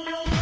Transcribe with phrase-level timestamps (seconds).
[0.00, 0.37] you.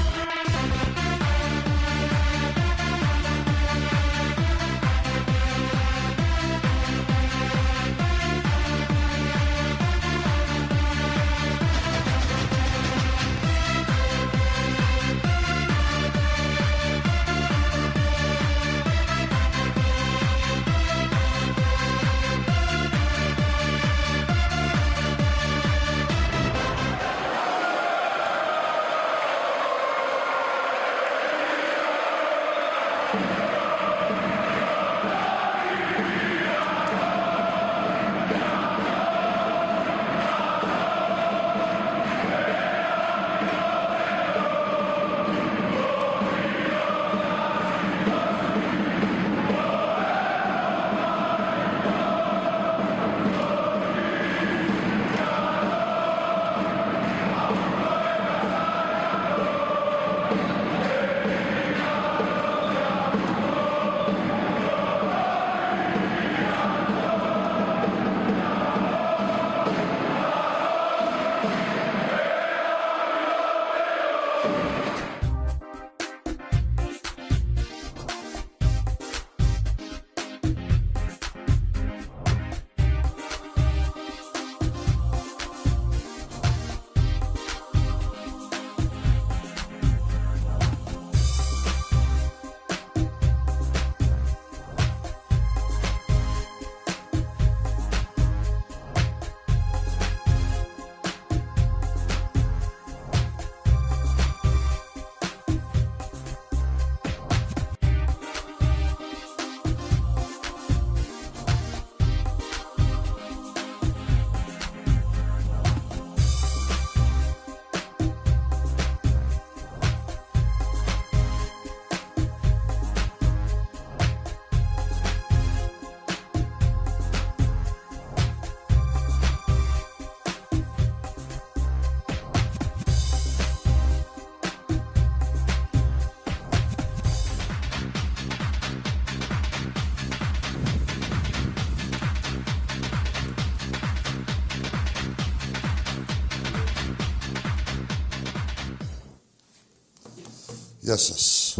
[150.96, 151.56] Γεια σας.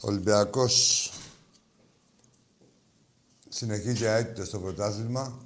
[0.00, 1.10] Ο Ολυμπιακός
[3.48, 5.38] συνεχίζει αίτητος στο πρωτάθλημα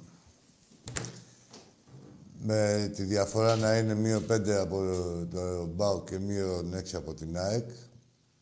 [2.43, 4.77] με τη διαφορά να είναι μείον 5 από
[5.31, 7.69] το ΜΠΑΟ και μείον 6 από την ΑΕΚ.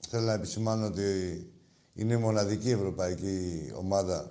[0.10, 1.04] Θέλω να επισημάνω ότι
[1.94, 4.30] είναι η μοναδική ευρωπαϊκή ομάδα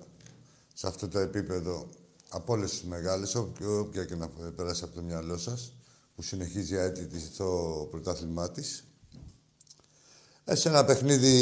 [0.75, 1.87] σε αυτό το επίπεδο
[2.29, 5.74] από όλες τις μεγάλες, όποια και να περάσει από το μυαλό σας,
[6.15, 8.85] που συνεχίζει αίτητη στο πρωτάθλημά της.
[10.45, 11.37] Ε, σε ένα παιχνίδι.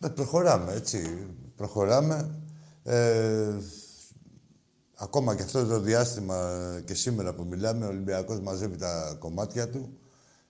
[0.00, 1.26] Ε, προχωράμε, έτσι.
[1.56, 2.34] Προχωράμε.
[2.82, 3.58] Ε,
[4.94, 9.98] ακόμα και αυτό το διάστημα και σήμερα που μιλάμε, ο Ολυμπιακός μαζεύει τα κομμάτια του.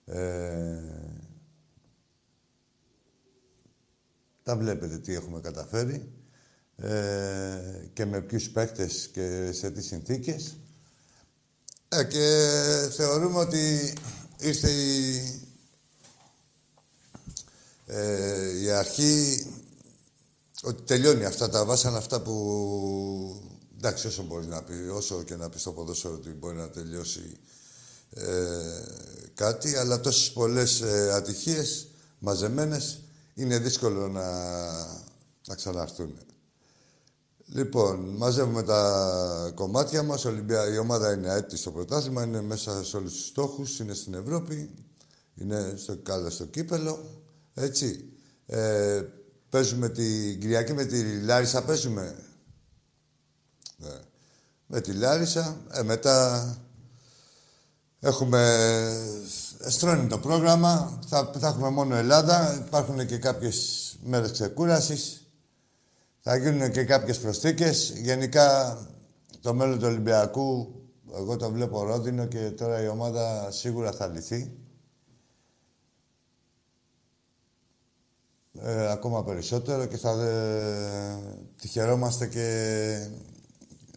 [0.05, 0.79] Ε,
[4.43, 6.11] τα βλέπετε τι έχουμε καταφέρει
[6.75, 10.55] ε, και με ποιους παίκτες και σε τι συνθήκες.
[11.93, 12.47] Ε, και
[12.95, 13.93] θεωρούμε ότι
[14.37, 15.41] ήρθε η,
[17.85, 19.45] ε, η αρχή
[20.63, 23.41] ότι τελειώνει αυτά τα βάσανα αυτά που
[23.77, 27.37] εντάξει όσο μπορεί να πει, όσο και να πει στο ποδόσφαιρο ότι μπορεί να τελειώσει
[28.09, 28.83] ε,
[29.33, 31.87] κάτι, αλλά τόσες πολλές ε, ατυχίες
[32.19, 32.99] μαζεμένες
[33.33, 34.29] είναι δύσκολο να,
[35.47, 36.17] να ξαναρθούν.
[37.53, 40.25] Λοιπόν, μαζεύουμε τα κομμάτια μας.
[40.73, 44.69] Η ομάδα είναι έτοιμη στο πρωτάθλημα, είναι μέσα σε όλους τους στόχους, είναι στην Ευρώπη,
[45.35, 48.09] είναι στο καλά στο κύπελο, έτσι.
[48.45, 49.01] Ε,
[49.49, 52.15] παίζουμε την Κυριακή με τη Λάρισα, παίζουμε;
[53.77, 53.99] Ναι.
[54.67, 56.57] Με τη Λάρισα, ε, μετά
[57.99, 58.59] έχουμε
[59.67, 65.25] στρώνει το πρόγραμμα, θα, θα έχουμε μόνο Ελλάδα, υπάρχουν και κάποιες μέρες ξεκούρασης.
[66.23, 67.93] Θα γίνουν και κάποιες προσθήκες.
[67.95, 68.77] Γενικά,
[69.41, 70.75] το μέλλον του Ολυμπιακού,
[71.15, 74.51] εγώ το βλέπω ρόδινο και τώρα η ομάδα σίγουρα θα λυθεί.
[78.53, 81.17] Ε, ακόμα περισσότερο και θα ε,
[81.61, 83.07] τη χαιρόμαστε και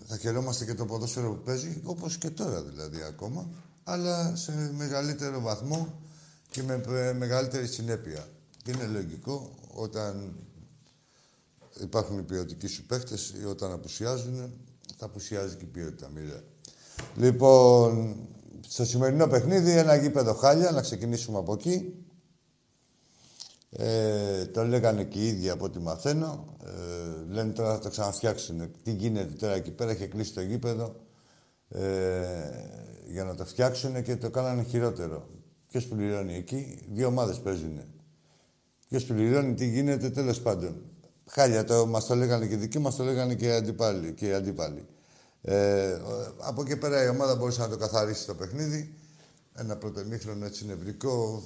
[0.07, 3.49] θα χαιρόμαστε και το ποδόσφαιρο που παίζει, όπως και τώρα δηλαδή ακόμα,
[3.85, 6.01] αλλά σε μεγαλύτερο βαθμό
[6.51, 6.83] και με
[7.19, 8.29] μεγαλύτερη συνέπεια.
[8.63, 10.35] Και είναι λογικό όταν
[11.81, 14.53] υπάρχουν οι ποιοτικοί σου παίχτες, όταν απουσιάζουν,
[14.97, 16.43] θα απουσιάζει και η ποιότητα, μοίρα.
[17.17, 18.17] Λοιπόν,
[18.69, 21.95] στο σημερινό παιχνίδι, ένα γήπεδο χάλια, να ξεκινήσουμε από εκεί.
[23.71, 26.57] Ε, το λέγανε και οι ίδιοι από ό,τι μαθαίνω.
[26.65, 28.71] Ε, λένε τώρα θα το ξαναφτιάξουν.
[28.83, 30.97] Τι γίνεται τώρα εκεί πέρα, έχει κλείσει το γήπεδο
[31.69, 31.83] ε,
[33.07, 35.27] για να το φτιάξουν και το κάνανε χειρότερο.
[35.69, 37.81] Ποιος πληρώνει εκεί, δύο ομάδες παίζουν.
[38.89, 40.94] Ποιος πληρώνει, τι γίνεται, τέλος πάντων.
[41.27, 44.13] Χάλια, το, μας το λέγανε και οι δικοί μας, το λέγανε και οι αντίπαλοι.
[44.13, 44.87] Και οι αντίπαλοι.
[45.43, 46.01] Ε,
[46.39, 48.95] από εκεί πέρα η ομάδα μπορούσε να το καθαρίσει το παιχνίδι.
[49.55, 51.43] Ένα πρώτο ημίχρονο έτσι νευρικό.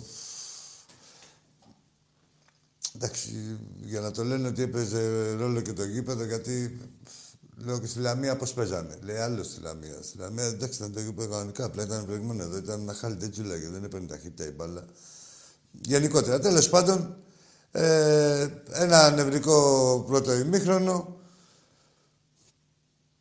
[2.95, 6.81] Εντάξει, για να το λένε ότι έπαιζε ρόλο και το γήπεδο, γιατί
[7.57, 8.99] λέω και στη Λαμία πώς παίζανε.
[9.03, 9.99] Λέει άλλος στη Λαμία.
[10.03, 12.57] Στη Λαμία εντάξει ήταν το γήπεδο κανονικά, απλά ήταν προηγούμενο εδώ.
[12.57, 14.85] Ήταν ένα χάλι δεν τζουλάγε, δεν έπαιρνε ταχύτητα η μπάλα.
[15.71, 17.17] Γενικότερα, τέλος πάντων,
[17.73, 21.17] ε, ένα νευρικό πρώτο ημίχρονο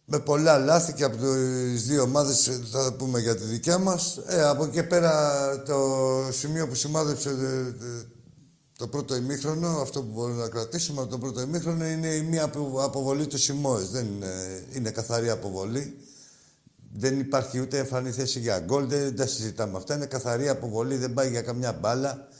[0.06, 4.18] με πολλά λάθη και από τις δύο ομάδες θα πούμε για τη δικιά μας.
[4.26, 5.78] Ε, από εκεί πέρα το
[6.32, 7.74] σημείο που σημάδεψε ε,
[8.78, 12.52] το πρώτο ημίχρονο, αυτό που μπορούμε να κρατήσουμε από το πρώτο ημίχρονο είναι η μία
[12.84, 13.90] αποβολή του Σιμώες.
[13.90, 15.98] Δεν είναι, είναι καθαρή αποβολή.
[16.94, 19.96] Δεν υπάρχει ούτε εμφανή θέση για γκολ, δεν, δεν τα συζητάμε αυτά.
[19.96, 22.37] Είναι καθαρή αποβολή, δεν πάει για καμιά μπάλα ε,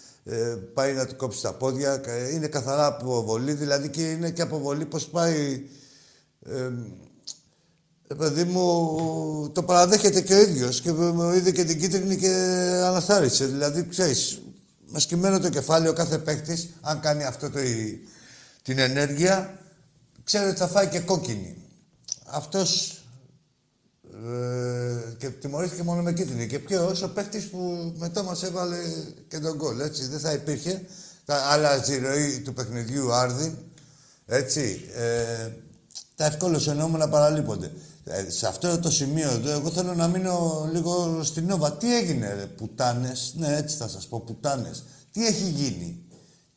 [0.74, 2.02] πάει να του κόψει τα πόδια.
[2.06, 5.62] Ε, είναι καθαρά αποβολή, δηλαδή και είναι και αποβολή πώς πάει...
[6.46, 6.72] Ε,
[8.18, 12.34] παιδί μου, το παραδέχεται και ο ίδιος και μου είδε και την κίτρινη και
[12.86, 13.46] αναστάρισε.
[13.46, 14.42] Δηλαδή, ξέρεις,
[14.86, 17.60] με σκυμμένο το κεφάλι ο κάθε παίκτης, αν κάνει αυτό το,
[18.62, 19.60] την ενέργεια,
[20.24, 21.56] ξέρει ότι θα φάει και κόκκινη.
[22.26, 22.97] Αυτός
[24.26, 26.48] ε, και τιμωρήθηκε μόνο με κίτρινη.
[26.48, 28.78] Και ποιο ο παίχτη που μετά μα έβαλε
[29.28, 29.80] και τον γκολ.
[29.80, 30.82] Έτσι δεν θα υπήρχε.
[31.26, 31.70] Τα άλλα
[32.02, 33.58] ροή του παιχνιδιού άρδη.
[34.26, 34.90] Έτσι.
[34.96, 35.50] Ε,
[36.16, 36.60] τα ευκόλω
[37.10, 37.72] παραλείπονται.
[38.04, 41.74] Ε, σε αυτό το σημείο εδώ, εγώ θέλω να μείνω λίγο στην Νόβα.
[41.74, 43.34] Τι έγινε, ρε, πουτάνες.
[43.38, 44.84] Ναι, έτσι θα σας πω, πουτάνες.
[45.12, 46.02] Τι έχει γίνει.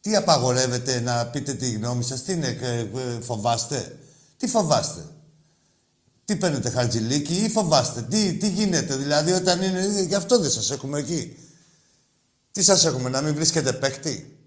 [0.00, 2.22] Τι απαγορεύεται να πείτε τη γνώμη σας.
[2.22, 2.86] Τι είναι, ε,
[3.20, 3.98] φοβάστε.
[4.36, 5.00] Τι φοβάστε;
[6.30, 8.02] Τι παίρνετε χαρτζηλίκι ή φοβάστε.
[8.02, 10.02] Τι, τι γίνεται, δηλαδή όταν είναι...
[10.08, 11.36] Γι' αυτό δεν σας έχουμε εκεί.
[12.52, 14.38] Τι σας έχουμε, να μην βρίσκετε παίκτη.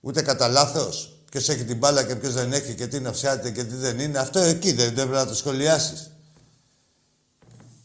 [0.00, 1.22] Ούτε κατά λάθος.
[1.30, 3.98] Ποιος έχει την μπάλα και ποιος δεν έχει και τι είναι αυσιάτε και τι δεν
[3.98, 4.18] είναι.
[4.18, 6.10] Αυτό εκεί δεν, δεν πρέπει να το σχολιάσεις.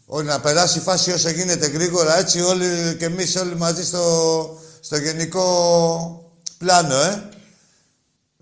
[0.05, 4.59] Όχι, να περάσει η φάση όσο γίνεται γρήγορα, έτσι όλοι και εμείς όλοι μαζί στο,
[4.79, 7.29] στο γενικό πλάνο, ε.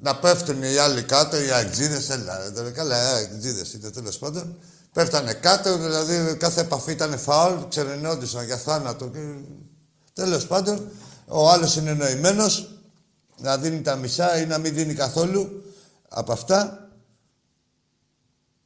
[0.04, 4.58] Να πέφτουν οι άλλοι κάτω, οι αγτζίδες, έλα, τώρα καλά, οι αγτζίδες είναι τέλος πάντων.
[4.94, 9.08] Πέφτανε κάτω, δηλαδή κάθε επαφή ήταν φάουλ, ξερενόντουσαν για θάνατο.
[9.08, 9.20] Και...
[10.14, 10.92] Τέλος πάντων,
[11.28, 12.80] ο άλλος είναι νοημένος,
[13.38, 15.64] να δίνει τα μισά ή να μην δίνει καθόλου
[16.10, 16.90] από αυτά.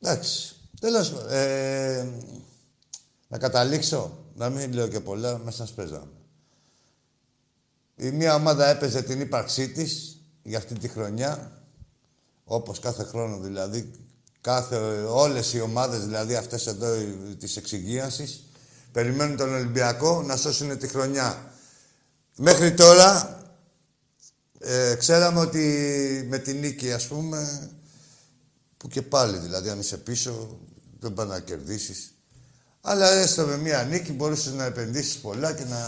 [0.02, 0.56] Εντάξει.
[0.80, 2.08] Τέλος ε,
[3.28, 6.12] να καταλήξω, να μην λέω και πολλά, μέσα σας παίζαμε.
[7.96, 10.17] Η μία ομάδα έπαιζε την ύπαρξή της
[10.48, 11.52] για αυτή τη χρονιά,
[12.44, 13.92] όπως κάθε χρόνο δηλαδή,
[14.42, 14.76] κάθε,
[15.10, 16.96] όλες οι ομάδες δηλαδή αυτές εδώ
[17.40, 18.44] της εξυγίασης,
[18.92, 21.52] περιμένουν τον Ολυμπιακό να σώσουν τη χρονιά.
[22.36, 23.40] Μέχρι τώρα,
[24.60, 27.70] ε, ξέραμε ότι με την νίκη, ας πούμε,
[28.78, 30.60] που και πάλι δηλαδή, αν είσαι πίσω,
[31.00, 32.14] δεν πάει να κερδίσεις.
[32.82, 35.80] Αλλά έστω με μία νίκη μπορούσες να επενδύσεις πολλά και να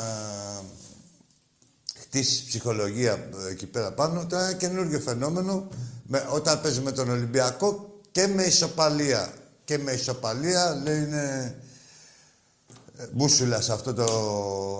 [2.10, 4.26] χτίσεις ψυχολογία εκεί πέρα πάνω.
[4.26, 5.68] Τώρα ένα καινούργιο φαινόμενο,
[6.04, 9.34] με, όταν παίζει με τον Ολυμπιακό και με ισοπαλία.
[9.64, 11.56] Και με ισοπαλία, λέει, είναι
[12.98, 14.04] ε, μπούσουλα σε αυτό το...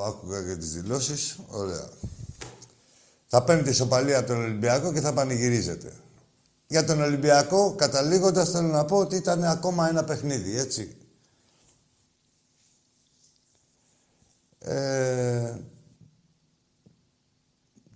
[0.06, 1.40] Άκουγα για τις δηλώσεις.
[1.48, 1.90] Ωραία.
[3.28, 5.92] Θα παίρνει τη ισοπαλία από τον Ολυμπιακό και θα πανηγυρίζεται.
[6.68, 10.96] Για τον Ολυμπιακό, καταλήγοντας, θέλω να πω ότι ήταν ακόμα ένα παιχνίδι, έτσι.
[14.60, 15.54] Ε,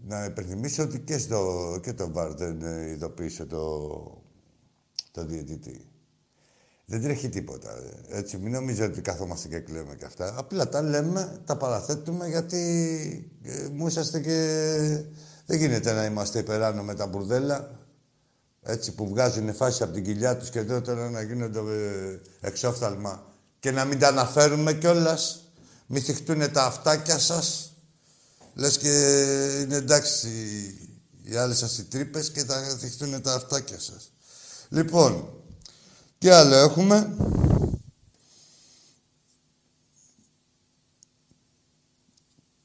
[0.08, 3.78] να υπενθυμίσω ότι και, στο, και το ΒΑΡ δεν ειδοποίησε το,
[5.12, 5.88] το διαιτητή.
[6.86, 7.70] Δεν τρέχει τίποτα.
[8.10, 10.34] Έτσι, μην νομίζετε ότι καθόμαστε και κλαίμε και αυτά.
[10.38, 12.62] Απλά τα λέμε, τα παραθέτουμε γιατί
[13.44, 15.04] ε, μου είσαστε και...
[15.46, 17.80] Δεν γίνεται να είμαστε υπεράνω με τα μπουρδέλα.
[18.62, 23.26] Έτσι που βγάζουν φάση από την κοιλιά τους και εδώ τώρα να γίνονται ε, εξόφθαλμα
[23.60, 25.54] και να μην τα αναφέρουμε κιόλας.
[25.88, 27.73] Μη θυχτούν τα αυτάκια σας.
[28.54, 28.90] Λες και
[29.62, 30.30] είναι εντάξει
[31.24, 34.12] οι άλλες σας οι τρύπες και θα θυχτούν τα αυτάκια σας.
[34.70, 35.34] Λοιπόν,
[36.18, 37.16] τι άλλο έχουμε;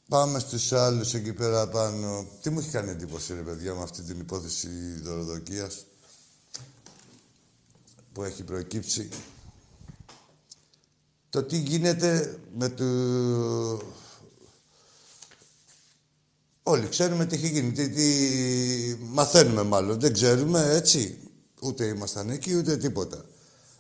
[0.08, 2.26] Πάμε στους άλλους εκεί πέρα πάνω.
[2.42, 4.68] Τι μου έχει κάνει εντύπωση, ρε παιδιά, με αυτή την υπόθεση
[5.02, 5.84] δωροδοκίας
[8.12, 9.08] που έχει προκύψει;
[11.30, 12.84] Το τι γίνεται με το...
[16.68, 18.04] Όλοι ξέρουμε τι έχει γίνει, τι, τι...
[19.00, 21.18] μαθαίνουμε μάλλον, δεν ξέρουμε, έτσι.
[21.60, 23.24] Ούτε ήμασταν εκεί, ούτε τίποτα.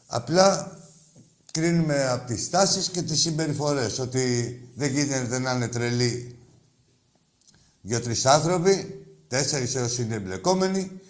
[0.06, 0.78] Απλά
[1.52, 6.38] κρίνουμε από τις τάσεις και τις συμπεριφορές, ότι δεν γίνεται να είναι τρελοί
[7.80, 11.00] δύο-τρεις άνθρωποι, τέσσερις έως είναι εμπλεκόμενοι,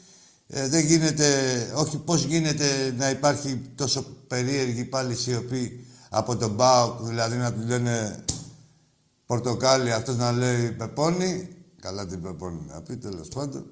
[0.46, 1.26] ε, δεν γίνεται,
[1.74, 7.66] όχι πώς γίνεται να υπάρχει τόσο περίεργη πάλι σιωπή από τον ΠΑΟΚ, δηλαδή να του
[7.66, 8.24] λένε
[9.26, 11.48] πορτοκάλι, αυτός να λέει πεπόνι,
[11.80, 13.66] καλά την πεπόνι να πει τέλος πάντων.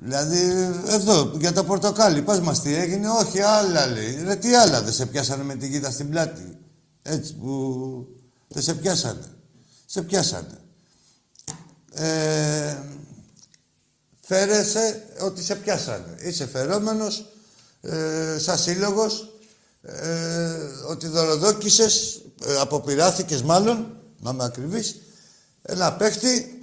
[0.00, 0.38] Δηλαδή,
[0.86, 4.22] εδώ, για το πορτοκάλι, πας μας τι έγινε, όχι άλλα λέει.
[4.22, 6.58] Ρε τι άλλα, δεν σε πιάσανε με την γίδα στην πλάτη.
[7.02, 8.06] Έτσι που
[8.48, 9.26] δεν σε πιάσανε.
[9.86, 10.58] Σε πιάσανε.
[11.92, 12.76] Ε,
[14.20, 16.16] φέρεσαι ότι σε πιάσανε.
[16.22, 17.32] Είσαι φερόμενος,
[17.80, 19.40] ε, σαν σύλλογος,
[19.82, 20.56] ε,
[20.88, 25.00] ότι δωροδόκησες, ε, αποπειράθηκες μάλλον, να με ακριβείς,
[25.62, 26.57] ένα παίχτη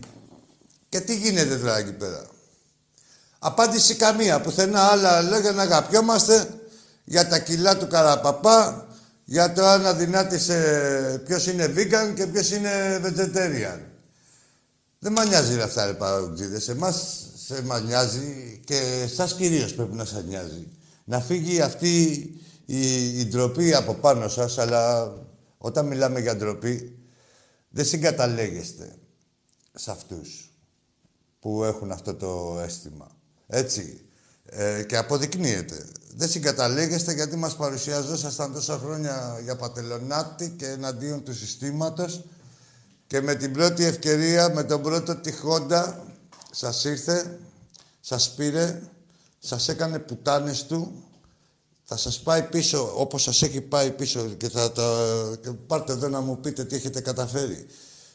[0.89, 2.25] και τι γίνεται τώρα εκεί πέρα;
[3.39, 6.47] Απάντηση καμία, πουθενά άλλα λόγια να αγαπιόμαστε
[7.03, 8.87] για τα κιλά του Καραπαπά,
[9.23, 13.79] για το αν αδυνάτησε ποιος είναι vegan και ποιος είναι vegetarian.
[14.99, 16.69] Δεν μ' νοιάζει αυτά, ρε παραγωγητές.
[16.69, 20.67] Εμάς σε μας νοιάζει και εσάς κυρίως πρέπει να σας νοιάζει.
[21.03, 22.01] Να φύγει αυτή
[22.65, 25.13] η, η ντροπή από πάνω σας, αλλά
[25.57, 26.97] όταν μιλάμε για ντροπή,
[27.69, 28.95] δεν συγκαταλέγεστε
[29.73, 30.44] σε αυτούς
[31.45, 33.07] που έχουν αυτό το αίσθημα.
[33.47, 34.01] Έτσι.
[34.45, 35.85] Ε, και αποδεικνύεται.
[36.15, 42.23] Δεν συγκαταλέγεστε γιατί μας παρουσιαζόσασταν τόσα χρόνια για πατελονάτη και εναντίον του συστήματος
[43.07, 46.03] και με την πρώτη ευκαιρία, με τον πρώτο τυχόντα,
[46.51, 47.39] σας ήρθε,
[48.01, 48.81] σας πήρε,
[49.39, 51.03] σας έκανε πουτάνες του,
[51.83, 55.07] θα σας πάει πίσω όπως σας έχει πάει πίσω και θα τα...
[55.41, 57.65] Και πάρτε εδώ να μου πείτε τι έχετε καταφέρει.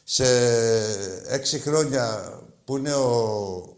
[0.03, 0.25] Σε
[1.27, 2.35] έξι χρόνια
[2.71, 3.77] που είναι ο,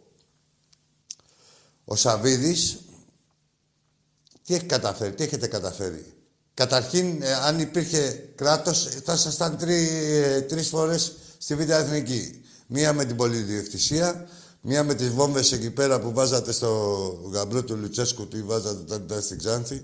[1.85, 2.77] ο Σαβίδης,
[4.45, 6.13] τι έχει καταφέρει, τι έχετε καταφέρει.
[6.53, 12.41] Καταρχήν, ε, αν υπήρχε κράτος, θα ήσασταν τρει, ε, τρεις φορές στη Β' Εθνική.
[12.67, 14.27] Μία με την πολυδιοκτησία,
[14.61, 16.69] μία με τις βόμβες εκεί πέρα που βάζατε στο
[17.31, 19.81] γαμπρό του Λουτσέσκου, τι βάζατε όταν ήταν στην Ξάνθη.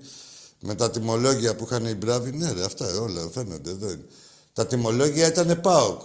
[0.59, 4.05] Με τα τιμολόγια που είχαν οι μπράβοι, ναι, ρε, αυτά όλα φαίνονται εδώ είναι.
[4.53, 6.01] Τα τιμολόγια ήταν ΠΑΟΚ.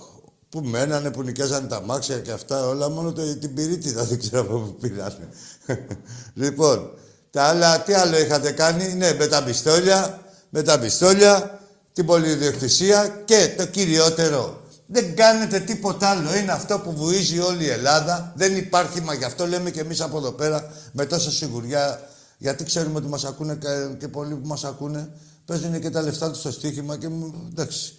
[0.54, 4.40] Που μένανε, που νοικιάζανε τα μάξια και αυτά, όλα μόνο το, την πυρίτιδα δεν ξέρω
[4.40, 5.28] από πού πήρανε.
[6.42, 6.90] λοιπόν,
[7.30, 11.60] τα άλλα, τι άλλο είχατε κάνει, ναι, με τα πιστόλια, με τα πιστόλια,
[11.92, 14.62] την πολυδιοκτησία και το κυριότερο.
[14.86, 16.36] Δεν κάνετε τίποτα άλλο.
[16.36, 18.32] Είναι αυτό που βουίζει όλη η Ελλάδα.
[18.36, 22.08] Δεν υπάρχει, μα γι' αυτό λέμε και εμείς από εδώ πέρα με τόσα σιγουριά.
[22.38, 23.58] Γιατί ξέρουμε ότι μας ακούνε
[23.98, 25.08] και, πολλοί που μας ακούνε.
[25.44, 27.08] Παίζουν και τα λεφτά τους στο στοίχημα και
[27.50, 27.94] εντάξει.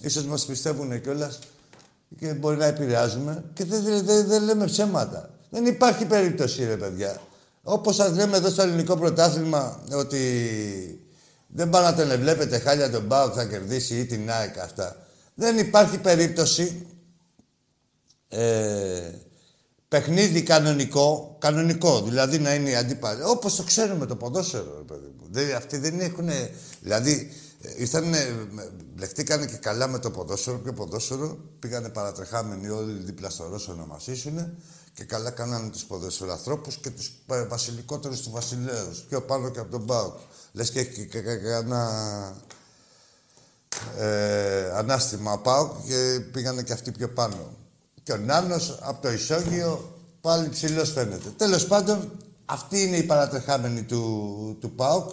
[0.00, 1.38] Ίσως μας πιστεύουν κιόλας
[2.16, 5.30] και μπορεί να επηρεάζουμε και δεν, δεν, δεν λέμε ψέματα.
[5.50, 7.20] Δεν υπάρχει περίπτωση, ρε παιδιά.
[7.62, 10.20] Όπως σας λέμε εδώ στο ελληνικό πρωτάθλημα ότι
[11.46, 15.06] δεν πάνε να τον βλέπετε χάλια τον Μπάουκ θα κερδίσει ή την ΑΕΚ αυτά.
[15.34, 16.86] Δεν υπάρχει περίπτωση
[18.28, 19.10] ε,
[19.88, 23.22] παιχνίδι κανονικό, κανονικό, δηλαδή να είναι αντίπαλοι.
[23.22, 25.26] Όπως το ξέρουμε το ποδόσφαιρο, παιδί μου.
[25.30, 26.28] Δηλαδή, αυτοί δεν έχουν,
[26.80, 27.32] δηλαδή
[27.76, 28.14] ήρθαν,
[28.94, 33.86] μπλεχτήκανε και καλά με το ποδόσφαιρο, και ποδόσφαιρο, πήγανε παρατρεχάμενοι όλοι δίπλα στο Ρώσο να
[33.86, 34.06] μας
[34.98, 37.12] και καλά κάνανε τους ποδοσφαιραθρώπους και τους
[37.48, 38.98] βασιλικότερους του βασιλέους.
[39.08, 40.14] Πιο πάνω και από τον Μπάουκ.
[40.52, 42.36] Λες και έχει κανένα
[43.98, 47.56] ε, ανάστημα Πάουκ και πήγανε και αυτοί πιο πάνω.
[48.02, 51.28] Και ο Νάνος από το ισόγειο πάλι ψηλός φαίνεται.
[51.36, 52.10] Τέλος πάντων,
[52.44, 55.10] αυτή είναι η παρατρεχάμενη του, του ΠΑΟΚ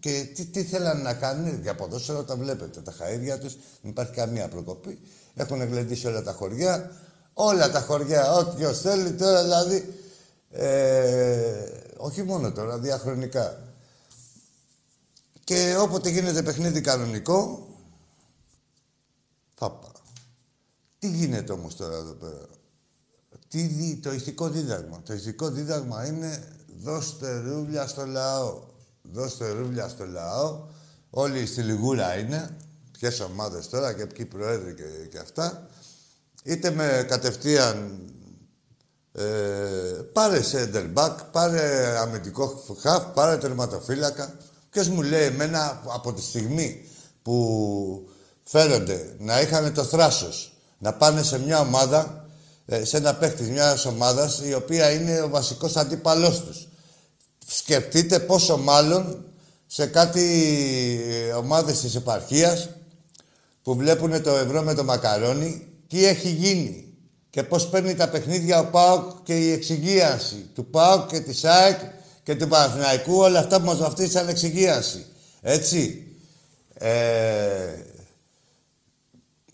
[0.00, 2.80] και τι, τι θέλανε να κάνουν για ποδόσφαιρο, τα βλέπετε.
[2.80, 4.98] Τα χαΐρια τους, δεν υπάρχει καμία προκοπή.
[5.34, 6.92] Έχουν γλεντήσει όλα τα χωριά.
[7.32, 9.94] Όλα τα χωριά, ό,τι θέλει τώρα δηλαδή.
[10.50, 13.62] Ε, όχι μόνο τώρα, διαχρονικά.
[15.44, 17.68] Και όποτε γίνεται παιχνίδι κανονικό,
[19.54, 19.90] θα πάω.
[20.98, 22.46] Τι γίνεται όμως τώρα εδώ πέρα;
[23.48, 25.02] Τι δι, το ηθικό δίδαγμα.
[25.04, 28.60] Το ηθικό δίδαγμα είναι δώστε ρούβλια στο λαό.
[29.12, 30.66] Δώστε ρούβλια στο λαό.
[31.10, 32.56] Όλοι στη Λιγούρα είναι.
[32.98, 35.68] Ποιες ομάδες τώρα και ποιοι προέδροι και, και αυτά.
[36.42, 38.00] Είτε με κατευθείαν
[39.12, 39.22] ε,
[40.12, 44.34] πάρε σέντερμπακ, πάρε αμυντικό χαφ, πάρε τερματοφύλακα.
[44.70, 46.88] Ποιος μου λέει εμένα από τη στιγμή
[47.22, 48.08] που
[48.42, 52.26] φέρονται να είχαν το θράσος να πάνε σε μια ομάδα,
[52.66, 56.68] ε, σε ένα παίχτη μιας ομάδας η οποία είναι ο βασικός αντίπαλός τους.
[57.50, 59.24] Σκεφτείτε πόσο μάλλον
[59.66, 60.24] σε κάτι
[61.08, 62.68] ε, ομάδες της επαρχίας
[63.62, 66.94] που βλέπουν το ευρώ με το μακαρόνι τι έχει γίνει
[67.30, 71.80] και πώς παίρνει τα παιχνίδια ο ΠΑΟΚ και η εξυγίαση του ΠΑΟΚ και της ΑΕΚ
[72.22, 75.06] και του Παναθηναϊκού, όλα αυτά που μας βαφτίσαν εξυγίαση.
[75.40, 76.06] Έτσι.
[76.74, 76.88] Ε,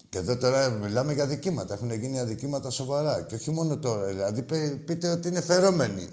[0.09, 1.75] και εδώ τώρα μιλάμε για αδικήματα.
[1.75, 3.23] Έχουν γίνει αδικήματα σοβαρά.
[3.29, 4.07] Και όχι μόνο τώρα.
[4.07, 4.43] Δηλαδή
[4.85, 6.09] πείτε ότι είναι φερόμενοι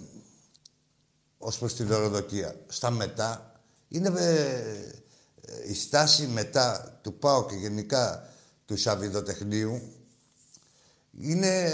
[1.43, 2.55] ως προς τη δωροδοκία.
[2.67, 8.29] Στα μετά είναι ε, η στάση μετά του ΠΑΟ και γενικά
[8.65, 9.81] του Σαββιδοτεχνείου
[11.19, 11.71] είναι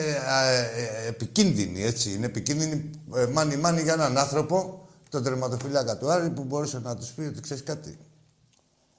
[0.75, 2.13] ε, επικίνδυνη, έτσι.
[2.13, 2.89] Είναι επικίνδυνη
[3.31, 7.63] μάνι-μάνι για έναν άνθρωπο, τον τερματοφυλάκα του Άρη, που μπορούσε να τους πει ότι ξέρεις
[7.63, 7.97] κάτι.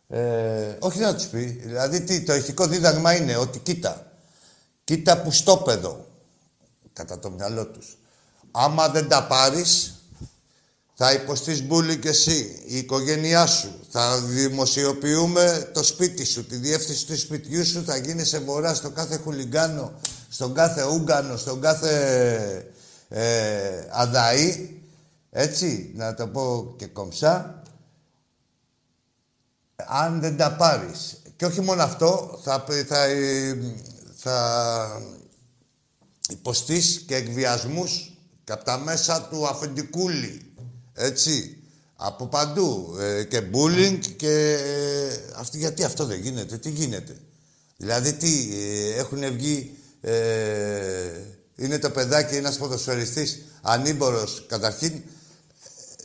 [0.08, 1.44] Ε, όχι να τους πει.
[1.44, 4.12] Δηλαδή, τι, το ηθικό δίδαγμα είναι ότι κοίτα,
[4.84, 6.06] κοίτα που στο παιδό,
[6.92, 7.98] κατά το μυαλό τους.
[8.50, 9.97] Άμα δεν τα πάρεις,
[11.00, 13.80] θα υποστείς μπουλή και εσύ, η οικογένειά σου.
[13.90, 17.84] Θα δημοσιοποιούμε το σπίτι σου, τη διεύθυνση του σπιτιού σου.
[17.84, 19.92] Θα γίνει σε βορρά στο κάθε χουλιγκάνο,
[20.28, 22.72] στον κάθε ούγκανο, στον κάθε
[23.08, 24.80] ε, αδαή.
[25.30, 27.62] Έτσι, να το πω και κομψά
[29.76, 31.22] αν δεν τα πάρεις.
[31.36, 33.06] Και όχι μόνο αυτό, θα, θα,
[34.16, 35.02] θα
[36.28, 38.12] υποστείς και εκβιασμούς
[38.44, 40.47] και από τα μέσα του αφεντικούλη.
[40.98, 41.56] Έτσι.
[41.96, 42.96] Από παντού.
[43.00, 44.52] Ε, και bullying και...
[44.52, 46.56] Ε, αυτή, γιατί αυτό δεν γίνεται.
[46.56, 47.16] Τι γίνεται.
[47.76, 49.76] Δηλαδή τι, ε, έχουν βγει...
[51.56, 55.02] είναι το παιδάκι ένας ποδοσφαιριστής ανήμπορος καταρχήν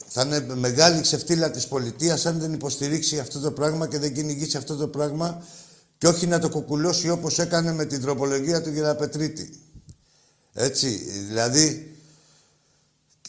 [0.07, 4.57] θα είναι μεγάλη ξεφτύλα της πολιτείας αν δεν υποστηρίξει αυτό το πράγμα και δεν κυνηγήσει
[4.57, 5.45] αυτό το πράγμα
[5.97, 9.59] και όχι να το κουκουλώσει όπως έκανε με την τροπολογία του Γεραπετρίτη.
[10.53, 10.87] Έτσι,
[11.27, 11.95] δηλαδή...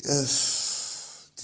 [0.02, 0.24] Ε,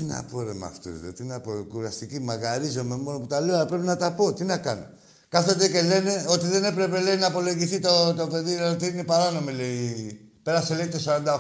[0.01, 3.55] τι να πω ρε με αυτούς, τι να πω, κουραστική, μαγαρίζομαι μόνο που τα λέω,
[3.55, 4.87] αλλά πρέπει να τα πω, τι να κάνω.
[5.29, 9.51] Κάθονται και λένε ότι δεν έπρεπε λέει, να απολογηθεί το, το παιδί, ότι είναι παράνομο,
[9.51, 10.21] λέει.
[10.43, 10.99] Πέρασε λέει το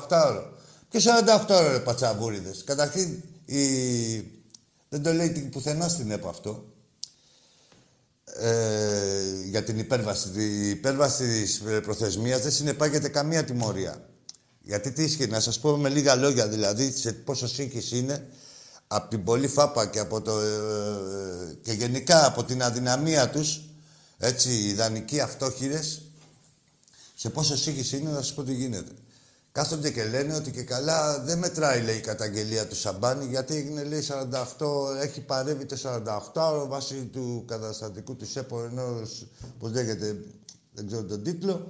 [0.08, 0.52] 48 ώρο.
[0.88, 2.64] Και 48 ώρο, ρε πατσαβούριδες.
[2.64, 3.64] Καταρχήν, η...
[4.88, 6.64] Δεν το λέει πουθενά στην ΕΠ αυτό.
[8.24, 10.28] Ε, για την υπέρβαση.
[10.36, 14.08] Η υπέρβαση της προθεσμίας δεν συνεπάγεται καμία τιμωρία.
[14.60, 18.28] Γιατί τι ισχύει, να σας πω με λίγα λόγια δηλαδή, σε πόσο σύγχυση είναι.
[18.92, 23.60] Από την πολύ φάπα και, από το, ε, και γενικά από την αδυναμία τους,
[24.18, 26.02] έτσι, οι ιδανικοί αυτόχειρες,
[27.14, 28.90] σε πόσο σύγχυση είναι, να σας πω τι γίνεται.
[29.52, 33.84] Κάθονται και λένε ότι και καλά δεν μετράει, λέει, η καταγγελία του Σαμπάνη, γιατί έγινε,
[33.84, 35.76] λέει, 48, έχει παρεύει το
[36.34, 39.26] 48 βάσει του καταστατικού του ΣΕΠΟ, ενός,
[39.58, 40.24] πώς λέγεται,
[40.72, 41.68] δεν ξέρω τον τίτλο,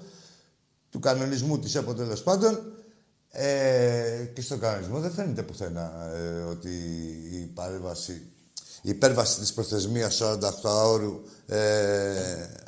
[0.90, 2.79] του κανονισμού της ΕΠΟ τέλος πάντων.
[3.32, 6.68] Ε, και στον κανονισμό δεν φαίνεται πουθενά ε, ότι
[7.32, 8.12] η παρέμβαση,
[8.82, 11.58] η υπέρβαση της προθεσμίας 48 ώρου ε,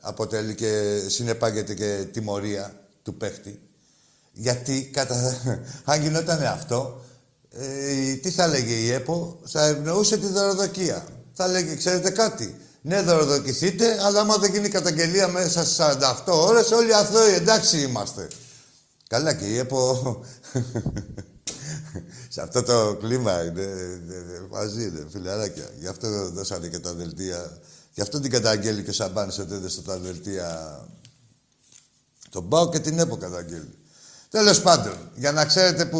[0.02, 3.60] αποτελεί και συνεπάγεται και τιμωρία του παίχτη.
[4.32, 5.36] Γιατί κατά,
[5.84, 7.00] αν γινόταν αυτό,
[7.50, 11.06] ε, τι θα λέγε η ΕΠΟ, θα ευνοούσε τη δωροδοκία.
[11.32, 15.82] Θα λέγε, ξέρετε κάτι, ναι, δωροδοκηθείτε, αλλά άμα δεν γίνει καταγγελία μέσα στι
[16.26, 18.28] 48 ώρες, όλοι αθώοι, εντάξει είμαστε.
[19.12, 20.20] Καλά και η ΕΠΟ...
[22.28, 23.66] Σε αυτό το κλίμα είναι
[24.50, 25.70] μαζί, είναι φιλαράκια.
[25.78, 27.58] Γι' αυτό δώσανε και τα δελτία.
[27.92, 30.80] Γι' αυτό την καταγγέλει και ο Σαμπάνης ότι έδωσε τα δελτία
[32.30, 33.78] τον Πάο και την ΕΠΟ καταγγέλει.
[34.28, 35.98] Τέλος πάντων, για να ξέρετε που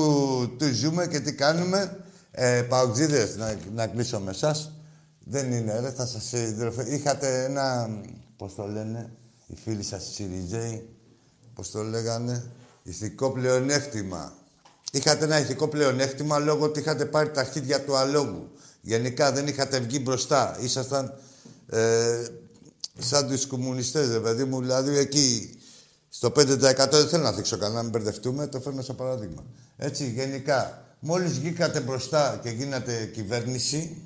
[0.59, 4.73] του ζούμε και τι κάνουμε, ε, Παουτζίδες, να, να κλείσω με εσάς,
[5.25, 6.33] δεν είναι, ρε, θα σας
[6.87, 7.89] Είχατε ένα,
[8.37, 9.13] πώς το λένε,
[9.47, 10.89] οι φίλοι σας οι Σιριζέοι,
[11.55, 12.45] πώς το λέγανε,
[12.83, 14.33] ηθικό πλεονέκτημα.
[14.93, 18.51] Είχατε ένα ηθικό πλεονέκτημα λόγω ότι είχατε πάρει τα αρχίδια του αλόγου.
[18.81, 20.57] Γενικά δεν είχατε βγει μπροστά.
[20.61, 21.15] Ήσασταν
[21.67, 22.25] ε,
[22.99, 24.61] σαν τους κομμουνιστές, ρε παιδί μου.
[24.61, 25.59] Δηλαδή εκεί
[26.09, 29.45] στο 5% δεν θέλω να δείξω κανένα, να μην μπερδευτούμε, το φέρνω σαν παράδειγμα.
[29.77, 34.03] Έτσι, γενικά, μόλις βγήκατε μπροστά και γίνατε κυβέρνηση,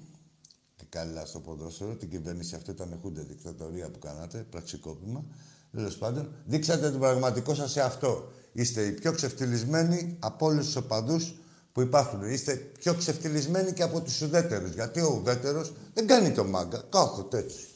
[0.88, 1.94] καλά στο ποδόσφαιρο.
[1.94, 5.24] Την κυβέρνηση αυτή ήταν χούντε δικτατορία που κάνατε, πραξικόπημα.
[5.72, 8.32] Τέλος πάντων, δείξατε τον πραγματικό σας σε αυτό.
[8.56, 11.34] Είστε οι πιο ξεφτυλισμένοι από όλους τους οπαδούς
[11.72, 12.30] που υπάρχουν.
[12.30, 14.72] Είστε πιο ξεφτυλισμένοι και από τους ουδέτερους.
[14.72, 16.84] Γιατί ο ουδέτερος δεν κάνει το μάγκα.
[16.90, 17.66] Κάθονται έτσι.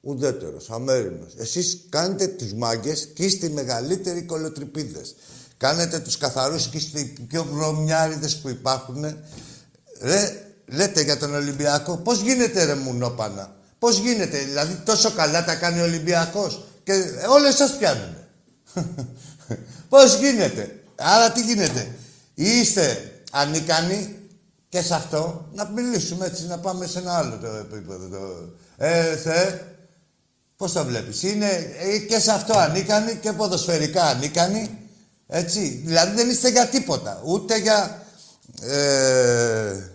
[0.00, 1.34] Ουδέτερος, αμέριμνος.
[1.36, 5.00] Εσείς κάνετε τους μάγκες και είστε οι μεγαλύτεροι κολοτρυπίδε.
[5.56, 9.04] Κάνετε τους καθαρούς και είστε οι πιο βρωμιάριδες που υπάρχουν.
[10.00, 11.96] Ρε, Λέτε για τον Ολυμπιακό.
[11.96, 13.56] Πώς γίνεται ρε μουνόπανα.
[13.78, 14.38] Πώς γίνεται.
[14.38, 16.64] Δηλαδή τόσο καλά τα κάνει ο Ολυμπιακός.
[16.82, 16.92] Και
[17.28, 18.16] όλες σας πιάνουν.
[19.90, 21.94] Πώς γίνεται; Άρα τι γίνεται;
[22.34, 24.16] Είστε ανίκανοι
[24.68, 28.08] και σε αυτό να μιλήσουμε έτσι, να πάμε σε ένα άλλο το επίπεδο.
[28.08, 28.18] Το...
[28.76, 29.52] Ε, θε,
[30.56, 34.78] πώς το βλέπεις; Είναι ε, και σε αυτό ανίκανοι και ποδοσφαιρικά ανίκανοι.
[35.26, 37.22] Έτσι; Δηλαδή δεν είστε για τίποτα.
[37.24, 38.02] Ούτε για...
[38.60, 39.90] Ε,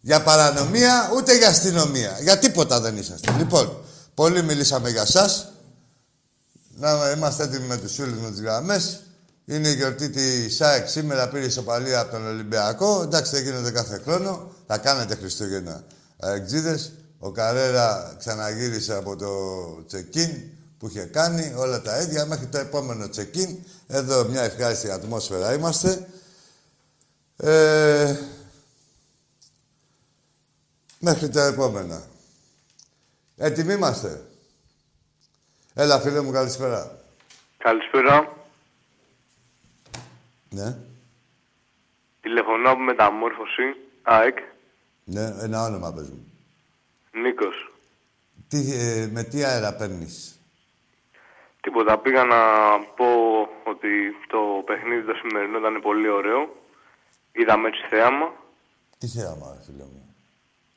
[0.00, 2.18] για παρανομία, ούτε για αστυνομία.
[2.20, 3.32] Για τίποτα δεν είσαστε.
[3.38, 5.52] Λοιπόν, πολύ μιλήσαμε για σας.
[6.76, 9.05] Να είμαστε έτοιμοι με τους φίλους με τις γραμμές.
[9.48, 10.88] Είναι η γιορτή τη ΣΑΕΚ.
[10.88, 13.02] Σήμερα πήρε ισοπαλία από τον Ολυμπιακό.
[13.02, 14.52] Εντάξει, δεν γίνεται κάθε χρόνο.
[14.66, 15.84] Θα κάνετε Χριστούγεννα
[16.20, 16.92] αεξίδες.
[17.18, 19.30] Ο Καρέρα ξαναγύρισε από το
[19.86, 20.42] τσεκίν
[20.78, 21.54] που είχε κάνει.
[21.56, 23.58] Όλα τα ίδια μέχρι το επόμενο τσεκίν.
[23.86, 26.08] Εδώ μια ευχάριστη ατμόσφαιρα είμαστε.
[27.36, 28.16] Ε,
[30.98, 32.02] Μέχρι τα επόμενα.
[33.36, 34.24] Έτοιμοι είμαστε;
[35.74, 36.98] Έλα, φίλε μου, καλησπέρα.
[37.58, 38.35] Καλησπέρα.
[40.56, 40.76] Ναι.
[42.20, 43.66] Τηλεφωνώ από μεταμόρφωση,
[44.02, 44.38] ΑΕΚ.
[45.04, 46.32] Ναι, ένα όνομα πες μου.
[47.12, 47.72] Νίκος.
[48.48, 50.40] Τι, ε, με τι αέρα παίρνεις;
[51.60, 51.98] Τίποτα.
[51.98, 52.40] Πήγα να
[52.96, 53.06] πω
[53.64, 53.88] ότι
[54.26, 56.40] το παιχνίδι το σημερινό ήταν πολύ ωραίο.
[57.32, 58.32] Είδαμε έτσι θέαμα.
[58.98, 60.14] Τι θέαμα, φίλε μου.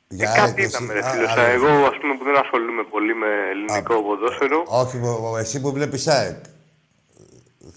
[0.08, 1.52] Για κάτι είδαμε, ρε φίλε.
[1.52, 4.64] Εγώ, α πούμε, που δεν ασχολούμαι πολύ με ελληνικό α, ποδόσφαιρο.
[4.66, 5.00] Όχι,
[5.38, 6.44] εσύ που βλέπεις ΑΕΚ.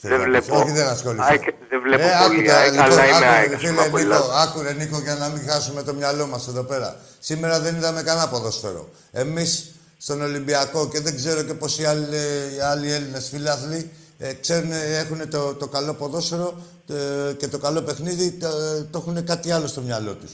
[0.02, 0.56] Δεν βλέπω.
[0.56, 1.40] Όχι, δεν ασχολείσαι.
[1.70, 3.58] δεν βλέπω ε, πολύ ΑΕΚ, αλλά είμαι ΑΕΚ.
[3.58, 6.96] Φίλε, Νίκο, άκουρε, Νίκο, για να μην χάσουμε το μυαλό μας εδώ πέρα.
[7.20, 8.90] Σήμερα δεν είδαμε κανένα ποδόσφαιρο.
[9.12, 12.18] Εμείς στον Ολυμπιακό και δεν ξέρω και πόσοι άλλοι,
[12.72, 16.54] άλλοι Έλληνες φιλάθλοι ε, ξέρουν, έχουν το, το καλό ποδόσφαιρο
[16.88, 18.48] ε, και το καλό παιχνίδι, το,
[18.92, 20.32] το έχουν κάτι άλλο στο μυαλό τους.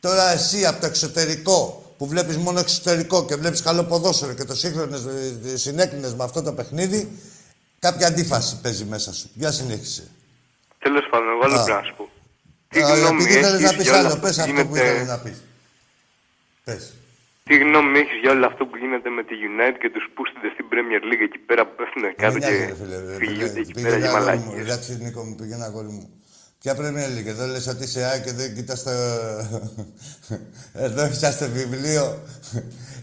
[0.00, 4.54] Τώρα εσύ από το εξωτερικό που βλέπεις μόνο εξωτερικό και βλέπεις καλό ποδόσφαιρο και το
[4.54, 7.18] σύγχρονο ε, συνέκρινες με αυτό το παιχνίδι,
[7.80, 9.30] κάποια αντίφαση παίζει μέσα σου.
[9.34, 10.10] Για συνέχισε.
[10.78, 12.10] Τέλος πάντων, εγώ άλλο πρέπει να σου πω.
[12.68, 15.42] Τι γνώμη επειδή θέλεις να πεις άλλο, πες αυτό που ήθελες να πεις.
[16.64, 16.92] Πες.
[17.44, 20.66] Τι γνώμη έχεις για όλο αυτό που γίνεται με τη United και τους πούστητε στην
[20.70, 22.74] Premier League εκεί πέρα που πέφτουν κάτω και
[23.18, 24.58] φυγιούνται εκεί πέρα για μαλάκια.
[24.58, 26.10] Εντάξει, Νίκο μου, πήγαινε αγόρι μου.
[26.60, 28.90] Ποια Premier League, εδώ λες ότι είσαι ΑΕΚ και δεν κοιτάς το...
[30.86, 32.22] εδώ είσαστε βιβλίο,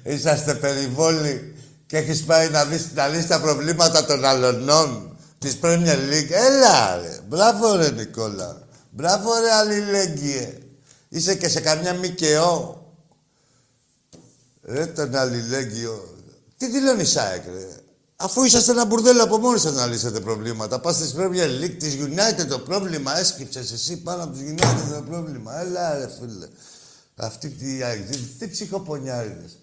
[0.04, 1.56] είσαστε περιβόλοι
[1.88, 6.30] και έχεις πάει να δεις να λύσεις τα προβλήματα των αλωνών της Premier League.
[6.32, 10.58] Έλα ρε, μπράβο ρε Νικόλα, μπράβο ρε αλληλέγγυε.
[11.10, 12.82] Είσαι και σε καμιά ΜΚΟ.
[14.62, 16.16] Ρε τον αλληλέγγυο.
[16.58, 17.68] Τι δηλώνει η ΣΑΕΚ, ρε;
[18.16, 20.80] Αφού είσαστε ένα μπουρδέλο από μόνοι σας να λύσετε προβλήματα.
[20.80, 25.04] Πας στη Premier League της United το πρόβλημα έσκυψες εσύ πάνω από τις United το
[25.10, 25.60] πρόβλημα.
[25.60, 26.48] Έλα ρε φίλε.
[27.16, 27.78] Αυτή τι,
[28.10, 29.58] τι, τι ψυχοπονιάριδες.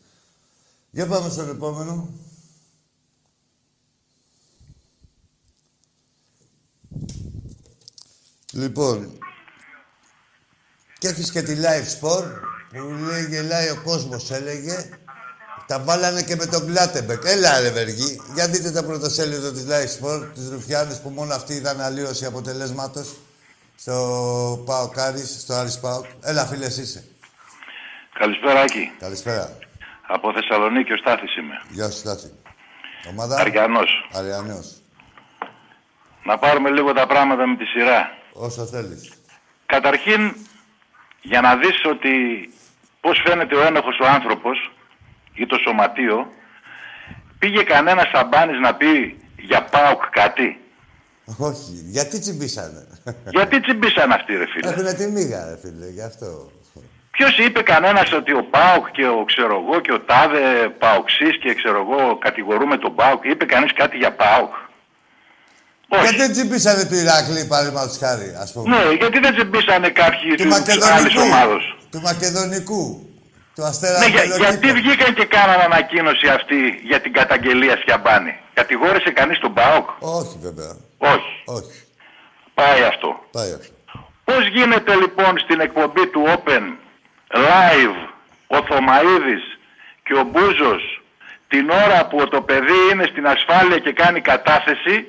[0.94, 2.08] Για πάμε στον επόμενο.
[8.52, 9.18] Λοιπόν,
[10.98, 12.30] και έχεις και τη Live Sport
[12.70, 14.88] που λέει γελάει ο κόσμος, έλεγε.
[15.66, 17.22] Τα βάλανε και με τον Κλάτεμπεκ.
[17.24, 21.54] Έλα ρε Βεργή, για δείτε τα πρωτοσέλιδο της Live Sport, της Ρουφιάνης που μόνο αυτή
[21.54, 23.16] ήταν αλλίωση αποτελέσματος
[23.76, 26.04] στο Πάο Κάρις, στο Άρης Πάο.
[26.20, 27.04] Έλα φίλες είσαι.
[28.18, 28.92] Καλησπέρα Άκη.
[28.98, 29.63] Καλησπέρα.
[30.06, 31.60] Από Θεσσαλονίκη ο Στάθης είμαι.
[31.68, 32.32] Γεια σου Στάθη.
[33.10, 33.40] Ομάδα.
[33.40, 34.08] Αριανός.
[34.12, 34.82] Αριανός.
[36.24, 38.10] Να πάρουμε λίγο τα πράγματα με τη σειρά.
[38.32, 39.12] Όσο θέλεις.
[39.66, 40.36] Καταρχήν,
[41.22, 42.12] για να δεις ότι
[43.00, 44.72] πώς φαίνεται ο ένοχος ο άνθρωπος
[45.34, 46.32] ή το σωματείο,
[47.38, 50.58] πήγε κανένας σαμπάνης να πει για ΠΑΟΚ κάτι.
[51.38, 51.72] Όχι.
[51.72, 52.86] Γιατί τσιμπήσανε;
[53.30, 56.50] Γιατί τσιμπήσαν αυτοί ρε φίλε; Έχουνε τη μίγα ρε φίλε, γι' αυτό.
[57.16, 60.44] Ποιος είπε κανένας ότι ο Πάουκ και ο ξέρω εγώ και ο Τάδε
[60.78, 63.24] Παουξή και ξέρω εγώ κατηγορούμε τον Πάουκ.
[63.24, 64.52] Είπε κανείς κάτι για Πάουκ.
[66.02, 70.36] Γιατί δεν τσιμπήσανε του Ηράκλη, παραδείγματος χάρη, ας πούμε; Ναι, γιατί δεν τσιμπήσανε κάποιοι του
[70.36, 71.20] της άλλης Μακεδονικού.
[71.20, 71.56] ομάδα.
[71.90, 72.82] Του Μακεδονικού.
[73.54, 74.44] Του Αστέρα Ναι, για- Αγκελοκήπου.
[74.50, 76.58] γιατί βγήκαν και κάναν ανακοίνωση αυτή
[76.90, 78.34] για την καταγγελία Σιαμπάνη.
[78.54, 79.88] Κατηγόρησε κανείς τον Πάουκ.
[79.98, 80.72] Όχι βέβαια.
[80.98, 81.32] Όχι.
[81.44, 81.76] Όχι.
[82.54, 83.10] Πάει αυτό.
[83.32, 83.72] Πάει αυτό.
[84.24, 86.62] Πώς γίνεται λοιπόν στην εκπομπή του Open
[87.34, 87.98] live
[88.46, 89.44] ο Θωμαίδης
[90.04, 91.02] και ο Μπούζος
[91.48, 95.06] την ώρα που το παιδί είναι στην ασφάλεια και κάνει κατάθεση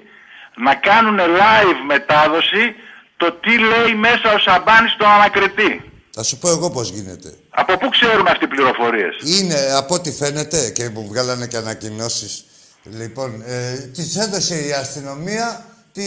[0.56, 2.76] να κάνουν live μετάδοση
[3.18, 5.92] το τι λέει μέσα ο Σαμπάνης στον ανακριτή.
[6.12, 7.34] Θα σου πω εγώ πώς γίνεται.
[7.50, 12.46] Από πού ξέρουν αυτοί οι πληροφορίες; Είναι από ό,τι φαίνεται και που βγάλανε και ανακοινώσεις.
[12.84, 16.04] Λοιπόν, ε, τη έδωσε η αστυνομία τη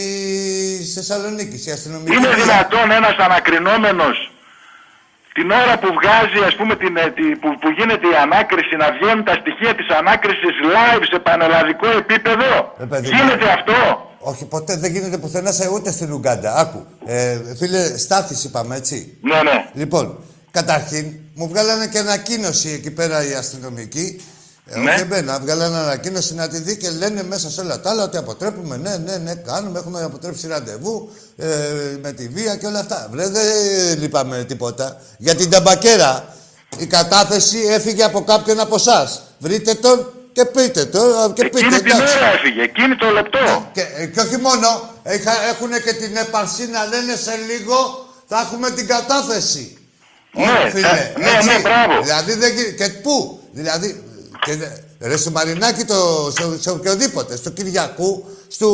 [0.95, 1.69] Θεσσαλονίκη.
[1.69, 2.15] Η αστυνομική.
[2.15, 2.43] Είναι βία.
[2.43, 4.31] δυνατόν ένας ανακρινόμενος
[5.39, 8.87] την ώρα που βγάζει, ας πούμε, την, ε, τη- που, που γίνεται η ανάκριση, να
[8.95, 12.49] βγαίνουν τα στοιχεία της ανάκρισης live σε πανελλαδικό επίπεδο.
[12.81, 13.55] Ε, παιδί, γίνεται ναι.
[13.57, 13.77] αυτό;
[14.31, 16.49] Όχι, ποτέ δεν γίνεται πουθενά σε ούτε στην Ουγκάντα.
[16.63, 16.79] Άκου.
[17.05, 18.97] Ε, φίλε, στάθης είπαμε, έτσι.
[19.21, 19.57] Ναι, ναι.
[19.81, 20.05] Λοιπόν,
[20.51, 24.21] καταρχήν μου βγάλανε και ανακοίνωση εκεί πέρα οι αστυνομικοί.
[24.71, 24.91] Ε, Ναι.
[24.93, 28.17] Όχι εμένα, βγάλανε ανακοίνωση να τη δει και λένε μέσα σε όλα τα άλλα ότι
[28.17, 28.77] αποτρέπουμε.
[28.77, 29.79] Ναι, ναι, ναι, κάνουμε.
[29.79, 31.47] Έχουμε αποτρέψει ραντεβού ε,
[32.01, 33.07] με τη βία και όλα αυτά.
[33.11, 33.45] Βρε, δεν
[33.99, 35.01] λείπαμε τίποτα.
[35.17, 36.33] Για την ταμπακέρα
[36.77, 39.21] η κατάθεση έφυγε από κάποιον από εσάς.
[39.39, 40.99] Βρείτε τον και πείτε το.
[41.35, 42.17] Και πείτε, Εκείνη την εντάξει.
[42.17, 43.69] ώρα έφυγε, εκείνη το λεπτό.
[43.73, 44.89] Και, ε, και όχι μόνο,
[45.51, 49.73] έχουν και την έπαρση να λένε σε λίγο θα έχουμε την κατάθεση.
[50.33, 51.47] Ναι, Όχι, φίλε, ε, ναι, έτσι.
[51.47, 52.01] ναι, μπράβο.
[52.03, 54.03] Δηλαδή δεν γι- Και πού, δηλαδή.
[54.45, 54.57] Και,
[54.99, 58.67] ρε στο Μαρινάκι, το, σε, σε οποιοδήποτε, στο Κυριακού, στο.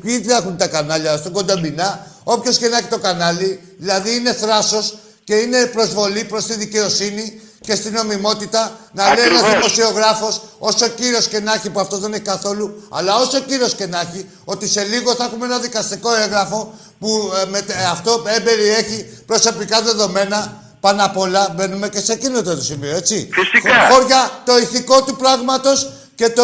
[0.00, 4.32] Ποιοι δεν έχουν τα κανάλια, στο Κονταμπινά, όποιος και να έχει το κανάλι, δηλαδή είναι
[4.32, 4.94] θράσος
[5.24, 9.72] και είναι προσβολή προς τη δικαιοσύνη και στην νομιμότητα να λέει ένας Ακριβώς.
[9.74, 13.86] δημοσιογράφος, όσο κύριος και να έχει, που αυτό δεν έχει καθόλου, αλλά όσο κύριος και
[13.86, 18.22] να έχει, ότι σε λίγο θα έχουμε ένα δικαστικό έγγραφο που ε, με, ε, αυτό
[18.36, 20.59] εμπεριέχει προσωπικά δεδομένα.
[20.80, 23.28] Πάνω απ' όλα μπαίνουμε και σε εκείνο το σημείο, έτσι.
[23.32, 23.74] Φυσικά.
[23.74, 26.42] Χω- Χώρια το ηθικό του πράγματος και το...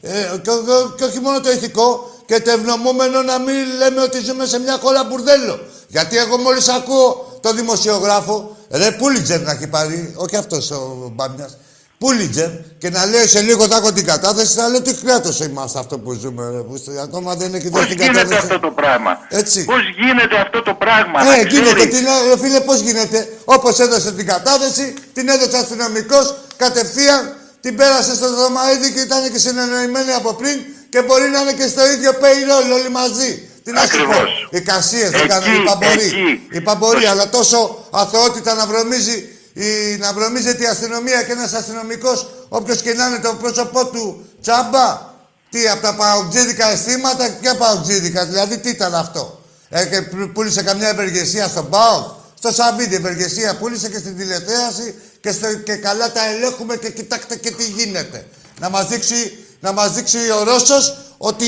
[0.00, 0.10] Ε,
[0.42, 4.46] και, και- και όχι μόνο το ηθικό, και το ευνομούμενο να μην λέμε ότι ζούμε
[4.46, 5.60] σε μια χώρα μπουρδέλο.
[5.88, 11.56] Γιατί εγώ μόλις ακούω το δημοσιογράφο, ρε Πούλιτζερ να έχει πάρει, όχι αυτός ο Μπάμιας,
[11.98, 15.78] Πούλιτζερ και να λέει σε λίγο θα έχω την κατάθεση, θα λέω τι κράτος είμαστε
[15.78, 18.42] αυτό που ζούμε, ρε, που είστε- ακόμα δεν έχει Πώς δώσει την γίνεται κατάθεση.
[18.46, 19.64] αυτό το πράγμα; Έτσι.
[19.64, 21.24] Πώς γίνεται αυτό το πράγμα.
[21.24, 21.74] να Ε, γίνεται.
[21.74, 21.94] ξέρεις.
[21.98, 27.76] Τι να- ρε φίλε, πώς γίνεται; Όπως έδωσε την κατάθεση, την έδωσε αστυνομικός κατευθείαν, την
[27.76, 30.56] πέρασε στο Δωμαίδη και ήταν και συνεννοημένοι από πριν
[30.90, 33.30] και μπορεί να είναι και στο ίδιο payroll όλοι μαζί.
[33.64, 33.94] Τι να σου πω.
[34.02, 34.48] Ακριβώς.
[34.50, 36.04] Οι κασίες δεν Εκεί, κάνουν οι παμποροί.
[36.06, 36.46] εκεί.
[36.50, 39.18] Οι παμποροί, αλλά τόσο αθωότητα να βρωμίζει.
[39.64, 44.26] Η, να βρωμίζεται η αστυνομία και ένας αστυνομικός, όποιος και να είναι το πρόσωπό του
[44.42, 45.06] τσάμπα.
[45.50, 50.62] Τι, από τα παουτζίδικα αισθήματα, ποια παουτζίδικα, δηλαδή τι ήταν αυτό; Ε, και π- πούλησε
[50.62, 52.16] καμιά ευεργεσία στον ΠΑΟΚ.
[52.38, 57.36] Στο Σαββίδι ευεργεσία πούλησε και στην τηλεθέαση και, στο, και καλά τα ελέγχουμε και κοιτάξτε
[57.36, 58.26] και τι γίνεται.
[58.60, 61.46] Να μας δείξει, να μας δείξει ο Ρώσος ότι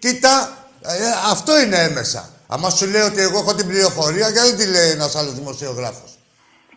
[0.00, 0.92] κοίτα, ε,
[1.30, 2.30] αυτό είναι έμεσα.
[2.46, 6.18] Άμα σου λέει ότι εγώ έχω την πληροφορία, γιατί δεν τη λέει ένας άλλος δημοσιογράφος.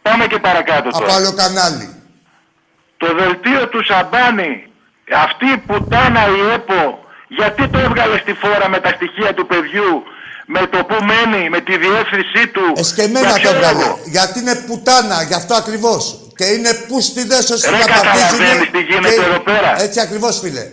[0.06, 1.14] Πάμε και παρακάτω Από τώρα.
[1.16, 1.90] άλλο κανάλι.
[2.98, 4.54] Το δελτίο του Σαμπάνη,
[5.26, 6.82] αυτή η πουτάνα η ΕΠΟ,
[7.28, 10.04] γιατί το έβγαλε στη φόρα με τα στοιχεία του παιδιού
[10.46, 12.66] με το που μένει, με τη διεύθυνσή του.
[12.76, 13.80] Εσκεμμένα Για το ποιο έβγαλε.
[13.84, 16.18] λόγο; Γιατί είναι πουτάνα, γι' αυτό ακριβώς.
[16.36, 18.04] Και είναι πούστιδες όσοι Ρε, να παρτίζουν.
[18.12, 19.82] καταλαβαίνεις τι γίνεται εδώ πέρα.
[19.82, 20.66] Έτσι ακριβώς, φίλε.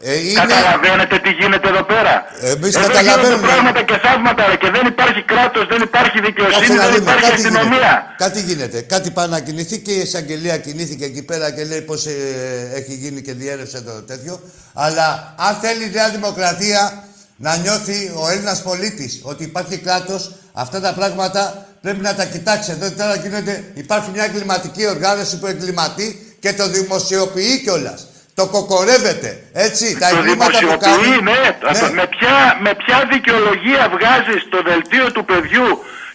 [0.00, 0.40] Ε, είναι...
[0.40, 2.14] Καταλαβαίνετε τι γίνεται εδώ πέρα.
[2.40, 3.26] Εμείς εδώ καταλαβαίνουμε.
[3.28, 6.94] γίνονται πράγματα και θαύματα ρε, και δεν υπάρχει κράτος, δεν υπάρχει Κάτσε δικαιοσύνη, να δεν
[6.94, 7.02] δούμε.
[7.02, 7.58] υπάρχει Κάτι γίνεται.
[7.58, 8.14] αστυνομία.
[8.24, 8.80] Κάτι γίνεται.
[8.80, 12.12] Κάτι πάει να κινηθεί και η εισαγγελία κινήθηκε εκεί πέρα και λέει πώς ε,
[12.74, 14.40] έχει γίνει και διέρευσε το τέτοιο.
[14.74, 17.04] Αλλά αν θέλει η Νέα Δημοκρατία
[17.36, 22.70] να νιώθει ο Έλληνας πολίτης ότι υπάρχει κράτος, αυτά τα πράγματα πρέπει να τα κοιτάξει.
[22.70, 28.06] Εδώ τώρα γίνονται, υπάρχει μια εγκληματική οργάνωση που εγκληματεί και το δημοσιοποιεί κιόλας.
[28.38, 29.30] Το κοκορεύεται.
[29.66, 30.96] Έτσι, τα Το εγκλήματα που κάνει.
[30.96, 31.40] δημοσιοποιεί, ναι.
[31.80, 31.90] Ναι.
[31.98, 35.68] Με, ποια, με ποια δικαιολογία βγάζεις το δελτίο του παιδιού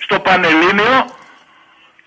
[0.06, 0.96] στο Πανελλήνιο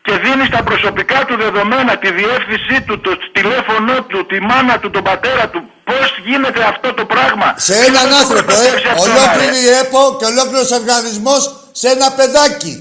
[0.06, 4.88] και δίνεις τα προσωπικά του δεδομένα, τη διεύθυνσή του, το τηλέφωνο του, τη μάνα του,
[4.96, 5.60] τον πατέρα του.
[5.90, 8.44] Πώς γίνεται αυτό το πράγμα; Σε Ποιος έναν θα το άνθρωπο, ε.
[8.44, 9.64] προστατεύσει αυτό, Ολόκληρη ρε.
[9.64, 11.42] η ΕΠΟ και ολόκληρος οργανισμός
[11.80, 12.74] σε ένα παιδάκι.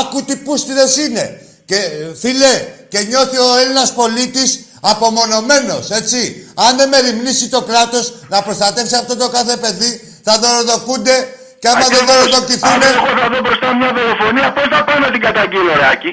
[0.00, 1.24] Άκου τι πούστιδες είναι.
[1.70, 2.52] Και ε, φίλε,
[2.92, 6.50] και νιώθει ο Έλληνας πολίτης απομονωμένος, έτσι.
[6.54, 11.16] Αν δεν μεριμνήσει το κράτος να προστατεύσει αυτό το κάθε παιδί, θα δωροδοκούνται
[11.58, 12.14] και άμα δεν Ακριβώς.
[12.14, 12.68] δωροδοκηθούν...
[12.72, 16.10] Αν εγώ θα δω μπροστά μια δολοφονία, πώς θα πάω να την καταγγείλω, ρε Άκη;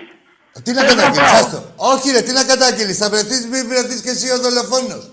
[0.64, 1.40] Τι να δεν θα καταγγείλεις, πάω.
[1.40, 1.60] άστο.
[1.76, 5.04] Όχι ρε, τι να καταγγείλεις, θα βρεθείς, μην βρεθείς και εσύ ο δολοφόνος.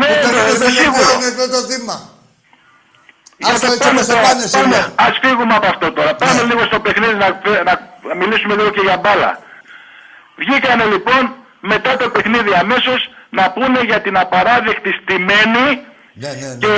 [0.00, 1.16] Ναι, Που ρε, παίρνεις ρε, ένα σίγουρος.
[1.24, 1.96] νεκρό το θύμα.
[3.42, 4.86] Για Άστο το έτσι όπως θα τώρα, πάνε πάμε, σήμερα.
[5.06, 6.10] Ας φύγουμε από αυτό τώρα.
[6.22, 6.48] Πάμε Ναι.
[6.50, 7.28] λίγο στο παιχνίδι να,
[8.08, 9.30] να μιλήσουμε λίγο και για μπάλα.
[10.40, 11.22] Βγήκανε λοιπόν
[11.70, 13.00] μετά το παιχνίδι αμέσως
[13.38, 15.66] να πούνε για την απαράδεκτη στημένη
[16.22, 16.54] Ναι, ναι, ναι.
[16.62, 16.74] και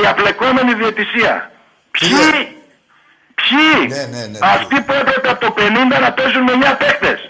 [0.00, 1.34] διαπλεκόμενη διαιτησία.
[1.90, 2.30] Ποιοι, Φίλε.
[3.40, 7.20] ποιοι, Ναι, ναι, ναι, αυτοί που έπρεπε από το 50 να παίζουν με 9 παίχτες.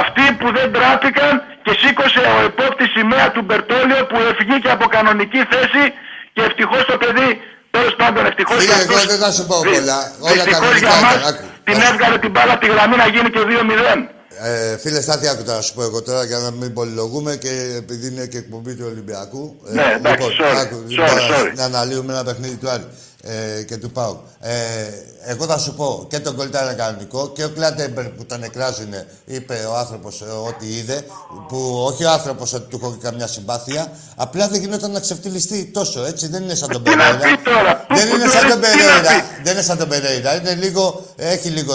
[0.00, 1.32] Αυτοί που δεν τράπηκαν
[1.64, 5.84] και σήκωσε ο επόπτης σημαία του Μπερτόλιο που βγήκε από κανονική θέση
[6.32, 7.30] και ευτυχώς το παιδί,
[7.70, 10.00] τέλος πάντων ευτυχώς Φίλε, για εγώ αυτούς, δεν θα σου πω δυ- πολλά.
[10.20, 11.44] Όλα δυστυχώς κανονικά για μας ήταν, άκου.
[11.64, 11.86] την Άκου.
[11.92, 14.08] έβγαλε την μπάλα από τη γραμμή να γίνει και 2-0.
[14.42, 17.74] Ε, φίλε Στάθη, άκου τώρα να σου πω εγώ τώρα για να μην πολυλογούμε και
[17.76, 19.56] επειδή είναι και εκπομπή του Ολυμπιακού.
[19.68, 21.56] ε, Ναι, εντάξει, sorry, λοιπόν, sorry, τώρα sorry.
[21.56, 22.84] Να αναλύουμε ένα παιχνίδι του Άρη
[23.22, 24.20] ε, και του Πάου.
[24.40, 24.52] Ε,
[25.26, 28.92] εγώ θα σου πω και τον κολλ ήταν κανονικό και ο Κλάτεμπερ που τον εκράζουν
[29.24, 31.04] είπε ο άνθρωπος ό,τι είδε.
[31.48, 33.92] Που όχι ο άνθρωπος ότι του έχω και καμιά συμπάθεια.
[34.16, 36.28] Απλά δεν γινόταν να ξεφτυλιστεί τόσο έτσι.
[36.28, 37.18] Δεν είναι σαν τον Τι να Περέιρα.
[37.36, 39.08] πει τώρα, πού- Δεν πού είναι το σαν λες, τον τι να Περέιρα.
[39.08, 39.42] πει.
[39.44, 40.34] Δεν είναι σαν τον Περέιρα.
[40.36, 41.74] Είναι λίγο, έχει λίγο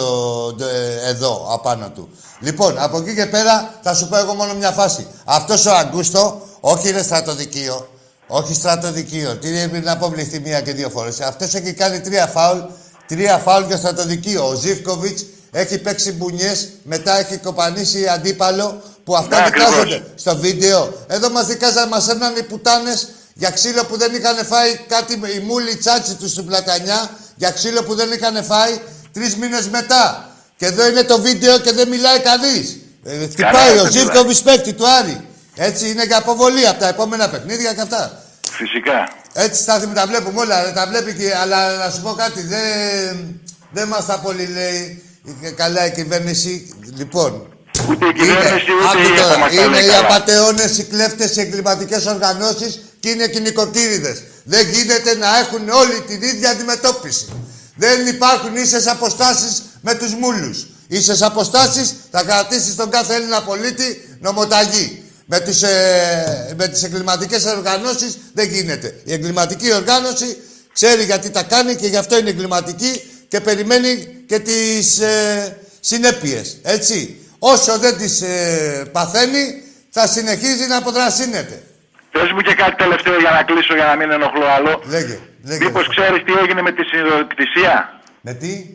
[0.61, 2.09] ε, εδώ απάνω του.
[2.39, 5.07] Λοιπόν, από εκεί και πέρα θα σου πω εγώ μόνο μια φάση.
[5.25, 7.87] Αυτός ο Αγκούστο, όχι είναι στρατοδικείο.
[8.27, 9.35] Όχι στρατοδικείο.
[9.35, 11.19] Τι είναι να αποβληθεί μία και δύο φορές.
[11.19, 12.59] Αυτός έχει κάνει τρία φάουλ.
[13.07, 14.47] Τρία φάουλ και στρατοδικείο.
[14.47, 20.01] Ο Ζήφκοβιτς έχει παίξει μπουνιές, μετά έχει κοπανίσει αντίπαλο που αυτά Ναι, δικάζονται ακριβώς.
[20.15, 20.93] στο βίντεο.
[21.07, 25.39] Εδώ μας δικάζαν, μας έρναν οι πουτάνες για ξύλο που δεν είχαν φάει κάτι η
[25.39, 27.09] μούλη τσάτσι τους στην πλατανιά.
[27.35, 28.79] Για ξύλο που δεν είχαν φάει
[29.13, 30.29] τρεις μήνες μετά.
[30.57, 32.77] Και εδώ είναι το βίντεο και δεν μιλάει κανείς.
[33.03, 35.24] Ε, χτυπάει ο δεν Ζήφκοβιτς παίκτη του Άρη.
[35.55, 38.23] Έτσι είναι για αποβολή από τα επόμενα παιχνίδια και αυτά.
[38.51, 39.13] Φυσικά.
[39.33, 43.41] Έτσι στάθη τα βλέπουμε όλα, ρε, τα βλέπει και, αλλά να σου πω κάτι, δεν,
[43.71, 45.03] δεν μας τα πολύ λέει
[45.41, 46.73] η- καλά η κυβέρνηση.
[46.97, 47.47] Λοιπόν,
[47.89, 49.99] Ούτε η κυβέρνηση, ούτε άκου η τώρα, ΕΠΑ μας τα είναι λέει οι καλά.
[49.99, 54.23] απατεώνες, οι κλέφτες, οι εγκληματικές οργανώσεις και είναι και οι νοικοκύριδες.
[54.43, 57.27] Δεν γίνεται να έχουν όλοι την ίδια αντιμετώπιση.
[57.75, 60.67] Δεν υπάρχουν ίσες αποστάσεις με τους μούλους.
[60.87, 65.03] Ίσες αποστάσεις θα κρατήσει τον κάθε Έλληνα πολίτη νομοταγή.
[65.25, 68.95] Με, τους, ε, με τις εγκληματικές οργανώσεις δεν γίνεται.
[69.03, 70.37] Η εγκληματική οργάνωση
[70.73, 76.57] ξέρει γιατί τα κάνει και γι' αυτό είναι εγκληματική και περιμένει και τις ε, συνέπειες.
[76.63, 77.19] Έτσι.
[77.39, 81.63] Όσο δεν τις ε, παθαίνει θα συνεχίζει να αποδρασίνεται.
[82.11, 84.81] Πες μου και κάτι τελευταίο για να κλείσω για να μην ενοχλώ άλλο.
[84.85, 85.63] Λέγε, λέγε.
[85.65, 88.65] Μήπως ξέρεις τι έγινε με τη συνειδιοκτησία; Με τι,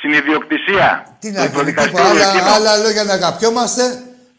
[0.00, 1.16] Συνειδιοκτησία.
[1.20, 2.50] τι Το να γίνει, υποδικαστήριο τίποτα, άλλα, εκείνο.
[2.54, 3.82] άλλα λόγια να αγαπιόμαστε.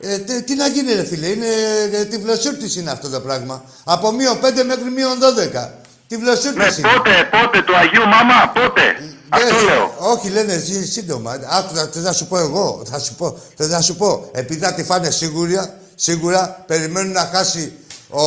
[0.02, 1.46] Ε, τι, τι να γίνει ρε φίλε, είναι
[1.92, 3.64] ε, τυφλοσούρτης είναι αυτό το πράγμα.
[3.84, 5.18] Από μείον 5 μέχρι μείον
[5.64, 5.68] 12.
[6.08, 6.98] Τυφλοσούρτης Ναι, είναι.
[6.98, 8.82] πότε, πότε, το Αγίου Μάμα, πότε.
[9.30, 9.96] Αυτό Ναι, λέω.
[9.98, 11.32] Όχι, λένε σύ- σύντομα.
[11.50, 12.84] Άκου, θα, θα σου πω εγώ.
[12.92, 13.40] Θα σου πω.
[13.58, 14.30] Θα σου πω.
[14.34, 17.74] Επειδή θα τη φάνε σίγουρα, σίγουρα περιμένουν να χάσει
[18.10, 18.22] ο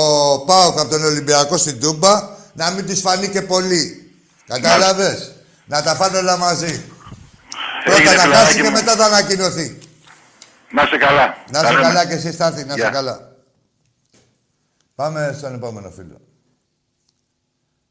[0.44, 4.10] Πάοκ από τον Ολυμπιακό στην Τούμπα, να μην του φανεί και πολύ.
[4.46, 5.18] Κατάλαβε.
[5.66, 6.84] Να τα φάνε όλα μαζί.
[7.84, 8.70] Πρώτα Έγινε, να φιλαράκι χάσει και μου.
[8.70, 9.78] μετά θα ανακοινωθεί.
[10.74, 11.26] Να είσαι καλά.
[11.52, 11.82] Να Τα είσαι λέμε.
[11.82, 12.64] καλά και εσύ, Στάθη.
[12.64, 12.90] Να είσαι Γεια.
[12.90, 13.30] καλά.
[14.94, 16.20] Πάμε στον επόμενο φίλο.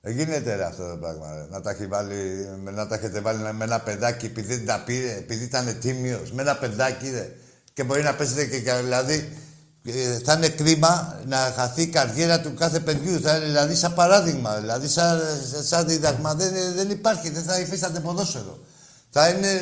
[0.01, 1.35] Δεν γίνεται ρε αυτό το πράγμα.
[1.35, 1.45] Ρε.
[1.49, 5.11] Να, τα έχει βάλει, να τα έχετε βάλει με ένα παιδάκι επειδή δεν τα πήρε,
[5.15, 6.31] επειδή ήταν τίμιος.
[6.31, 7.35] Με ένα παιδάκι ρε.
[7.73, 9.37] Και μπορεί να παίζετε και κα- δηλαδή
[9.85, 13.19] Ε, θα είναι κρίμα να χαθεί η καριέρα του κάθε παιδιού.
[13.21, 15.21] Θα είναι δηλαδή σαν παράδειγμα, δηλαδή σαν,
[15.63, 16.33] σαν δίδαγμα.
[16.35, 18.59] Δεν, δεν υπάρχει, δεν θα υφίσταται ποδόσφαιρο.
[19.13, 19.59] Θα είναι,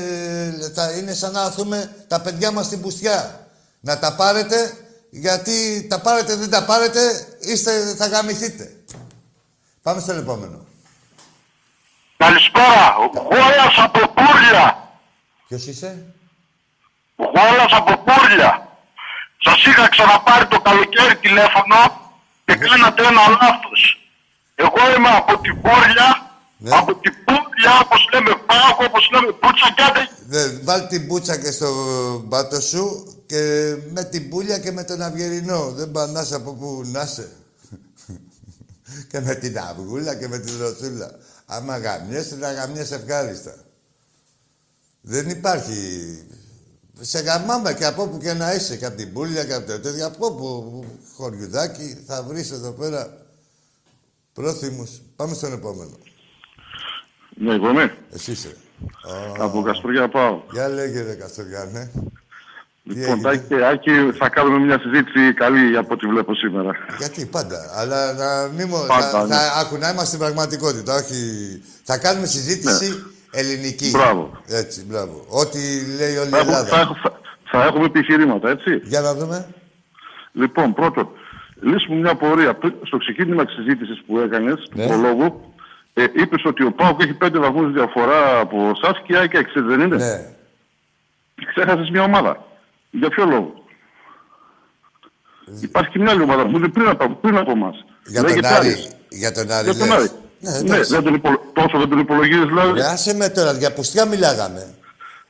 [0.75, 3.47] θα είναι σαν να δούμε τα παιδιά μας στην πουστιά.
[3.79, 4.73] Να τα πάρετε,
[5.09, 6.99] γιατί τα πάρετε, δεν τα πάρετε,
[7.39, 8.71] είστε, θα γαμηθείτε.
[9.81, 10.65] Πάμε στο επόμενο.
[12.17, 12.95] Καλησπέρα.
[13.13, 14.89] Γόλας από Πούρλια.
[15.47, 16.05] Ποιος είσαι;
[17.15, 18.67] Γόλας από Πούρλια.
[19.43, 21.77] Σας είχα ξαναπάρει το καλοκαίρι τηλέφωνο
[22.45, 23.81] και κάνατε ένα λάθος.
[24.55, 26.28] Εγώ είμαι από την Πούρλια,
[26.61, 26.69] Ναι.
[26.75, 31.37] από την Πούρλια, όπως λέμε Πάγο, όπως λέμε Πούτσα και άντε Ναι, βάλ την μπούτσα
[31.37, 31.69] και στο
[32.25, 35.71] μπάτο σου και με την πουλια και με τον αυγερινό.
[35.71, 37.31] Δεν πανάς από που να είσαι.
[39.11, 41.11] και με την αυγούλα και με την ροτσούλα.
[41.45, 43.55] Άμα γαμιέσαι, να γαμιέσαι ευχάριστα.
[45.01, 45.77] Δεν υπάρχει...
[47.01, 49.79] Σε γαμάμε και από όπου και να είσαι, και από την πουλια και από το
[49.79, 53.25] τέτοιο, από όπου χωριουδάκι θα βρεις εδώ πέρα
[54.33, 55.01] πρόθυμους.
[55.15, 55.97] Πάμε στον επόμενο.
[57.39, 57.93] Ναι, εγώ είμαι.
[58.13, 58.55] Εσύ είσαι.
[59.39, 60.41] Από Καστοριά πάω.
[60.51, 61.91] Γεια λέγε ρε Καστοριάνε.
[62.83, 66.71] Λοιπόν, έγινε; Τάκη, Άκη, θα κάνουμε μια συζήτηση καλή από ό,τι βλέπω σήμερα.
[66.97, 67.57] Γιατί πάντα.
[67.75, 68.85] Αλλά να μην μου.
[68.87, 69.33] Πάντα, θα, ναι.
[69.35, 70.95] θα, άκου, να είμαστε στην πραγματικότητα.
[70.95, 71.15] Όχι.
[71.83, 73.85] Θα κάνουμε συζήτηση ελληνική.
[73.85, 73.91] Ναι.
[73.91, 74.41] Μπράβο.
[74.47, 75.25] Έτσι, μπράβο.
[75.29, 75.59] Ό,τι
[75.97, 76.67] λέει όλη η Θα, έχω- Ελλάδα.
[76.69, 77.19] θα, έχω- θα,
[77.51, 78.81] θα έχουμε επιχειρήματα, έτσι.
[78.83, 79.47] Για να δούμε.
[80.31, 81.09] Λοιπόν, πρώτον,
[81.61, 82.53] λύσουμε μια πορεία.
[82.55, 84.81] Πριν- Στο ξεκίνημα της συζήτησης που έκανες, Ναι.
[84.83, 85.53] του προλόγου,
[86.03, 89.59] ε, είπες ότι ο Πάουκ έχει πέντε βαθμούς διαφορά από εσάς και η ΑΕΚ έξι,
[89.59, 90.25] δεν είναι; Ναι.
[91.55, 92.45] Ξέχασες μια ομάδα.
[92.91, 93.53] Για ποιο λόγο;
[95.61, 97.85] Υπάρχει και μια άλλη ομάδα που είναι πριν από, πριν από εμάς.
[98.05, 98.87] Για τον Άρη.
[99.09, 99.69] Για τον Άρη.
[99.69, 99.97] Για τον λες.
[99.97, 100.09] Άρη.
[100.39, 100.91] Ναι, Ναι, εντάξει.
[100.91, 101.41] δεν τον υπολο...
[101.53, 102.71] τόσο δεν τον υπολογίζεις δηλαδή.
[102.79, 104.73] Ρε, άσε με τώρα, για πουστιά μιλάγαμε.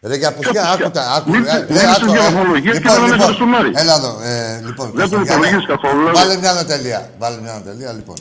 [0.01, 1.30] Ρε, για πουστιά, πουστιά; άκου τα, άκου.
[1.30, 2.24] Μην- ε, μην ρε, είσαι άκου, για ε.
[2.24, 3.72] βαθμολογία και Λοιπόν, δεν λοιπόν, ανέφερες τον Άρη.
[3.76, 4.91] Έλα εδώ, ε, λοιπόν.
[4.93, 6.17] Δεν τον Καστοριανέ, υπολογίζεις καθόλου, δηλαδή.
[6.17, 8.15] Βάλε μια ανατελεία, βάλε μια ανατελεία, λοιπόν.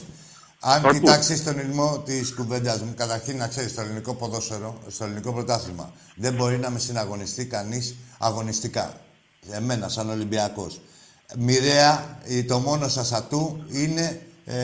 [0.60, 0.92] Αν Ακούω.
[0.92, 5.92] κοιτάξεις τον υλμό της κουβέντας μου, καταρχήν να ξέρεις στο ελληνικό ποδόσφαιρο, στο ελληνικό πρωτάθλημα,
[6.16, 8.94] δεν μπορεί να με συναγωνιστεί κανείς αγωνιστικά.
[9.50, 10.80] Εμένα, σαν Ολυμπιακός.
[11.36, 14.56] Μοιραία, ή το μόνο σας ατού είναι ε,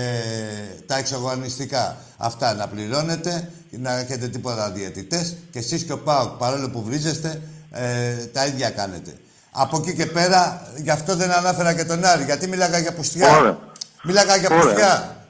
[0.87, 1.97] τα εξαγωνιστικά.
[2.17, 7.43] Αυτά να πληρώνετε, να έχετε τίποτα διαιτητές και εσείς και ο ΠΑΟΚ, παρόλο που βρίζεστε,
[7.71, 9.13] ε, τα ίδια κάνετε.
[9.51, 13.37] Από εκεί και πέρα, γι' αυτό δεν ανάφερα και τον Άρη, γιατί μίλαγα για πουστιά.
[13.39, 13.59] Ωραία.
[14.05, 14.65] Μίλαγα για Ωραία.
[14.65, 15.24] πουστιά.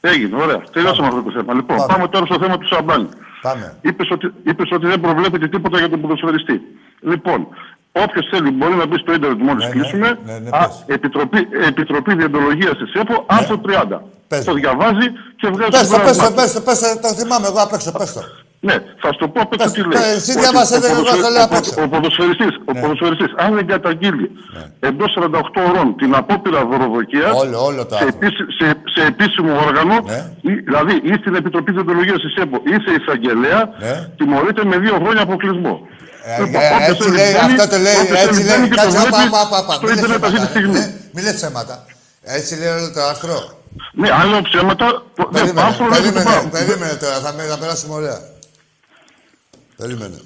[0.00, 0.60] Έγινε, ωραία.
[0.72, 1.54] Τελειώσαμε αυτό το θέμα.
[1.54, 1.92] Λοιπόν, Πάμε.
[1.92, 3.08] πάμε τώρα στο θέμα του Σαμπάνη.
[3.40, 3.74] Πάμε.
[3.82, 6.60] Είπες ότι, είπες ότι δεν προβλέπεται τίποτα για τον ποδοσφαιριστή.
[7.00, 7.46] Λοιπόν,
[7.92, 9.80] όποιος θέλει μπορεί να μπει στο ίντερνετ μόλις Ναι, ναι.
[9.80, 10.18] κλείσουμε.
[10.24, 10.84] Ναι, ναι, Α, πες.
[10.86, 14.00] Επιτροπή, Επιτροπή Διεντολογία της ΕΠΟ, άρθρο 30.
[14.28, 14.44] Πες.
[14.44, 16.34] Το διαβάζει και βγάζει Πες το, πες το, συμπεράσματα.
[16.42, 18.20] πες το, πες το, το θυμάμαι εγώ απ' έξω, πες το.
[18.68, 19.98] Ναι, θα σου το πω απ' έξω Πες, τι λέει.
[20.02, 21.70] πες, εσύ Ότι διάβασε, ο δεν εγώ ποδοσφαι- θα λέω ο απ' έξω.
[21.74, 22.80] ποδο- Ο ποδοσφαιριστής, ο Ναι.
[22.82, 24.26] ποδοσφαιριστής, αν δεν καταγγείλει
[24.88, 28.10] εντός 48 ώρων την απόπειρα δωροδοκίας Όλο, όλο το σε, άρθρο.
[28.16, 30.20] επίση- σε, σε επίσημο όργανο, Ναι.
[30.50, 33.94] ή, δηλαδή ή στην Επιτροπή Διοντολογίας της ΕΠΟ ή σε εισαγγελέα, Ναι.
[34.18, 35.74] τιμωρείται με δύο χρόνια αποκλεισμό.
[36.30, 38.56] Ε, Λοιπόν, ε, όποιος έτσι θέλει λέει, μπαίνει, αυτό το λέει, όποιος έτσι θέλει λέει.
[38.56, 39.72] μπαίνει και το Κάτσε, βλέπει όπα, όπα, όπα.
[39.78, 40.52] στο Μη λες ίντερνετ αυτή τη ψέματα.
[40.54, 40.78] στιγμή.
[40.80, 41.74] Ναι, Μη λες ψέματα.
[42.38, 43.36] Έτσι λέει όλο το άρθρο.
[44.00, 44.86] Ναι, αν λέω ψέματα,
[45.18, 46.48] το- δεν Περίμενε, άρθρο λέγεται περίμενε, πάνω.
[46.56, 48.18] περίμενε τώρα, θα, με- θα περάσουμε ωραία.
[49.80, 50.18] Περίμενε.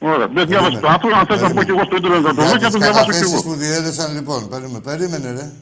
[0.00, 2.42] Ωραία, δεν διάβασε το άρθρο, αν θες να πω και εγώ στο ίντερνετ να το
[2.42, 3.42] δω Για και να τις το διαβάσω και καταθέσεις εγώ.
[3.42, 5.52] που διέδεσαν, λοιπόν, περίμενε, περίμενε ρε.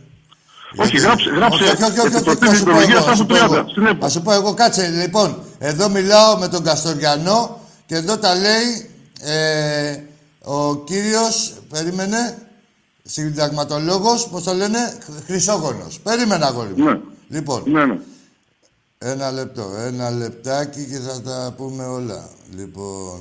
[0.76, 3.26] Όχι, γράψε, γράψε Όχι, όχι, όχι, όχι, Επιτροπή θα σου πω Διοντολογίας εγώ, θα σου
[3.26, 3.64] άρθρο πω εγώ.
[3.64, 4.00] 30 στην ΕΠΟ.
[4.04, 5.38] Θα σου πω εγώ, κάτσε λοιπόν.
[5.58, 8.90] Εδώ μιλάω με τον Καστοριανό και εδώ τα λέει
[9.20, 9.96] ε,
[10.44, 12.38] ο κύριος, περίμενε,
[13.02, 16.00] συνταγματολόγος, πώς το λένε, Χρ- Χρυσόγονος.
[16.02, 16.84] Περίμενε αγόρι μου.
[16.84, 16.98] Ναι.
[17.28, 17.98] Λοιπόν, Ναι, ναι.
[18.98, 22.28] Ένα λεπτό, ένα λεπτάκι και θα τα πούμε όλα.
[22.56, 23.20] Λοιπόν,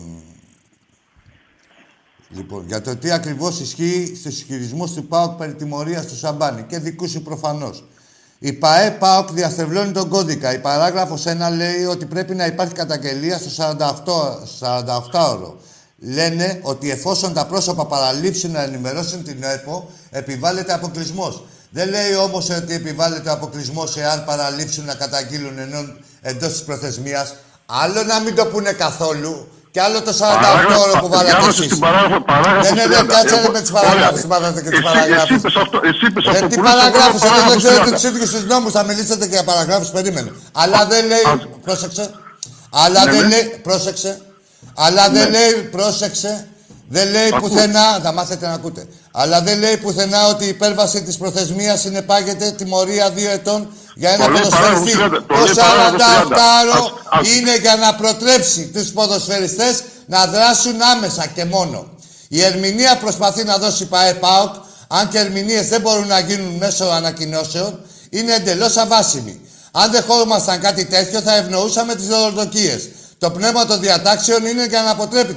[2.29, 6.79] λοιπόν για το τι ακριβώς ισχύει στους ισχυρισμούς του ΠΑΟΚ περί τιμωρίας του Σαμπάνη και
[6.79, 7.83] δικούς σου προφανώς.
[8.39, 10.53] Η ΠαΕ ΠΑΟΚ διαστευλώνει τον κώδικα.
[10.53, 15.53] Η παράγραφος 1 λέει ότι πρέπει να υπάρχει καταγγελία στο 48, 48ωρο.
[15.97, 21.43] Λένε ότι εφόσον τα πρόσωπα παραλείψουν να ενημερώσουν την ΕΠΟ, επιβάλλεται αποκλεισμός.
[21.77, 25.79] Δεν λέει όμως ότι επιβάλλεται αποκλεισμός εάν παραλείψουν να καταγγείλουν ενώ
[26.21, 27.27] εντός της προθεσμίας.
[27.65, 29.33] Άλλο να μην το πούνε καθόλου
[29.71, 31.67] και άλλο το 48 ώρο που βάλατε Διάβασε εσείς.
[31.67, 33.05] την παράγραφο, παράγραφο Ναι, ναι, ναι, 30.
[33.15, 34.11] κάτσε Εγώ- με τις παραγράφους, Ωραία.
[34.13, 35.23] τις παραγράφους και τις Εσύ- παραγράφους.
[35.29, 37.45] Εσύ είπες αυτό, εσύ είπες Ρε, αυτό τι που λες, εγώ παραγράφους, λέω εγώ δεν
[37.45, 37.93] παράγραφο ξέρω 30.
[37.95, 40.29] τους ίδιους τους νόμους, θα μιλήσετε και για παραγράφους, περίμενε.
[40.63, 42.05] Αλλά δεν λέει, Ας- πρόσεξε,
[42.83, 43.27] αλλά Ναι, δεν ναι.
[43.33, 44.11] λέει, πρόσεξε,
[44.85, 46.31] αλλά δεν λέει, πρόσεξε,
[46.87, 47.49] δεν λέει Ακούω.
[47.49, 52.51] πουθενά, θα μάθετε να ακούτε, αλλά δεν λέει πουθενά ότι η υπέρβαση της προθεσμίας συνεπάγεται
[52.51, 54.97] τιμωρία δύο ετών για ένα Το λέει ποδοσφαιριστή.
[54.97, 56.77] παράγραφος 30, το Το λέει παράγραφος 48ωρο 30.
[56.77, 61.85] Ας- ας- είναι για να προτρέψει τους ποδοσφαιριστές να δράσουν άμεσα και μόνο.
[62.27, 64.53] Η ερμηνεία προσπαθεί να δώσει ΠΑΕ ΠΑΟΚ,
[64.87, 67.79] αν και ερμηνείες δεν μπορούν να γίνουν μέσω ανακοινώσεων,
[68.09, 69.39] είναι εντελώς αβάσιμη.
[69.71, 72.89] Αν δεχόμασταν κάτι τέτοιο, θα ευνοούσαμε τις δωροδοκίες.
[73.17, 75.35] Το πνεύμα των διατάξεων είναι για να αποτρέπει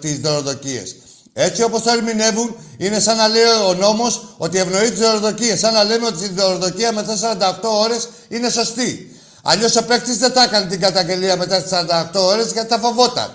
[0.00, 0.96] τις δωροδοκίες.
[1.32, 5.58] Έτσι όπως το ερμηνεύουν, είναι σαν να λέει ο νόμος ότι ευνοεί τις δωροδοκίες.
[5.58, 9.16] Σαν να λέμε ότι η δωροδοκία μετά 48 ώρες είναι σωστή.
[9.42, 13.30] Αλλιώς ο παίκτης δεν θα έκανε την καταγγελία μετά τι 48 ώρες γιατί θα φοβόταν.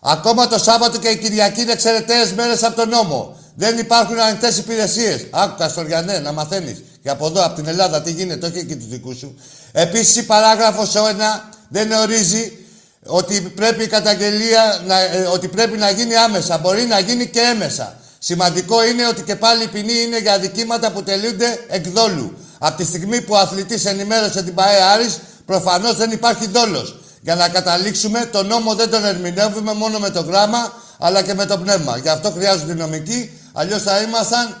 [0.00, 3.38] Ακόμα το Σάββατο και η Κυριακή είναι εξαιρετές μέρες από τον νόμο.
[3.54, 5.26] Δεν υπάρχουν ανοιχτές υπηρεσίες.
[5.30, 6.82] Άκου Καστοριανέ, να μαθαίνεις.
[7.02, 9.40] Και από εδώ, από την Ελλάδα, τι γίνεται, όχι εκεί τους δικούς σου.
[9.72, 12.63] Επίσης, η παράγραφος 1 δεν ορίζει
[13.06, 16.58] ότι πρέπει η καταγγελία να, ε, ότι πρέπει να γίνει άμεσα.
[16.58, 17.96] Μπορεί να γίνει και έμεσα.
[18.18, 22.36] Σημαντικό είναι ότι και πάλι η ποινή είναι για αδικήματα που τελούνται εκδόλου.
[22.58, 26.98] Από τη στιγμή που ο αθλητής ενημέρωσε την ΠαΕ Άρης, προφανώς δεν υπάρχει δόλος.
[27.20, 31.46] Για να καταλήξουμε, τον νόμο δεν τον ερμηνεύουμε μόνο με το γράμμα, αλλά και με
[31.46, 31.96] το πνεύμα.
[31.96, 34.56] Γι' αυτό χρειάζονται νομικοί, αλλιώς θα ήμασταν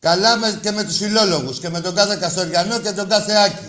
[0.00, 3.68] καλά με, και με τους φιλόλογους και με τον κάθε Καστοριανό και τον κάθε Άκη.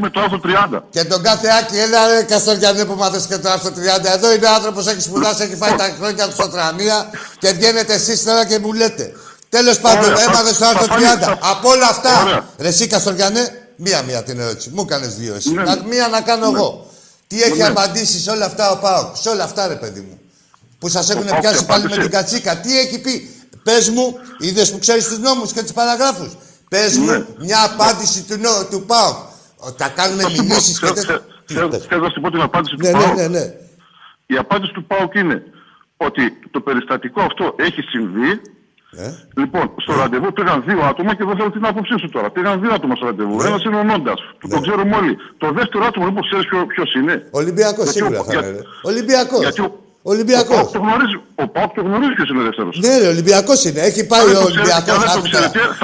[0.00, 0.80] Με το άρθρο 30.
[0.90, 4.14] Και τον κάθε Άκη, έλα ρε Καστοριανό που μάθες και το άρθρο 30.
[4.14, 8.24] Εδώ είναι άνθρωπος έχει σπουδάσει, έχει φάει τα χρόνια του στο τραμεία και βγαίνετε εσείς
[8.24, 9.12] τώρα και μου λέτε.
[9.48, 10.86] Τέλος πάντων, έμαθες το άρθρο
[11.30, 11.36] 30.
[11.40, 14.70] Από όλα αυτά, ρε εσύ Καστοριανέ, μία-μία την ερώτηση.
[14.74, 15.50] Μου έκανε δύο εσύ.
[15.50, 15.62] Ναι.
[15.88, 16.58] Μία να κάνω ναι.
[16.58, 16.90] εγώ.
[17.26, 17.66] Τι έχει ναι.
[17.66, 20.20] απαντήσει σε όλα αυτά ο Πάοκ; Σε όλα αυτά, ρε παιδί μου.
[20.78, 22.56] Που σας έχουν πιάσει πάλι με την κατσίκα.
[22.56, 26.36] Τι έχει πει; Πες μου, είδες που ξέρεις τους νόμους και του παραγράφους;
[26.68, 27.24] Πες μου ναι.
[27.38, 29.32] μια απάντηση του, νο, του ΠΑΟΚ.
[29.76, 31.22] Τα κάνουμε μηνύσεις και τέτοια.
[31.88, 33.44] Θέλω να σου πω την απάντηση ναι, του ναι, ναι, ναι.
[34.26, 35.42] Η απάντηση του ΠΑΟΚ είναι
[35.96, 38.40] ότι το περιστατικό αυτό έχει συμβεί.
[38.96, 42.30] Ε; Λοιπόν, στο ε; ραντεβού πήγαν δύο άτομα και δεν θέλω την άποψή σου τώρα.
[42.30, 43.36] Πήγαν δύο άτομα στο ραντεβού.
[43.36, 43.48] Ναι.
[43.48, 44.54] Ένα είναι ο Νόντας, που ναι.
[44.54, 45.16] το ξέρουμε όλοι.
[45.38, 48.62] Το δεύτερο άτομο, λοιπόν, ξέρεις ποιο είναι; Ολυμπιακός σίγουρα θα είναι.
[48.82, 49.44] Ολυμπιακός.
[50.04, 50.70] Γιατί Ολυμπιακός.
[51.34, 52.78] Ο Πάοκ το γνωρίζει ποιος είναι ο δεύτερος.
[52.78, 53.80] Ναι, ρε, Ολυμπιακός είναι.
[53.80, 55.00] Έχει πάει ο Ολυμπιακός.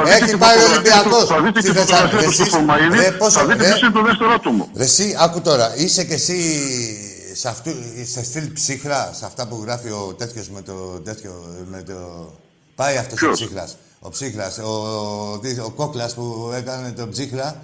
[0.07, 1.25] Έχει πάει ο Ολυμπιακός.
[1.59, 2.39] Στη Θεσσαλονίκη.
[3.31, 4.69] Θα δείτε ποιος είναι το δεύτερο άτομο.
[4.77, 6.39] Εσύ, άκου τώρα, είσαι κι εσύ
[7.35, 7.71] σε, αυτού,
[8.05, 10.73] σε στυλ ψύχρα, σε αυτά που γράφει ο τέτοιος με το
[11.05, 11.33] τέτοιο.
[11.71, 11.95] Με το...
[12.75, 13.77] Πάει αυτός ο ψύχρας.
[14.01, 17.55] Ο ψύχρας, ο, ο, ο κόκλας που έκανε τον ψύχρα ε,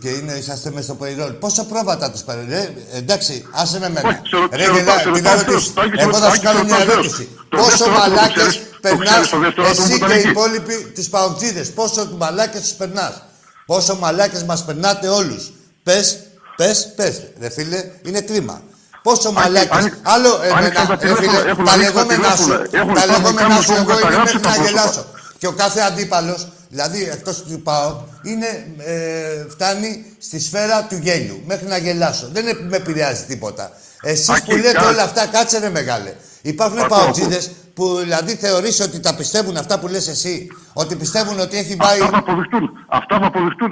[0.00, 1.32] και είναι, είσαστε μέσα στο παϊρόλ.
[1.32, 4.20] Πόσο πρόβατα τους πάρετε, ε, εντάξει, άσε με μένα.
[4.52, 4.64] Ρε,
[5.12, 5.72] την ερώτηση.
[5.96, 7.28] Εγώ θα σου κάνω μια ερώτηση.
[7.48, 9.32] Πόσο μαλάκες περνάς
[9.70, 13.22] εσύ και οι υπόλοιποι τους παουτζίδες; Πόσο μαλάκες τους περνάς;
[13.66, 15.52] Πόσο μαλάκες μας περνάτε όλους;
[15.82, 16.18] Πες,
[16.56, 17.22] πες, πες.
[17.40, 18.62] Ρε φίλε, είναι κρίμα.
[19.02, 19.92] Πόσο μαλάκε.
[20.02, 22.48] Άλλο, εμένα, ρε φίλε, τα λεγόμενά σου.
[22.70, 25.04] Τα λεγόμενά σου, εγώ είναι μέχρι να γελάσω.
[25.38, 31.42] Και ο κάθε αντίπαλος Δηλαδή, εκτός του πάω, είναι, ε, φτάνει στη σφαίρα του γέλιου.
[31.46, 32.28] Μέχρι να γελάσω.
[32.32, 33.72] Δεν με επηρεάζει τίποτα.
[34.02, 36.14] Εσείς που λέτε όλα αυτά, κάτσε ρε μεγάλε.
[36.42, 37.42] Υπάρχουν παουτζίδε
[37.74, 42.00] που δηλαδή θεωρείς ότι τα πιστεύουν αυτά που λες εσύ; Ότι πιστεύουν ότι έχει πάει.
[42.00, 42.70] Αυτά θα αποδειχτούν.
[42.88, 43.70] Αυτά θα αποδειχτούν.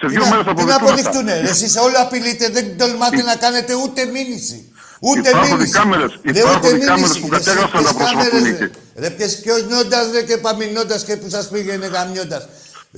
[0.00, 0.56] Σε δύο μέρες θα αποδειχτούν.
[0.56, 1.28] Τι να αποδειχτούν.
[1.28, 4.72] Εσείς όλο απειλείτε, δεν τολμάτε να κάνετε ούτε μήνυση.
[5.00, 8.70] Ούτε υπάρχουν κάμερες, υπάρχουν κάμερες που κατέγραψαν τα προσωπικά.
[8.96, 12.48] Ρε ποιες ποιος νόντας ρε και παμινώντας και που σας πήγαινε γαμιώντας.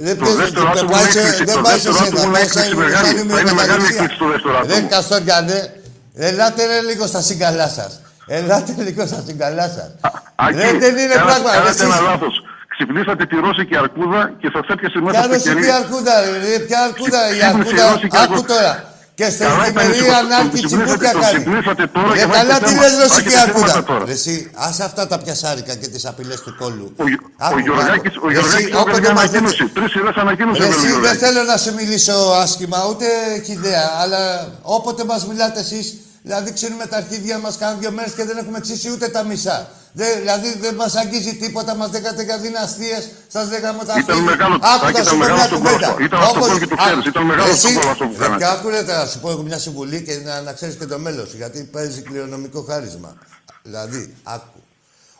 [0.04, 0.52] Ρε ποιος δεν
[0.90, 1.78] πάει σε σένα, πάει
[2.48, 2.60] σε
[3.20, 4.74] Είναι μεγάλη εκπλήξη το δεύτερο άτομο.
[4.74, 5.74] Ρε Καστόριανε,
[6.14, 8.00] ελάτε ρε λίγο στα συγκαλά σας.
[8.26, 9.90] Ελάτε λίγο στα συγκαλά σας.
[10.54, 11.50] Ρε δεν είναι πράγμα.
[11.50, 12.44] Κάνατε ένα λάθος.
[12.68, 15.60] Ξυπνήσατε τη Ρώσικη αρκούδα και σας έπιασε μέσα στο κερί.
[15.60, 18.89] Ποια αρκούδα, ρε, ποια αρκούδα, η αρκούδα, άκου τώρα.
[19.20, 21.44] Και στην εφημερίδα ανάρκη τσιμπούκια κάνει.
[22.18, 23.84] Και καλά τι λες ρωσική αρκούδα.
[24.08, 26.92] Εσύ, άσε αυτά τα πιασάρικα και τις απειλές του κόλου.
[27.52, 28.14] Ο Γιωργάκης
[28.96, 29.64] έκανε ανακοίνωση.
[29.68, 30.62] Τρεις σειρές ανακοίνωση.
[30.62, 32.12] Εσύ δεν θέλω να σου μιλήσω
[32.42, 33.04] άσχημα, ούτε
[33.36, 33.90] έχει ιδέα.
[34.02, 38.36] Αλλά όποτε μας μιλάτε εσείς, δηλαδή ξέρουμε τα αρχίδια μας κάνουν δύο μέρες και δεν
[38.36, 39.68] έχουμε εξήσει ούτε τα μισά.
[39.92, 44.54] Δε, δηλαδή δεν μας αγγίζει τίποτα, μας δέκατε για δυναστείες, σας λέγαμε τα Ήταν μεγάλο
[44.54, 45.96] Άκου, ήταν μεγάλο στον κόσμο.
[46.00, 47.06] Ήταν αυτό και το ξέρεις.
[47.06, 48.50] Ήταν μεγάλο στον κόσμο αυτό που κάνατε.
[48.50, 51.62] Άκουρε να σου πω μια συμβουλή και να, να ξέρεις και το μέλλον σου, γιατί
[51.62, 53.16] παίζει κληρονομικό χάρισμα.
[53.62, 54.58] Δηλαδή, άκου.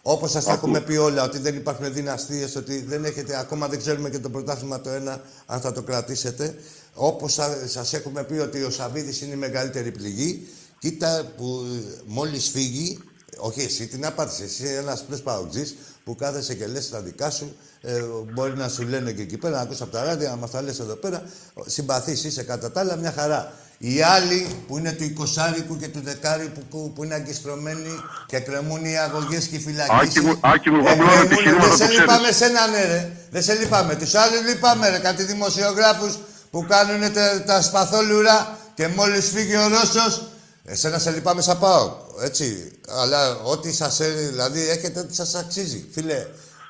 [0.03, 4.11] Όπως σας έχουμε πει όλα, ότι δεν υπάρχουν δυναστείες, ότι δεν έχετε, ακόμα δεν ξέρουμε
[4.11, 6.55] και το πρωτάθλημα το ένα, αν θα το κρατήσετε.
[6.95, 10.49] Όπως σας έχουμε πει ότι ο Σαββίδης είναι η μεγαλύτερη πληγή,
[10.81, 11.67] κοίτα που
[12.07, 12.99] μόλις φύγει,
[13.37, 14.45] όχι εσύ, την απάντησε.
[14.45, 15.63] Εσύ ένας απλός παουτζή
[16.05, 17.57] που κάθεσαι και λες τα δικά σου.
[17.81, 18.03] Ε,
[18.35, 20.63] μπορεί να σου λένε και εκεί πέρα, να ακούς από τα ράδια, να μα τα
[20.63, 21.23] λες εδώ πέρα.
[21.67, 23.53] Συμπαθείς, είσαι κατά τα άλλα μια χαρά.
[23.79, 28.85] Οι άλλοι που είναι του 20 και του 10 που, που είναι αγκιστρωμένοι και κρεμούν
[28.85, 30.23] οι αγωγές και οι φυλακίσεις.
[30.41, 33.13] Άκη μου, Δεν σε λυπάμαι σένα, ναι, ρε.
[33.31, 33.95] Δεν σε λυπάμαι.
[33.95, 34.99] Τους άλλους λυπάμαι, ρε.
[34.99, 36.19] Κάτι δημοσιογράφους
[36.51, 40.30] που κάνουν τα, τα σπαθόλουρα και μόλις φύγει ο Ρώσος,
[40.71, 41.97] εσένα σε λυπάμαι σαν πάω.
[42.21, 42.71] Έτσι.
[42.89, 43.97] Αλλά ό,τι σας
[44.31, 45.89] δηλαδή έχετε ό,τι σας αξίζει.
[45.93, 46.27] Φίλε,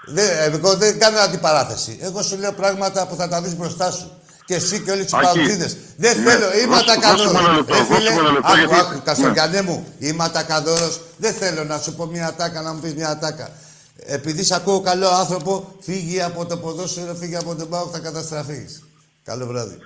[0.06, 1.98] Δεν, εγώ δεν κάνω αντιπαράθεση.
[2.00, 4.10] Εγώ σου λέω πράγματα που θα τα δεις μπροστά σου.
[4.44, 5.70] Και εσύ και όλοι του παγκίδε.
[5.96, 6.30] Δεν Ναι.
[6.30, 7.32] θέλω, είμαι Δώσε- ατακαδόρος.
[7.32, 11.00] δώσε μου ένα λεπτό, δώσε μου ένα λεπτό, Άκου, γιατί- άκου, Καστοριανέ μου, είμαι ατακαδόρος.
[11.16, 13.50] Δεν θέλω να σου πω μια ατάκα, να μου πεις μια ατάκα.
[13.96, 18.82] Επειδή σε ακούω καλό άνθρωπο, φύγει από το ποδόσφαιρο, φύγει από τον πάο, θα καταστραφείς.
[19.24, 19.78] Καλό βράδυ.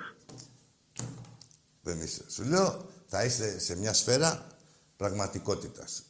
[1.81, 2.21] Δεν είστε.
[2.35, 2.85] Σου λέω,
[3.15, 4.47] θα είστε σε μια σφαίρα
[4.97, 6.03] πραγματικότητας.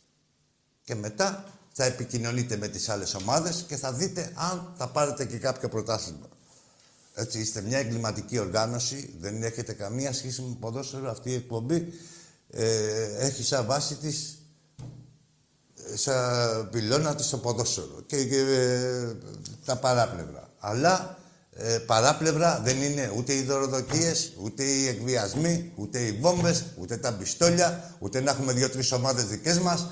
[0.83, 5.37] Και μετά θα επικοινωνείτε με τις άλλες ομάδες και θα δείτε αν θα πάρετε και
[5.37, 6.27] κάποιο πρωτάθλημα.
[7.13, 11.09] Έτσι, είστε μια εγκληματική οργάνωση, δεν έχετε καμία σχέση με ποδόσφαιρο.
[11.09, 11.93] Αυτή η εκπομπή
[12.49, 14.37] ε, έχει σαν βάση της,
[15.91, 19.15] ε, σαν πυλώνα της το ποδόσφαιρο και, και, ε,
[19.65, 20.49] τα παράπλευρα.
[20.59, 21.17] Αλλά
[21.57, 27.13] ε, παράπλευρα δεν είναι ούτε οι δωροδοκίες, ούτε οι εκβιασμοί, ούτε οι βόμβες, ούτε τα
[27.13, 29.87] πιστόλια, ούτε να έχουμε δύο-τρεις ομάδες δικές μας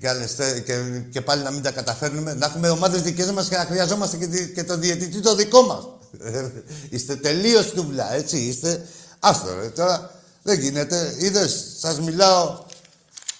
[0.00, 0.74] και, άλλες, θε- και,
[1.10, 2.34] και πάλι να μην τα καταφέρνουμε.
[2.34, 5.62] Να έχουμε ομάδες δικές μας και να χρειαζόμαστε και, τη- και το διαιτητή το δικό
[5.62, 5.88] μας.
[6.90, 8.86] είστε τελείως τούβλα, έτσι, είστε...
[9.20, 10.10] Άστο ρε, τώρα
[10.42, 11.14] δεν γίνεται.
[11.18, 12.64] Είδες, σας μιλάω,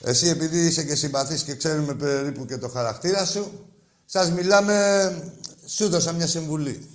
[0.01, 3.67] εσύ επειδή είσαι και συμπαθής και ξέρουμε περίπου και το χαρακτήρα σου,
[4.05, 5.11] σας μιλάμε,
[5.67, 6.89] σου δώσα μια συμβουλή.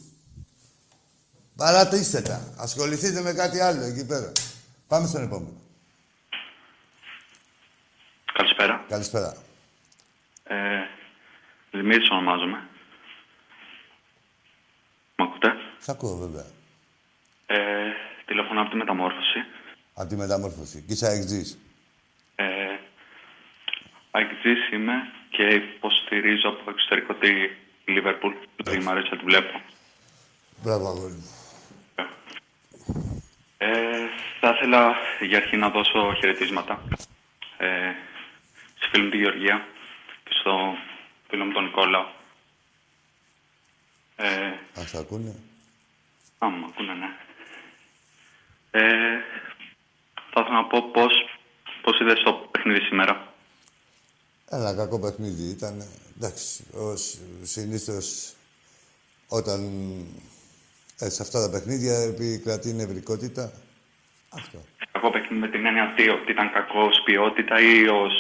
[1.62, 2.54] Παρατήστε τα.
[2.58, 4.32] Ασχοληθείτε με κάτι άλλο εκεί πέρα.
[4.88, 5.62] Πάμε στον επόμενο.
[8.34, 8.86] Καλησπέρα.
[8.90, 9.36] Καλησπέρα.
[10.44, 10.56] Ε,
[11.72, 12.68] Δημήτρης ονομάζομαι.
[15.16, 16.46] Μ' ακούτε; Σ' ακούω βέβαια.
[17.46, 17.58] Ε,
[18.26, 19.40] τηλεφωνώ από τη μεταμόρφωση.
[19.94, 20.84] Από τη μεταμόρφωση.
[20.88, 21.58] Και είσαι αεξής.
[22.36, 22.46] Ε,
[24.12, 24.94] Αγγλής είμαι
[25.30, 27.30] και υποστηρίζω από εξωτερικό τη
[27.86, 28.34] Λίβερπουλ.
[28.56, 29.62] Δηλαδή μ' αρέσει να τη βλέπω.
[30.64, 31.41] Μπράβο, αγόρι μου.
[33.58, 34.08] Ε,
[34.40, 36.84] θα ήθελα για αρχή να δώσω χαιρετίσματα
[37.58, 37.92] ε,
[38.76, 39.68] στη φίλη μου τη Γεωργία
[40.24, 40.76] και στο
[41.30, 42.06] φίλο μου τον Νικόλαο.
[44.16, 45.36] Ε, Ας ακούνε.
[46.38, 47.16] Α, μ' ακούνε, ναι.
[48.72, 49.20] Ε,
[50.32, 51.14] θα ήθελα να πω πώς,
[51.82, 53.34] πώς είδες το παιχνίδι σήμερα.
[54.50, 55.88] Ένα κακό παιχνίδι ήταν.
[56.18, 58.34] Εντάξει, ως συνήθως
[59.28, 59.60] όταν
[61.02, 63.52] ε, σε αυτά τα παιχνίδια επικρατεί νευρικότητα.
[64.30, 64.58] Αυτό.
[64.92, 68.14] Κακό παιχνίδι με την έννοια τι, ότι ήταν κακός ως ποιότητα ή ως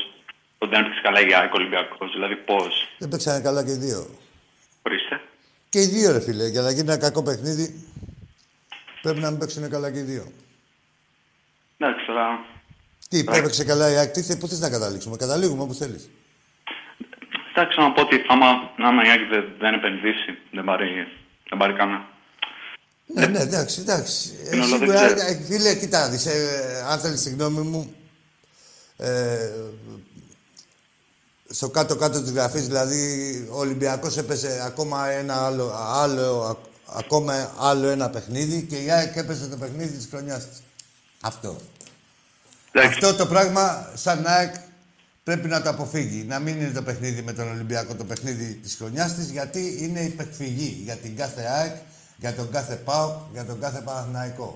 [0.58, 2.12] ότι δεν έπαιξε καλά η ΑΕΚ Ολυμπιακός.
[2.12, 4.08] Δηλαδή πώς, Δεν παίξανε καλά και οι δύο.
[4.82, 5.22] ορίστε.
[5.70, 6.48] Και οι δύο, ρε φίλε.
[6.48, 7.88] Για να γίνει ένα κακό παιχνίδι,
[9.02, 10.32] πρέπει να μην παίξουν καλά και οι δύο.
[11.78, 12.46] Εντάξει, τώρα...
[13.10, 15.16] Τι, έπαιξε καλά η ΑΕΚ, τι θε- πού θες να καταλήξουμε.
[15.18, 16.10] Καταλήγουμε όπου θέλεις.
[17.54, 21.08] Εντάξει, να πω ότι άμα, άμα η ΑΕΚ δεν, δεν επενδύσει, δεν πάρει,
[21.50, 22.08] δεν πάρει κανένα.
[23.14, 24.32] Ναι, ναι, εντάξει, εντάξει.
[24.50, 25.30] Ε, Είναι όλα σίγουρα, δεν ξέρω.
[25.30, 27.94] ε, φίλε, κοιτά, δεις, ε, αν θέλεις τη γνώμη μου,
[28.98, 29.50] ε,
[31.50, 36.58] στο κάτω-κάτω της γραφής, δηλαδή, ο Ολυμπιακός έπαιζε ακόμα ένα άλλο, άλλο, α-
[37.00, 40.62] ακόμα άλλο ένα παιχνίδι και η ΑΕΚ έπαιζε το παιχνίδι της χρονιάς της.
[41.22, 41.58] Αυτό.
[42.72, 44.54] Εντάξει, Αυτό το πράγμα, σαν ΑΕΚ,
[45.24, 46.24] πρέπει να το αποφύγει.
[46.24, 50.00] Να μην είναι το παιχνίδι με τον Ολυμπιακό το παιχνίδι της χρονιάς της, γιατί είναι
[50.00, 51.76] υπεκφυγή για την κάθε ΑΕΚ,
[52.22, 54.50] για τον κάθε ΠΑΟΚ, για τον κάθε Παναθηναϊκό.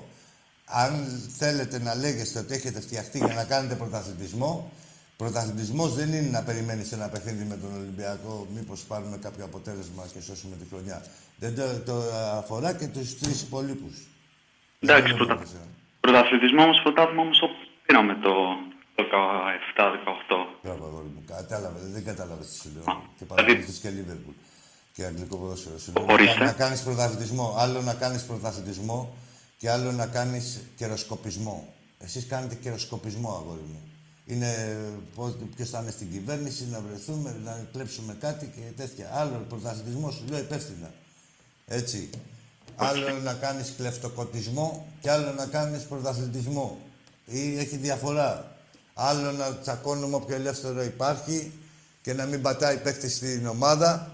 [0.65, 0.91] Αν
[1.37, 4.71] θέλετε να λέγεστε ότι έχετε φτιαχτεί για να κάνετε πρωταθλητισμό,
[5.17, 10.19] πρωταθλητισμός δεν είναι να περιμένεις ένα παιχνίδι με τον Ολυμπιακό, μήπως πάρουμε κάποιο αποτέλεσμα και
[10.21, 11.05] σώσουμε τη χρονιά.
[11.37, 11.95] Δεν το, το
[12.41, 13.95] αφορά και τους τρεις υπολείπους.
[14.79, 15.33] εντάξει Δεν είναι πρωτα...
[15.33, 15.67] μόνο εσένα.
[15.99, 17.47] πρωταθλητισμό όμως, πρωτάθλημα όμως το
[17.85, 18.33] πήραμε το,
[18.95, 19.03] το
[19.77, 20.35] 17-18.
[20.63, 21.23] Μπράβο, αγόρι μου.
[21.35, 22.83] Κατάλαβες, δεν κατάλαβες τι σου λέω.
[22.83, 24.35] Α, Και δηλαδή- παρακολουθείς και Λίβερπουλ.
[24.95, 25.77] Και αγγλικό ποδόσφαιρο.
[25.77, 26.43] Σου λέω Ορίστε.
[26.43, 27.55] να κάνεις πρωταθλητισμό.
[27.57, 29.15] Άλλο να κάνεις πρωταθλητισμό
[29.57, 31.73] και άλλο να κάνεις καιροσκοπισμό.
[31.99, 33.81] Εσείς κάνετε καιροσκοπισμό, αγόρι μου.
[34.25, 34.77] Είναι
[35.55, 39.09] ποιος θα είναι στην κυβέρνηση, να βρεθούμε, να κλέψουμε κάτι και τέτοια.
[39.13, 40.93] Άλλο πρωταθλητισμό, σου λέω υπεύθυνα.
[41.67, 42.09] Έτσι.
[42.75, 46.79] Άλλο να κάνεις κλεφτοκοτισμό και άλλο να κάνεις πρωταθλητισμό.
[47.25, 48.55] Ή έχει διαφορά.
[48.93, 51.51] Άλλο να τσακώνουμε όποιο ελεύθερο υπάρχει
[52.01, 54.09] και να μην πατάει παίχτη στην ομάδα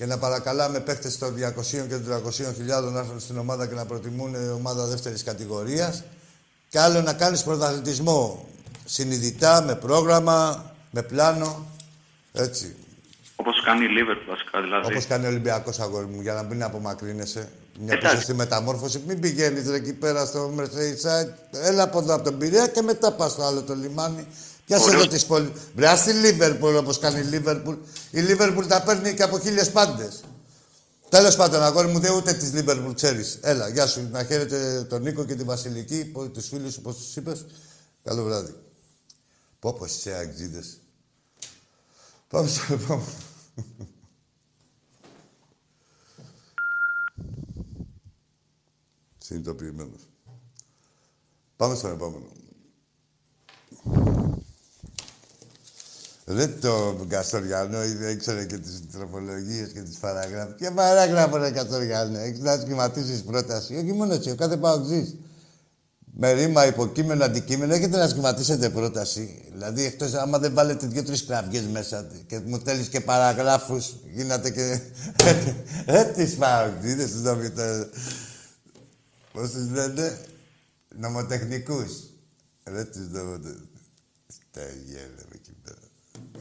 [0.00, 3.74] και να παρακαλάμε παίχτες των 200 και των 300 χιλιάδων να έρθουν στην ομάδα και
[3.74, 6.04] να προτιμούν ομάδα δεύτερης κατηγορίας.
[6.68, 8.48] Και άλλο να κάνεις πρωταθλητισμό
[8.84, 11.66] συνειδητά, με πρόγραμμα, με πλάνο.
[12.32, 12.76] Έτσι.
[13.36, 14.92] Όπως κάνει η Λίβερπουλ βασικά, δηλαδή.
[14.92, 17.48] Όπως κάνει ο Ολυμπιακός αγόρι μου, για να μην απομακρύνεσαι.
[17.78, 18.10] Μια Εντάξει.
[18.10, 19.02] πίσω στη μεταμόρφωση.
[19.06, 23.30] Μην πηγαίνεις εκεί πέρα στο Mercedes Έλα από εδώ από τον Πειραιά και μετά πας
[23.32, 24.26] στο άλλο το λιμάνι.
[24.70, 25.52] Πιάσε εδώ τη πόλη.
[25.74, 27.76] Μπρά στη Λίβερπουλ όπως κάνει η Λίβερπουλ.
[28.10, 30.20] Η Λίβερπουλ τα παίρνει και από χίλιες πάντες.
[31.08, 33.38] Τέλος πάντων, αγόρι μου, δεν ούτε της Λίβερπουλ ξέρεις.
[33.42, 34.08] Έλα, γεια σου.
[34.10, 37.46] Να χαίρετε τον Νίκο και τη Βασιλική, τους φίλους σου, πώς τους είπες.
[38.02, 38.54] Καλό βράδυ.
[39.58, 40.64] Πω πω σε αγγίδε.
[42.28, 43.12] Πάμε στο επόμενο.
[49.18, 50.08] Συνειδητοποιημένος.
[51.56, 52.28] Πάμε στον επόμενο.
[56.32, 57.78] Δεν το Καστοριανό
[58.12, 60.54] ήξερε και τις τροπολογίες και τις παραγράφους.
[60.56, 62.18] Και παράγραφο ρε Καστοριανό.
[62.18, 63.74] Έχεις να σχηματίσεις πρόταση.
[63.74, 65.16] Όχι μόνο έτσι, ο κάθε παοξής.
[66.12, 69.44] Με ρήμα, υποκείμενο, αντικείμενο, έχετε να σχηματίσετε πρόταση.
[69.52, 74.80] Δηλαδή, εκτός άμα δεν βάλετε δύο-τρεις κραυγές μέσα και μου θέλει και παραγράφους, γίνατε και.
[75.86, 77.88] Ε, τις παοξίδες, τους νομιτέ.
[79.32, 80.18] Πώς τους λένε,
[80.98, 81.92] νομοτεχνικούς.
[82.64, 83.68] Ρε τους νομοτεχνικούς.
[84.50, 85.29] Τα γέλε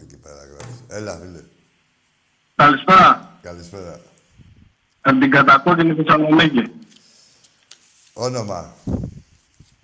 [0.02, 0.36] εκεί πέρα.
[0.42, 0.78] Εκεί παραγράφους.
[0.88, 1.44] Έλα, φίλε.
[2.56, 3.38] Καλησπέρα.
[3.42, 4.00] Καλησπέρα.
[5.02, 6.72] Από την κατακόκκινη Θεσσαλονίκη.
[8.14, 8.74] Όνομα.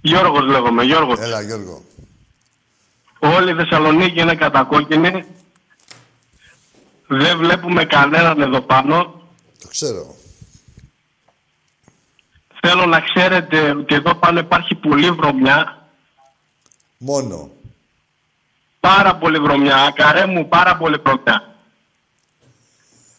[0.01, 1.19] Γιώργος λέγομαι, Γιώργος.
[1.19, 1.83] Έλα, Γιώργο.
[3.19, 5.25] Όλη η Θεσσαλονίκη είναι κατακόκκινη.
[7.07, 9.21] Δεν βλέπουμε κανέναν εδώ πάνω.
[9.61, 10.15] Το ξέρω.
[12.61, 15.87] Θέλω να ξέρετε ότι εδώ πάνω υπάρχει πολύ βρωμιά.
[16.97, 17.49] Μόνο.
[18.85, 19.91] Πάρα πολύ βρωμιά.
[19.95, 21.55] Καρέ μου, πάρα πολύ βρωμιά.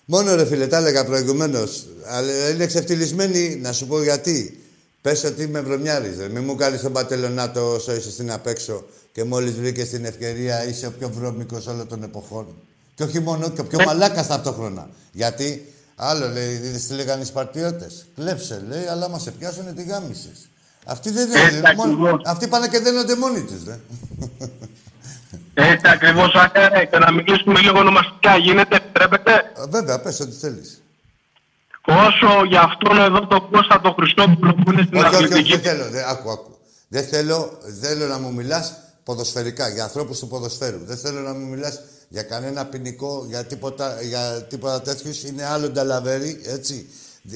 [0.05, 1.87] Μόνο ρε φίλε, τα έλεγα προηγουμένως.
[2.07, 4.61] Αλλά είναι εξευτελισμένοι, να σου πω γιατί.
[5.03, 6.17] Πες ότι είμαι βρωμιάρη.
[6.33, 10.67] Μην μου κάνεις τον πατελονάτο όσο είσαι στην απ' έξω και μόλις βρήκες την ευκαιρία
[10.69, 12.47] είσαι ο πιο βρώμικος όλων των εποχών.
[12.95, 14.89] Και όχι μόνο, και ο πιο μαλάκας ταυτόχρονα.
[15.13, 18.07] Γιατί, άλλο λέει, είδες τι λέγανε οι Σπαρτιώτες.
[18.17, 20.49] Κλέψε, λέει, αλλά μα σε πιάσουν τι γάμισες.
[20.85, 21.73] Αυτοί δεν Έτσι είναι.
[21.77, 22.23] μόνο- ακριβώς.
[22.25, 23.75] Αυτοί πάνε και δένονται μόνοι τους, δε.
[25.59, 26.85] Έτσι ακριβώς άκαρε.
[26.85, 28.37] Και να μιλήσουμε λίγο ονομαστικά.
[28.37, 30.81] Γίνεται, επιτρέπετε; Α, Βέβαια, πες ό,τι θέλεις.
[31.89, 35.51] Όσο για αυτόν εδώ το Κώστα το Χριστόπουλο που είναι στην Όχι, όχι, όχι, αθλητική.
[35.57, 35.91] δεν θέλω.
[35.91, 36.57] Δεν, άκου, άκου.
[36.89, 38.73] Δεν θέλω, θέλω να μου μιλάς
[39.05, 40.79] ποδοσφαιρικά, για ανθρώπους του ποδοσφαίρου.
[40.85, 45.11] Δεν θέλω να μου μιλάς για κανένα ποινικό, για τίποτα, για τίποτα τέτοιου.
[45.27, 46.91] Είναι άλλο νταλαβέρι, έτσι.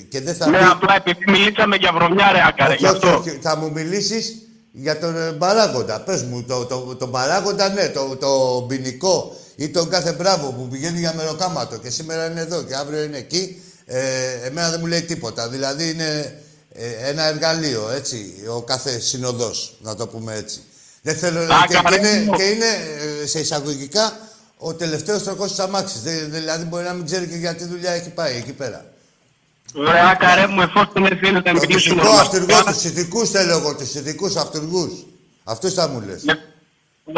[0.09, 2.95] Και δεν θα Ναι, πει- απλά επειδή μιλήσαμε για βρωμιά, ρε Άκαρε, όχι, γι' όχι,
[2.97, 3.19] αυτό.
[3.19, 3.31] όχι.
[3.43, 4.35] Θα μου μιλήσεις
[4.73, 6.01] για τον ε, παράγοντα.
[6.01, 10.69] Πες μου, το, το, τον παράγοντα, ναι, το, το ποινικό ή τον κάθε μπράβο που
[10.69, 13.63] πηγαίνει για μεροκάματο και σήμερα είναι εδώ και αύριο είναι εκεί.
[13.87, 14.01] Ε,
[14.47, 15.49] εμένα δεν μου λέει τίποτα.
[15.49, 16.39] Δηλαδή είναι
[16.73, 20.61] ε, ένα εργαλείο, έτσι, ο κάθε συνοδός, να το πούμε έτσι.
[21.03, 22.33] Δεν θέλω, Α, και, και, καλέ είναι, μου.
[22.37, 22.67] και είναι
[23.23, 24.19] ε, σε εισαγωγικά
[24.59, 26.01] ο τελευταίος τροχός της αμάξης.
[26.03, 28.85] Δε- Δηλαδή μπορεί να μην ξέρει και για τι δουλειά έχει πάει εκεί πέρα.
[29.75, 32.73] Ρε Άκαρε μου, εφόσον δεν θέλετε να Το μιλήσουμε ηθικό αυτούργο, ονομαστικά.
[32.73, 34.93] τους ηθικούς θέλω εγώ, τους ηθικούς αυτούργους.
[35.45, 36.23] Αυτούς θα μου λες.
[36.23, 36.35] Ναι.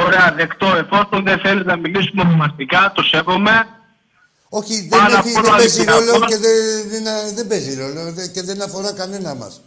[0.05, 0.67] Ωραία, δεκτό.
[0.67, 3.67] Εφόσον δεν θέλετε να μιλήσουμε ονομαστικά, το σέβομαι.
[4.49, 6.07] Όχι, δεν, Πάνω έχει, απ' όλα δεν παίζει Ολυμπιακός.
[6.11, 6.55] ρόλο και δεν,
[6.91, 9.61] δεν, δεν παίζει ρόλο δε- και δεν αφορά κανένα μας.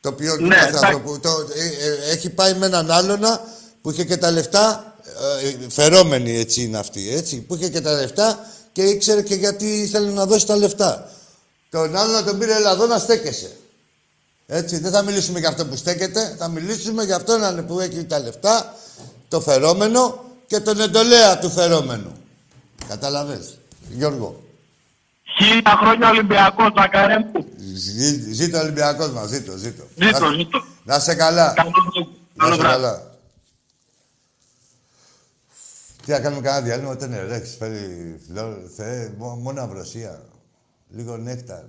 [0.00, 0.84] Το οποίο του Ναι, κάθε εντάξει.
[0.86, 1.20] άνθρωπου.
[1.20, 1.64] Το, ε,
[2.08, 3.40] ε, έχει πάει με έναν άλλονα
[3.82, 4.94] που είχε και τα λεφτά,
[5.42, 8.38] ε, φερόμενοι έτσι είναι αυτοί, έτσι, που είχε και τα λεφτά
[8.72, 11.10] και ήξερε και γιατί ήθελε να δώσει τα λεφτά.
[11.70, 13.56] Τον άλλον να τον πήρε έλα εδώ να στέκεσαι.
[14.46, 18.18] Έτσι, δεν θα μιλήσουμε για αυτό που στέκεται, θα μιλήσουμε για αυτόν που έχει τα
[18.18, 18.74] λεφτά,
[19.28, 22.12] το φερόμενο και τον εντολέα του φερόμενου.
[22.88, 23.58] Καταλαβες,
[23.90, 24.42] Γιώργο.
[25.38, 27.46] Χίλια χρόνια Ολυμπιακός, Άκαρε μου.
[27.74, 29.82] Ζή- Ζήτω ο Ολυμπιακός μας, ζήτω, ζήτω.
[29.96, 30.64] Ζήτω, Να- ζήτω.
[30.84, 31.52] Να είσαι καλά.
[31.56, 32.08] Καλό βράδυ.
[32.34, 32.82] Να Καλό είσαι βράδυ.
[32.82, 33.06] καλά.
[36.04, 40.22] Τι να κάνουμε κανένα διάλειμμα, όταν είναι ρε, έχεις φέρει φλόρ, θεέ, μο- μόνο αυροσία.
[40.90, 41.64] Λίγο νέκταρ.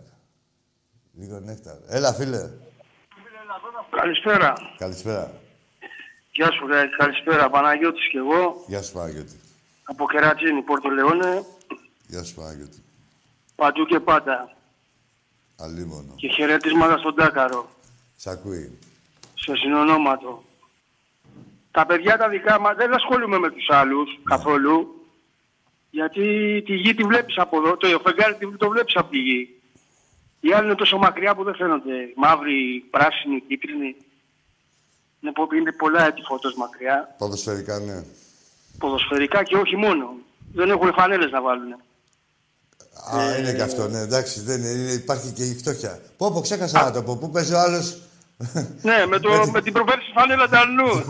[1.20, 1.76] Λίγο νέκταρ.
[1.88, 2.50] Έλα, φίλε.
[3.90, 4.54] Καλησπέρα.
[4.78, 5.32] Καλησπέρα.
[6.32, 6.88] Γεια σου, ρε.
[6.98, 7.50] Καλησπέρα.
[7.50, 8.64] Παναγιώτης και εγώ.
[8.68, 9.40] Γεια σου, Παναγιώτη.
[9.84, 11.46] Από Κερατζίνη, Πόρτο Λεόνε.
[12.08, 12.84] Γεια σου, Παναγιώτη.
[13.56, 14.56] Παντού και πάντα.
[15.58, 16.14] Αλίμονο.
[16.16, 17.70] Και χαιρετίσματα στον Τάκαρο.
[18.18, 18.78] Σ' ακούει.
[19.36, 20.44] Σε συνονόματο.
[21.72, 24.99] Τα παιδιά τα δικά μας δεν ασχολούμαι με τους άλλους καθόλου.
[25.90, 26.22] Γιατί
[26.66, 27.78] τη γη τη βλέπεις από εδώ.
[27.78, 29.50] Το φεγγάρι τη- το βλέπεις από τη γη.
[30.40, 31.94] Οι άλλοι είναι τόσο μακριά που δεν φαίνονται.
[32.16, 33.96] Μαύροι, πράσινοι, κίτρινοι.
[35.22, 37.16] Είναι, πο- είναι πολλά έτη φωτός μακριά.
[37.18, 38.04] Ποδοσφαιρικά, ναι.
[38.78, 40.14] Ποδοσφαιρικά και όχι μόνο.
[40.54, 41.72] Δεν έχουν φανέλες να βάλουν.
[43.16, 46.00] Α, είναι και αυτό, ναι, εντάξει, δεν είναι, είναι- υπάρχει και η φτώχεια.
[46.18, 47.18] Πω, πω, ξέχασα να το πω.
[47.18, 48.02] Πού παίζει ο άλλος...
[48.82, 50.88] Ναι, με, το, με την προφέρηση φανέλας τα αλλού.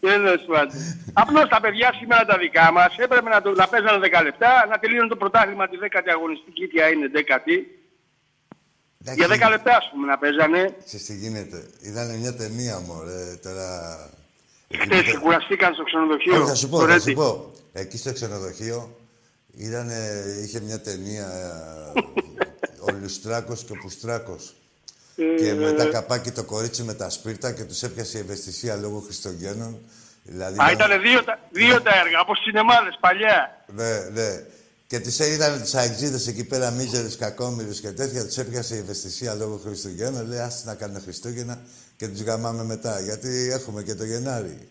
[0.00, 0.76] Τέλος πάντων.
[1.12, 4.78] Απλώς τα παιδιά σήμερα τα δικά μας έπρεπε να, το, να παίζανε 10 λεπτά, να
[4.78, 7.56] τελείωνε το πρωτάθλημα τη 10η αγωνιστική, τι είναι 10η.
[9.00, 10.76] Εντάξει, Για 10 λεπτά, ας πούμε, να παίζανε.
[10.84, 11.66] Ξέρεις τι γίνεται.
[11.80, 13.68] Είδανε μια ταινία, μωρέ, τώρα...
[14.82, 16.34] Χθες Εκεί που- κουραστήκαν στο ξενοδοχείο.
[16.36, 17.10] Όχι, θα σου πω, στο θα Ρέντι.
[17.10, 17.52] σου πω.
[17.72, 18.96] Εκεί στο ξενοδοχείο
[19.50, 21.26] είδανε, είχε μια ταινία
[21.94, 22.00] ε,
[22.80, 24.54] ο Λουστράκος και ο Πουστράκος.
[25.38, 28.98] Και με τα καπάκι το κορίτσι με τα σπίρτα και τους έπιασε η ευαισθησία λόγω
[28.98, 29.78] Χριστουγέννων.
[30.22, 33.64] Δηλαδή, Α, ήταν δύο, τα- δύο τα έργα, όπως στι σινεμάδες παλιά.
[33.66, 34.42] Ναι, ναι.
[34.86, 38.24] Και τις είδαν τις αεξίδες εκεί πέρα, μίζερες, κακόμοιρες και τέτοια.
[38.26, 40.28] Τους έπιασε η ευαισθησία λόγω Χριστουγέννων.
[40.28, 41.58] Λέει, άσε να κάνουν Χριστούγεννα
[41.96, 43.00] και τους γαμάμε μετά.
[43.00, 44.68] Γιατί έχουμε και το Γενάρη.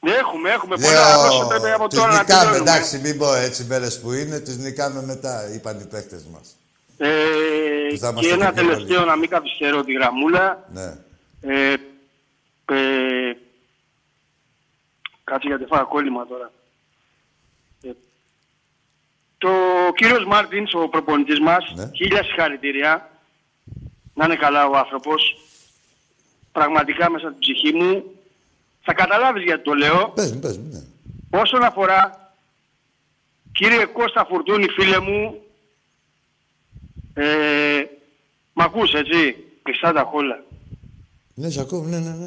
[0.00, 1.14] Ναι, έχουμε, έχουμε πολλά.
[1.14, 2.70] Απλώς πρέπει από τους τώρα να νικάμε, τελειώνουμε.
[2.70, 6.56] εντάξει, μην πω έτσι μέρες που είναι, τους νικάμε μετά, είπαν οι παίχτες μας.
[7.04, 8.66] Ε, Που θα και είμαστε ένα πιο πολύ.
[8.74, 10.68] τελευταίο να μην καθυστερώ τη γραμμούλα.
[10.72, 10.98] Ναι.
[11.40, 11.72] Ε,
[12.72, 13.36] ε,
[15.24, 16.52] κάτσε γιατί φάω κόλλημα τώρα.
[17.82, 17.90] Ε,
[19.38, 19.50] το
[19.96, 21.90] κύριος Μάρτινς, ο προπονητής μας, Ναι.
[21.94, 23.10] χίλια συγχαρητήρια.
[24.14, 25.36] Να είναι καλά ο άνθρωπος.
[26.52, 28.04] Πραγματικά μέσα στην ψυχή μου.
[28.82, 30.08] Θα καταλάβεις γιατί το λέω.
[30.14, 31.40] Πες μου, πες μου, ναι.
[31.40, 32.32] Όσον αφορά,
[33.52, 35.42] κύριε Κώστα Φουρτούνη, φίλε μου,
[37.14, 37.82] ε,
[38.52, 40.42] μ' ακούς έτσι, κλειστά τα χόλα.
[41.34, 42.26] Ναι, σ' ακούω, ναι, ναι, ναι.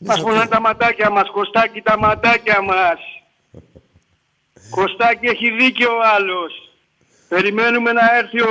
[0.00, 0.52] Ναι, Μας σ' πονάνε ακούω.
[0.54, 2.98] τα ματάκια μας, Κωστάκι τα ματάκια μας.
[4.76, 6.70] Κωστάκι έχει δίκιο ο άλλος.
[7.28, 8.50] Περιμένουμε να έρθει ο,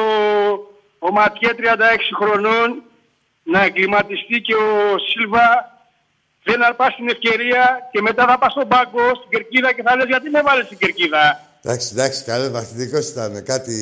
[1.00, 1.62] ο Ματιέ 36
[2.20, 2.84] χρονών,
[3.44, 5.76] να εγκληματιστεί και ο Σίλβα
[6.44, 10.06] δεν αρπάς την ευκαιρία και μετά θα πας στον πάγκο, στην Κερκίδα και θα λες
[10.06, 13.44] γιατί με βάλες στην Κερκίδα; Εντάξει, εντάξει, καλό μαθητικός ήταν.
[13.44, 13.76] Κάτι...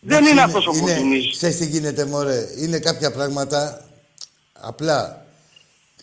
[0.00, 1.36] Δεν Εντάξει, είναι αυτός ο Φορτούνης.
[1.36, 2.48] Ξέρεις τι γίνεται, μωρέ.
[2.58, 3.84] Είναι κάποια πράγματα,
[4.60, 5.26] απλά,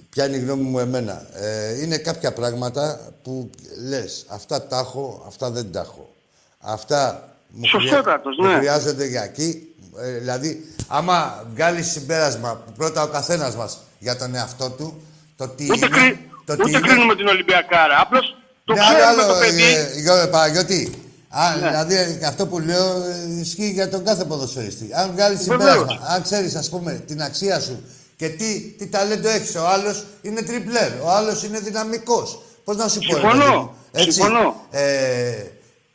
[0.09, 1.25] πιάνει η γνώμη μου εμένα.
[1.33, 3.49] Ε, είναι κάποια πράγματα που
[3.87, 6.13] λες, αυτά τα έχω, αυτά δεν τα έχω.
[6.59, 8.57] Αυτά μου, Σωστότατος, μου ναι.
[8.57, 9.75] χρειάζονται για εκεί.
[9.99, 15.01] Ε, δηλαδή, άμα βγάλεις συμπέρασμα, πρώτα ο καθένας μας για τον εαυτό του,
[15.35, 16.29] το τι Ούτε, είναι, κρι...
[16.45, 18.01] το τι ούτε είναι, κρίνουμε την Ολυμπιακάρα.
[18.01, 18.35] Απλώς
[18.65, 19.61] το ναι, ξέρουμε άλλο, το παιδί.
[19.63, 20.91] ε, Γιώργο Παναγιώτη.
[21.29, 21.67] Α, Ναι.
[21.67, 24.89] Δηλαδή αυτό που λέω ε, ισχύει για τον κάθε ποδοσφαιριστή.
[24.93, 25.69] Αν βγάλεις Βεβαίως.
[25.71, 27.83] συμπέρασμα, αν ξέρεις, ας πούμε, την αξία σου
[28.15, 32.41] και τι, τι ταλέντο έχεις, ο άλλος είναι τριπλέρ, ο άλλος είναι δυναμικός.
[32.63, 33.43] Πώς να σου πω, ρε Συμφωνώ.
[33.43, 34.11] παιδί μου, έτσι.
[34.11, 34.55] Συμφωνώ.
[34.71, 35.31] Ε,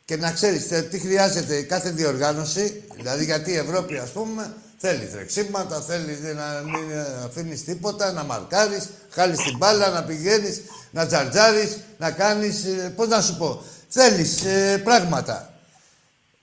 [0.05, 5.11] και να ξέρεις τι χρειάζεται η κάθε διοργάνωση, δηλαδή γιατί η Ευρώπη, ας πούμε, θέλεις
[5.11, 10.61] τρεξίματα, θέλεις να μην αφήνεις τίποτα, να μαρκάρεις, χάλεις την μπάλα, να πηγαίνεις,
[10.91, 12.65] να τζαρτζάρεις, να κάνεις.
[12.95, 14.43] Πώς να σου πω, θέλεις
[14.83, 15.53] πράγματα.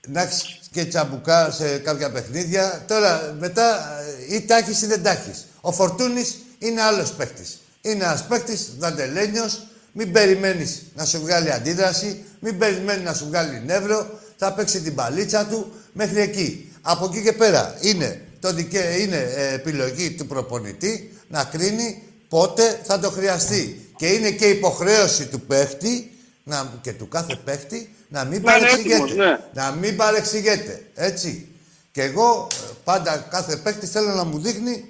[0.07, 2.83] Να έχεις και τσαμπουκά σε κάποια παιχνίδια.
[2.87, 5.45] Τώρα μετά ε, ή τα έχεις ή δεν τα έχεις.
[5.61, 7.59] Ο Φορτούνης είναι άλλος παίκτης.
[7.81, 9.67] Είναι ένας παίκτης δαντελένιος.
[9.91, 14.19] Μην περιμένεις να σου βγάλει αντίδραση, μην περιμένεις να σου βγάλει νεύρο.
[14.37, 16.73] Θα παίξει την παλίτσα του μέχρι εκεί.
[16.81, 18.95] Από εκεί και πέρα είναι, το δικαι...
[18.99, 23.89] είναι ε, επιλογή του προπονητή να κρίνει πότε θα το χρειαστεί.
[23.97, 26.11] Και είναι και υποχρέωση του παίχτη
[26.43, 28.93] να, και του κάθε παίχτη να μην Να είναι παρεξηγείται.
[28.93, 29.39] έτοιμος, ναι.
[29.53, 30.81] Να μην παρεξηγείται.
[30.95, 31.47] Έτσι.
[31.91, 34.85] Και εγώ ε, πάντα κάθε παίκτη θέλω να μου δείχνει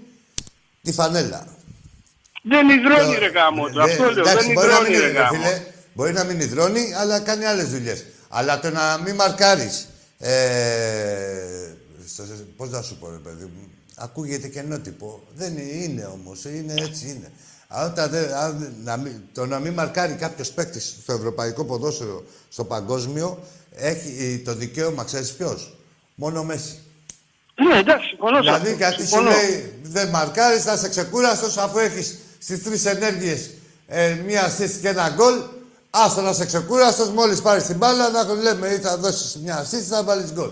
[0.84, 1.47] τη φανέλα.
[2.43, 3.78] Δεν υδρώνει Το- ρε γάμο του.
[3.78, 4.22] Ναι, Αυτό λέω.
[4.28, 5.34] εντάξει, Δεν μπορεί να υδρώνει μην ρε είναι, γάμο.
[5.43, 5.62] φίλε.
[5.93, 8.06] Μπορεί να μην υδρώνει, αλλά κάνει άλλες δουλειές.
[8.30, 9.88] Αλλά το να μην μαρκάρεις.
[10.20, 10.34] Ε,
[12.08, 12.24] στο-
[12.58, 13.68] πώς να σου πω, ρε παιδί μου.
[13.95, 15.24] Ακούγεται κενότυπο.
[15.36, 16.45] Δεν είναι όμως.
[16.45, 17.32] Είναι έτσι είναι.
[17.68, 21.66] Αν τα δε- αν δεν- να μην- το να μην μαρκάρει κάποιος παίκτης στο ευρωπαϊκό
[21.66, 23.39] ποδόσφαιρο, στο παγκόσμιο,
[23.76, 25.78] έχει το δικαίωμα, ξέρεις ποιος;
[26.16, 26.80] Μόνο ο Μέση.
[27.70, 28.78] Ναι, εντάξει, συμφωνώ σε Δηλαδή, αυτό.
[28.78, 29.30] γιατί σου Συμφωνώ.
[29.30, 33.49] λέει δεν μαρκάρεις, θα είσαι ξεκούραστο αφού έχεις στις τρεις ενέργειες
[33.88, 35.34] ε, μία assist και ένα γκολ.
[35.89, 39.74] Άστο να είσαι ξεκούραστο, μόλις πάρεις την μπάλα, να λέμε ή θα δώσεις μια assist
[39.74, 40.49] ή θα βάλεις γκολ.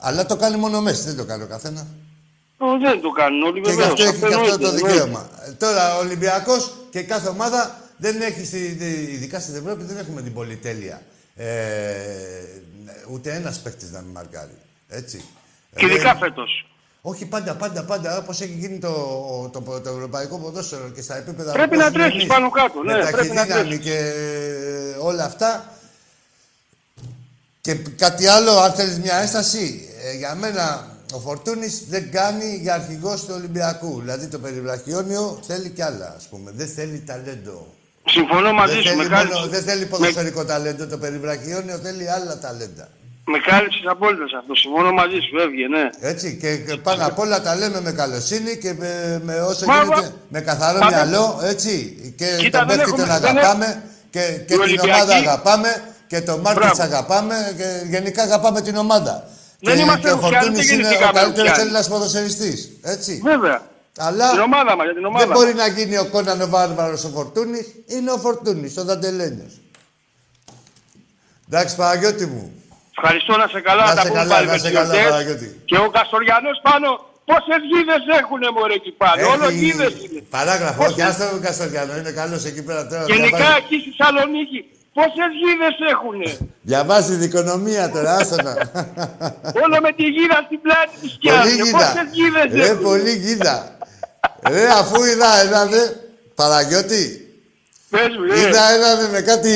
[0.00, 1.84] Αλλά το κάνει μόνο ο Μέση, δεν το κάνει ο καθένας.
[2.58, 3.92] Ω, Δεν το κάνουν όλοι Και γι' βεβαίως.
[3.92, 4.92] αυτό έχει και αυτό εννοείται, το εννοείται.
[4.92, 5.28] δικαίωμα.
[5.46, 9.96] Ε, Τώρα ο Ολυμπιακός και κάθε ομάδα δεν έχει, στη- τη- ειδικά στην Ευρώπη, δεν
[9.98, 11.02] έχουμε την πολυτέλεια.
[11.36, 11.46] Ε,
[13.12, 14.56] ούτε ένας παίκτης να μην μαρκάρει.
[14.88, 15.24] Έτσι.
[15.76, 16.66] Και Ε, ειδικά φέτος.
[17.02, 18.18] όχι πάντα, πάντα, πάντα.
[18.18, 18.90] Όπως έχει γίνει το,
[19.52, 22.82] το, το, ευρωπαϊκό ποδόσφαιρο και στα επίπεδα Πρέπει που να έχουμε τρέξεις εμείς, πάνω κάτω,
[22.82, 23.84] ναι, με πρέπει να ταχυδύναμη τρέξεις.
[23.90, 23.98] και
[25.00, 25.72] όλα αυτά.
[27.60, 32.74] Και κάτι άλλο, αν θέλεις μια ένσταση, ε, για μένα ο Φορτούνης δεν κάνει για
[32.74, 34.00] αρχηγός του Ολυμπιακού.
[34.00, 36.50] Δηλαδή το περιβραχιόνιο θέλει κι άλλα, ας πούμε.
[36.54, 37.74] Δεν θέλει ταλέντο.
[38.04, 38.88] Συμφωνώ μαζί δεν, σου.
[38.88, 40.86] Με θέλει μόνο, κάλυψες- δεν θέλει με- ποδοσφαιρικό ταλέντο.
[40.86, 42.88] Το περιβραχιόνιο θέλει άλλα ταλέντα.
[43.24, 44.54] Με κάλυψες απόλυτα σε αυτό.
[44.54, 45.36] Συμφωνώ μαζί σου.
[45.44, 45.84] Έβγε, ναι.
[46.10, 49.74] Έτσι, και, και πάνω απ' όλα τα λέμε με καλοσύνη και με, με όσο Μα,
[49.82, 51.72] γίνεται, μα- με καθαρό μα, μυαλό, έτσι.
[52.16, 55.82] Και Κοίτα, τον δεν παίκτη τον έχουμε- δεν αγαπάμε και, και την Ολυμπιακοί- ομάδα αγαπάμε
[56.10, 56.82] και τον Μάρτινς Μπράβο.
[56.94, 59.14] αγαπάμε και γενικά αγαπάμε την ομάδα.
[59.60, 61.60] Δεν και, είμαστε και ο ρουφιάνοι, Φορτούνης δεν είναι ο γεννηθήκαμε καλύτερος ρουφιάνοι.
[61.62, 63.20] Έλληνας ποδοσφαιριστής, έτσι.
[63.24, 63.58] Βέβαια.
[63.98, 65.60] Αλλά Την ομάδα μας, για την ομάδα δεν μπορεί μας.
[65.62, 69.52] να γίνει ο Κόναν ο Βάρβαρος ο Φορτούνης, είναι ο Φορτούνης, ο Δαντελένιος.
[71.48, 72.44] Εντάξει, Παναγιώτη μου.
[72.96, 73.84] Ευχαριστώ να σε καλά.
[73.88, 75.10] Να τα σε πούμε καλά, πάλι να με σε τις καλά, γιορτές.
[75.10, 75.48] Παναγιώτη.
[75.70, 76.88] Και ο Καστοριανός πάνω,
[77.28, 79.20] πόσες γίδες έχουνε μωρέ εκεί πάνω.
[79.34, 80.20] Όλο Έχει γίδες είναι.
[80.36, 83.04] Παράγραφο, Πώς- όχι, άστο τον Καστοριανό, είναι καλός εκεί πέρα τώρα.
[83.14, 83.58] Γενικά διαβάζει.
[83.62, 84.60] εκεί στη Θεσσαλονίκη,
[85.00, 88.54] Πόσες γίδες έχουνε; Διαβάζεις την οικονομία τώρα, άσονα.
[89.62, 91.54] Όλο με τη γίδα στην πλάτη τους πολύ πιάνουν.
[91.54, 91.78] γίδα.
[91.78, 93.76] Πόσες γίδες Ρε, έχουνε; πολύ γίδα.
[94.48, 95.94] Ρε, αφού είδα έναν, ρε,
[96.34, 97.28] Παραγιώτη,
[97.90, 98.40] Πες μου, ε.
[98.40, 99.54] είδα έναν με κάτι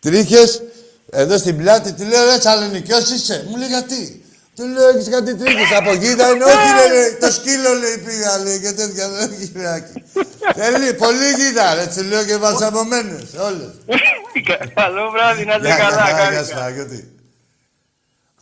[0.00, 0.62] τρίχες
[1.10, 1.92] εδώ στην πλάτη.
[1.92, 3.46] Του λέω, ρε, Τσαλονικιός είσαι.
[3.48, 4.23] Μου λέει, γιατί;
[4.54, 5.70] Του λέω, έχεις κάτι τρίχες.
[5.78, 9.52] Από γίδα είναι, όχι, ρε, ρε, το σκύλο, λέει, πήγα, λέει, και τέτοια, δεν έχει
[9.56, 10.02] ρεάκι.
[10.54, 13.70] Θέλει, πολύ γίδα, ρε, του λέω και βαλσαμωμένες, όλες.
[14.74, 15.96] Καλό βράδυ, να είστε Γεια, καλά.
[15.96, 16.30] καλά, χάρηκα.
[16.30, 17.12] γεια σου, Παναγιώτη.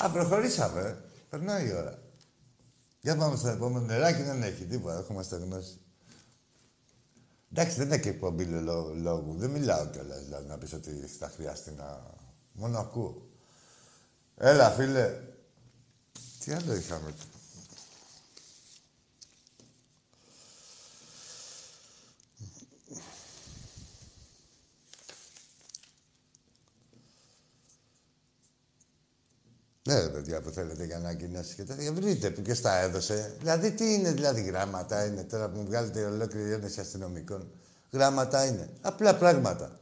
[0.04, 0.80] Α, προχωρήσαμε.
[0.80, 0.94] ε.
[1.30, 1.98] Περνάει η ώρα.
[3.00, 3.84] Για πάμε στο επόμενο.
[3.86, 4.98] Νεράκι δεν έχει τίποτα.
[4.98, 5.80] Έχουμε στεγνώσει.
[7.54, 9.34] Εντάξει, δεν είναι και εκπομπή λο- λόγου.
[9.38, 10.22] Δεν μιλάω κιόλας.
[10.24, 12.00] Δηλαδή να πεις ότι θα χρειαστεί να.
[12.52, 13.28] Μόνο ακούω.
[14.38, 15.10] Έλα, φίλε.
[16.44, 17.14] Τι άλλο είχαμε.
[29.84, 31.92] Ναι, ρε παιδιά που θέλετε για ανακοινώσει και τέτοια.
[31.92, 33.36] Βρείτε που και στα έδωσε.
[33.38, 37.50] Δηλαδή, τι είναι δηλαδή γράμματα είναι τώρα που μου βγάλετε ολόκληρη ένωση αστυνομικών.
[37.90, 38.68] Γράμματα είναι.
[38.80, 39.80] Απλά πράγματα.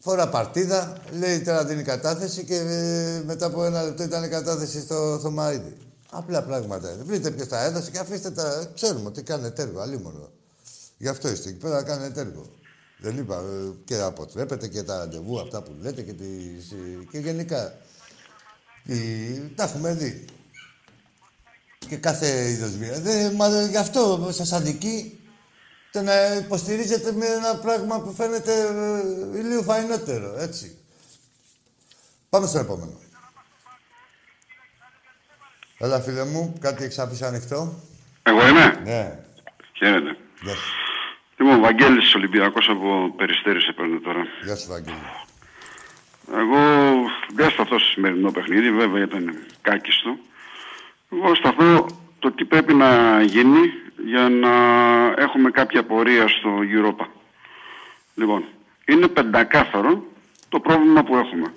[0.00, 4.80] Φορά παρτίδα, λέει τώρα δίνει κατάθεση και ε, μετά από ένα λεπτό ήταν η κατάθεση
[4.80, 5.76] στο Θωμαίδη.
[6.10, 7.02] Απλά πράγματα είναι.
[7.02, 8.70] Βρείτε ποιος τα έδωσε και αφήστε τα.
[8.74, 10.30] Ξέρουμε ότι κάνετε έργο, αλίμονο.
[10.98, 12.46] Γι' αυτό είστε εκεί πέρα να κάνετε έργο.
[12.98, 17.18] Δεν είπα ε, και αποτρέπετε και τα ραντεβού αυτά που λέτε και, τις, ε, και
[17.18, 17.74] γενικά.
[18.84, 20.24] Η- Τα έχουμε δει.
[21.88, 23.00] Και κάθε είδος βία.
[23.00, 25.20] Δεν, μα γι' αυτό σας αδικεί
[25.96, 28.52] το να υποστηρίζετε με ένα πράγμα που φαίνεται
[29.34, 30.78] ε, ηλίου φαϊνότερο, έτσι.
[32.28, 32.92] Πάμε στο επόμενο.
[35.78, 37.74] Έλα, φίλε μου, κάτι έχεις αφήσει ανοιχτό;
[38.22, 39.18] Εγώ είμαι; Ναι.
[39.72, 40.16] Χαίρετε.
[40.42, 40.72] Γεια σου.
[41.40, 44.22] Είμαι ο Βαγγέλης Ολυμπιακός από Περιστέρης σε παίρνω τώρα.
[44.44, 45.06] Γεια σου, Βαγγέλη.
[46.32, 46.60] Εγώ
[47.34, 50.16] δεν σταθώ στο σημερινό παιχνίδι, βέβαια ήταν κάκιστο.
[51.12, 51.86] Εγώ σταθώ
[52.18, 53.60] το τι πρέπει να γίνει
[54.06, 54.54] για να
[55.16, 57.06] έχουμε κάποια πορεία στο Europa.
[58.14, 58.44] Λοιπόν,
[58.86, 60.04] είναι πεντακάθαρο
[60.48, 61.52] το πρόβλημα που έχουμε.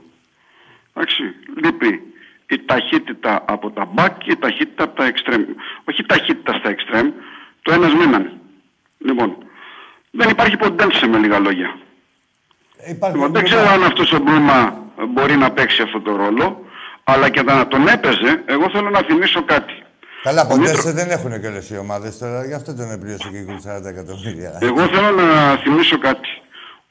[0.93, 1.23] Εντάξει,
[1.63, 2.01] λείπει
[2.49, 5.45] η ταχύτητα από τα back και η ταχύτητα από τα extreme.
[5.83, 7.11] Όχι η ταχύτητα στα extreme,
[7.61, 8.31] το ένας μήναν.
[8.97, 9.37] Λοιπόν,
[10.11, 11.77] δεν υπάρχει ποντένσε με λίγα λόγια.
[12.87, 13.41] Υπάρχει Λοιπόν, δεν πρόβλημα.
[13.41, 16.65] ξέρω αν αυτός ο Μπρούμα μπορεί να παίξει αυτό το ρόλο,
[17.03, 19.78] αλλά και να τον έπαιζε, εγώ θέλω να θυμίσω κάτι.
[20.23, 22.91] Καλά, Ο ποτέ Μήτρο- σε δεν έχουν και όλες οι ομάδες τώρα, γι' αυτό τον
[22.91, 24.49] έπληρωσε και η Γκουλ 40 εκατομμύρια.
[24.61, 26.29] Εγώ θέλω να θυμίσω κάτι.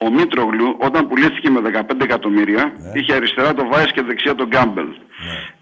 [0.07, 4.87] Ο Μήτρογλου, όταν πουλήθηκε με 15 εκατομμύρια, είχε αριστερά τον Βάης και δεξιά τον Γκάμπελ.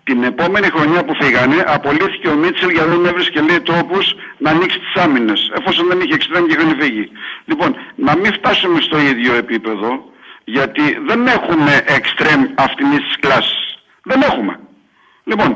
[0.04, 4.78] Την επόμενη χρονιά που φύγανε, απολύθηκε ο Μίτσελ γιατί δεν έβρισκε λέει τρόπους να ανοίξει
[4.78, 7.08] τις άμυνες, εφόσον δεν είχε εξτρέμ και είχαν φύγει.
[7.44, 9.88] Λοιπόν, να μην φτάσουμε στο ίδιο επίπεδο,
[10.44, 13.62] γιατί δεν έχουμε εξτρέμ αυτήν της κλάσης.
[14.02, 14.58] Δεν έχουμε.
[15.24, 15.50] Λοιπόν,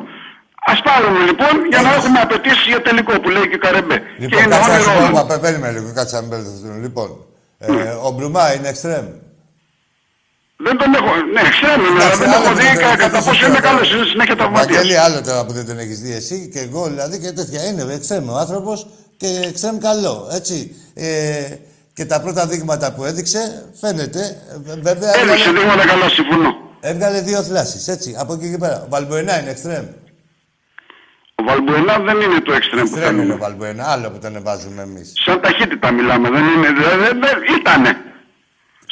[0.74, 3.96] ας πάρουμε λοιπόν για να έχουμε απαιτήσεις για τελικό που λέει και ο Καρεμπέ.
[3.98, 5.26] και Λοιπόν, είναι κάτσε να σου όνειρό πω, μου.
[5.28, 6.80] μα, περίμενε λίγο, κάτσε να μην μπερδευτούν.
[6.86, 7.08] Λοιπόν,
[7.58, 7.70] ε,
[8.06, 9.06] ο Μπλουμά είναι εξτρέμ.
[10.66, 11.12] Δεν τον έχω.
[11.34, 13.40] Ναι, ξέρω, αλλά Εντάξει, δεν άλλο έχω που δει δεν κα- τον κατά έχεις πόσο
[13.40, 13.68] δει είναι τώρα.
[13.68, 13.86] καλός.
[13.92, 14.74] Είναι συνέχεια τραυματία.
[14.76, 17.60] Βαγγέλη, άλλο τώρα που δεν τον έχεις δει εσύ και εγώ δηλαδή και τέτοια.
[17.68, 18.78] Είναι εξτρέμ ο άνθρωπος
[19.16, 20.28] και εξτρέμ καλό.
[20.38, 20.56] Έτσι.
[20.94, 21.08] Ε,
[21.96, 23.42] και τα πρώτα δείγματα που έδειξε
[23.80, 24.20] φαίνεται.
[24.68, 26.50] ε, Βέβαια Έδειξε έβγαλε, δείγματα καλά, συμφωνώ.
[26.80, 27.88] έβγαλε δύο θλάσεις.
[27.88, 28.14] Έτσι.
[28.18, 28.80] Από εκεί και πέρα.
[28.84, 29.84] Ο Βαλμποενά είναι εξτρέμ.
[31.40, 33.34] Ο Βαλμπουενά δεν είναι το εξτρέμ που Εξτρέμ είναι ο θέλουμε.
[33.44, 33.84] Βαλμποενά.
[33.92, 35.08] Άλλο που τον βάζουμε εμείς.
[35.24, 36.68] Σαν ταχύτητα μιλάμε, δεν είναι.
[36.80, 37.92] Δεν, δεν, δεν ήτανε.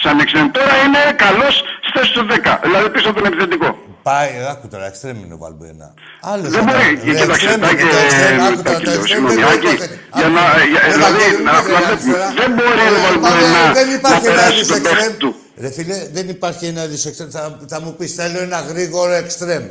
[0.03, 0.47] Σαν εξτρέμ.
[0.59, 1.55] Τώρα είναι καλός
[1.87, 2.59] στη θέση του 10.
[2.67, 3.69] Δηλαδή πίσω από τον επιθετικό.
[4.03, 5.89] Πάει, άκου τώρα, εξτρέμ είναι ο Βαλμποενά.
[6.33, 6.89] Άλλος Δεν μπορεί.
[7.05, 9.73] Και κοίταξε, Τάκη, ε, Τάκη, λέω, συγγνώμη, Άκη,
[10.19, 10.43] για να,
[10.73, 12.19] για- δηλαδή, να- να βλέπουμε.
[12.41, 15.17] Δεν μπορεί ο Βαλμπουενά Δεν να υπάρχει ένα περάσει είδος τον παίχτη εξτρέμ.
[15.23, 15.31] του.
[15.61, 17.29] Ρε φίλε, δεν υπάρχει ένας είδος εξτρέμ.
[17.31, 19.65] Θα, θα μου πεις, θέλω ένα γρήγορο εξτρέμ.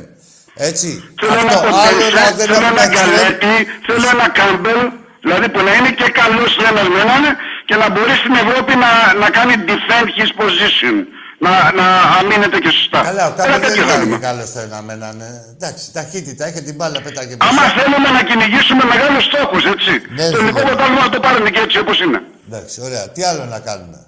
[0.68, 0.88] Έτσι.
[1.20, 3.10] Θέλω Αυτό, ένα άλλο Ποντένσε, να δεν θέλω έχουμε ένα εξτρέμ.
[3.10, 3.54] Γκαλέτη,
[3.86, 4.80] θέλω ένα Κάμπελ,
[5.24, 7.22] δηλαδή που να είναι και καλός ένας με έναν
[7.68, 8.90] και να μπορεί στην Ευρώπη να,
[9.22, 10.96] να κάνει defend his position.
[11.44, 11.86] Να, να
[12.18, 13.00] αμήνεται και σωστά.
[13.10, 14.16] Καλά, ο Ένα Κάμπελ δεν τέτοιο ήταν θέλουμε.
[14.16, 15.16] και καλός στο ένα με έναν.
[15.28, 15.30] ε.
[15.56, 17.74] Εντάξει, ταχύτητα, είχε την μπάλα, πέταγε Άμα μπροστά.
[17.78, 19.92] θέλουμε να κυνηγήσουμε μεγάλους στόχους, έτσι.
[20.18, 20.68] Ναι, το ελληνικό φίλε.
[20.68, 22.18] πρωτάθλημα να το πάρουμε και έτσι όπως είναι.
[22.48, 23.04] Εντάξει, ωραία.
[23.14, 23.98] Τι άλλο να κάνουμε;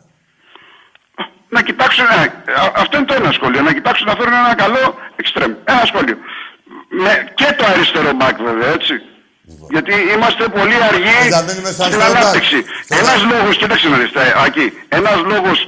[1.55, 4.99] Να κοιτάξουν, ε, α- αυτό είναι το ένα σχόλιο, να κοιτάξουν να φέρουν ένα καλό
[5.17, 5.53] εξτρέμ.
[5.65, 6.17] Ένα σχόλιο.
[7.03, 8.95] Με, και το αριστερό μπακ βέβαια, έτσι.
[9.75, 11.39] Γιατί είμαστε πολύ αργοί Λοιπόν.
[11.39, 12.21] Θα μείνουμε στο στην αριστερό back.
[12.21, 12.59] ανάπτυξη.
[12.85, 13.31] Στο Ένας back.
[13.33, 14.67] λόγος, κοίταξε να δεις, ε, Ακή,
[14.99, 15.59] ένας λόγος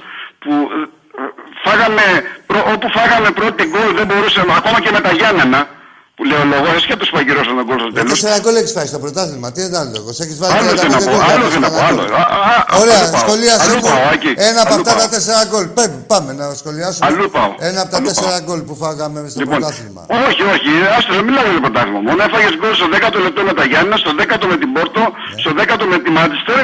[0.43, 1.23] που ε,
[1.65, 2.05] φάγαμε,
[2.47, 5.71] πρω- όπου φάγαμε πρώτη γκολ δεν μπορούσαμε, ακόμα και με τα Γιάννενα, που
[6.17, 8.29] που λέει ο λόγο, ασχέτω που ακυρώσαν τον κόλ στο Με τέλο.
[8.29, 9.49] τέσσερα γκολ έχεις φάει στο πρωτάθλημα.
[9.55, 9.99] Τι είναι άλλο.
[10.25, 12.03] Έχεις βάλει Άλλο 35 δεν να πω, γκολ, άλλο έχεις δεν να πω, ένα άλλο.
[12.03, 12.13] γκολ.
[12.21, 13.23] Α, α, α, Ωραία, αλλού πάω.
[13.25, 14.31] σχολίασε Αλλού μου πάω, Άκη.
[14.49, 15.13] ένα από Αλλού αυτά τα πάω.
[15.15, 15.65] τέσσερα γκολ.
[15.79, 17.05] Πέ- Πάμε να σχολιάσουμε.
[17.09, 17.51] Αλλού πάω.
[17.69, 18.45] Ένα από τα Αλλού τέσσερα πάω.
[18.47, 20.03] γκολ που φάγαμε στο Λοιπόν, πρωτάθλημα.
[20.29, 22.01] όχι, όχι, άστο, δεν μιλάω για το πρωτάθλημα.
[22.09, 25.41] Μόνο έφαγες γκολ στο 10ο λεπτό με τα Γιάννα, στο 10ο με την Πόρτο, Ναι.
[25.43, 26.63] στο 10ο με τη Μάντσεστερ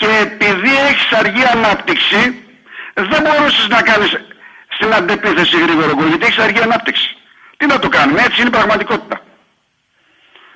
[0.00, 2.20] και επειδή έχεις αργή ανάπτυξη,
[3.10, 4.10] δεν μπορούσες να κάνεις
[4.76, 7.08] στην αντεπίθεση γρήγορο γκολ, γιατί έχεις αργή ανάπτυξη.
[7.58, 9.16] Τι να το κάνουμε, έτσι είναι η πραγματικότητα.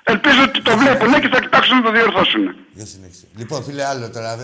[0.07, 2.43] Ελπίζω ότι το βλέπουν και θα κοιτάξουν να το διορθώσουν.
[2.73, 3.25] Για συνέχισε.
[3.37, 4.39] Λοιπόν, φίλε, άλλο τώρα.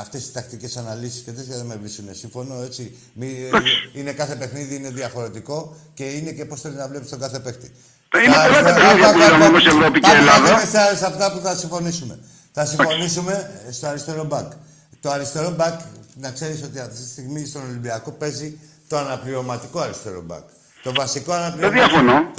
[0.00, 2.08] Αυτές οι τακτικές αναλύσεις και τέτοια δεν με βρίσκουν.
[2.14, 2.96] Συμφωνώ έτσι.
[3.12, 7.18] Μη, ε, είναι κάθε παιχνίδι είναι διαφορετικό και είναι και πώς θέλει να βλέπεις τον
[7.20, 7.72] κάθε παίχτη.
[8.24, 10.14] Είναι Θα- πολλά τα θα- παιχνίδια θα- που θα- είδαμε θα- όμως Ευρώπη και πάμε
[10.14, 10.46] να Ελλάδα.
[10.48, 12.18] δούμε σε- σε αυτά που θα συμφωνήσουμε.
[12.52, 14.52] Θα συμφωνήσουμε στο αριστερό μπακ.
[15.00, 15.80] Το αριστερό μπακ,
[16.14, 18.58] να ξέρεις ότι αυτή τη στιγμή στον Ολυμπιακό παίζει
[18.88, 20.42] το αναπληρωματικό αριστερό μπακ.
[20.82, 21.88] Το βασικό αναπληρωματικό.
[21.88, 22.30] διαφωνώ.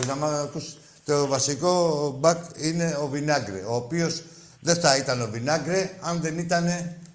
[1.05, 4.23] Το, να μ' ακούς, το βασικό μπακ είναι ο Βινάγκρε, ο οποίος
[4.59, 6.67] δεν θα ήταν ο Βινάγκρε αν δεν ήταν,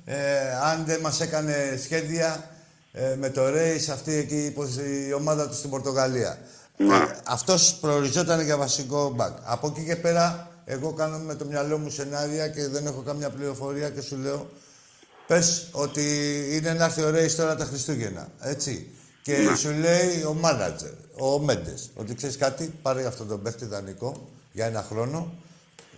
[0.05, 0.17] ε,
[0.63, 2.51] αν δεν μας έκανε σχέδια
[2.93, 6.39] ε, με το Ρέις αυτή εκεί πως η ομάδα του στην Πορτογαλία.
[6.77, 6.85] Ε,
[7.25, 9.37] αυτός προοριζόταν για βασικό μπακ.
[9.45, 13.31] Από εκεί και πέρα, εγώ κάνω με το μυαλό μου σενάρια και δεν έχω καμιά
[13.31, 14.49] πληροφορία και σου λέω
[15.29, 16.05] Πες ότι
[16.53, 18.91] είναι να έρθει ο Ρέις τώρα τα Χριστούγεννα, έτσι.
[19.29, 24.29] Και σου λέει ο μάνατζερ, ο Μέντες, ότι ξέρεις κάτι, πάρε αυτό τον παίχτη δανεικό
[24.53, 25.35] για ένα χρόνο.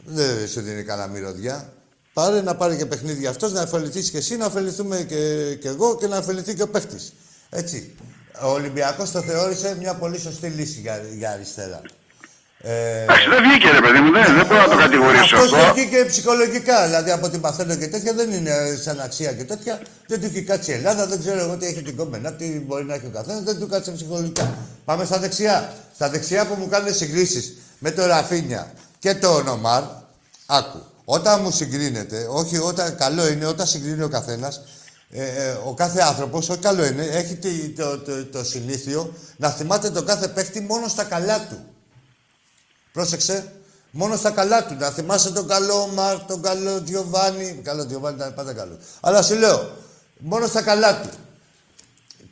[0.05, 1.73] Δεν σου δίνει κανένα μυρωδιά.
[2.13, 5.97] Πάρε να πάρει και παιχνίδι αυτός, να ωφεληθείς και εσύ, να ωφεληθούμε και, και εγώ
[5.97, 7.13] και να ωφεληθεί και ο παίχτης.
[7.51, 7.95] Έτσι.
[8.43, 11.83] Ο Ολυμπιακός το θεώρησε μια πολύ σωστή λύση για, για αριστερά.
[12.63, 15.57] Ε, Εντάξει, δεν βγήκε ρε παιδί μου, δεν, δεν μπορώ να το κατηγορήσω αυτός αυτό.
[15.81, 16.85] έχει και ψυχολογικά.
[16.87, 18.53] Δηλαδή από την παθαίνω και τέτοια δεν είναι
[18.85, 19.81] σαν αξία και τέτοια.
[20.07, 22.85] Δεν του έχει κάτσει η Ελλάδα, δεν ξέρω εγώ τι έχει την κομμενά, τι μπορεί
[22.85, 24.55] να έχει ο καθένας, δεν του κάτσε ψυχολογικά.
[24.85, 25.73] Πάμε στα δεξιά.
[25.95, 29.83] Στα δεξιά που μου κάνουν συγκρίσεις με το Ραφίνια και το Ονομάρ,
[30.47, 30.79] άκου.
[31.05, 34.61] Όταν μου συγκρίνεται, όχι όταν καλό είναι, όταν συγκρίνει ο καθένας,
[35.11, 39.49] ε, ε, ο κάθε άνθρωπος, όχι καλό είναι, έχει τη- το, το, το, συνήθειο να
[39.49, 41.59] θυμάται τον κάθε παίχτη μόνο στα καλά του.
[42.93, 43.53] Πρόσεξε.
[43.91, 44.77] Μόνο στα καλά του.
[44.79, 47.61] Να θυμάσαι τον καλό Μαρ, τον καλό Τζιοβάνι.
[47.65, 48.79] Καλό Τζιοβάνι ήταν πάντα καλό.
[49.01, 49.71] Αλλά σου λέω,
[50.19, 51.09] μόνο στα καλά του.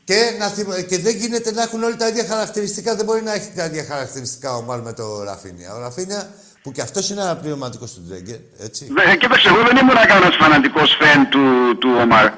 [0.04, 2.94] Και, να θυμ- και δεν γίνεται να έχουν όλοι τα ίδια χαρακτηριστικά.
[2.96, 5.74] Δεν μπορεί να έχει τα ίδια χαρακτηριστικά ο Μαρ με το Ραφίνια.
[5.74, 6.30] Ο Ραφίνια,
[6.62, 8.86] που και αυτός είναι αναπληρωματικός του Ντρέγκερ, έτσι.
[9.06, 12.30] Δε- Κοίταξε, εγώ δεν ήμουν κανένας φανατικός φαν του, του Ομάρ.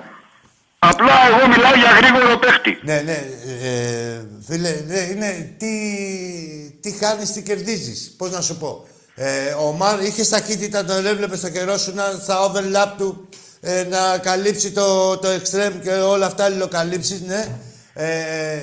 [0.82, 2.78] Απλά εγώ μιλάω για γρήγορο παίχτη.
[2.82, 3.24] Ναι, ναι,
[3.62, 5.68] ε, φίλε, ναι, είναι τι,
[6.80, 8.14] τι χάνεις, τι κερδίζεις.
[8.16, 8.86] Πώς να σου πω.
[9.14, 13.28] Ε, ο Μαρ είχε ταχύτητα, τον έβλεπε στο καιρό σου να, στα overlap του
[13.60, 17.58] ε, να καλύψει το, το extreme και όλα αυτά αλληλοκαλύψεις, ναι.
[17.94, 18.56] Ε,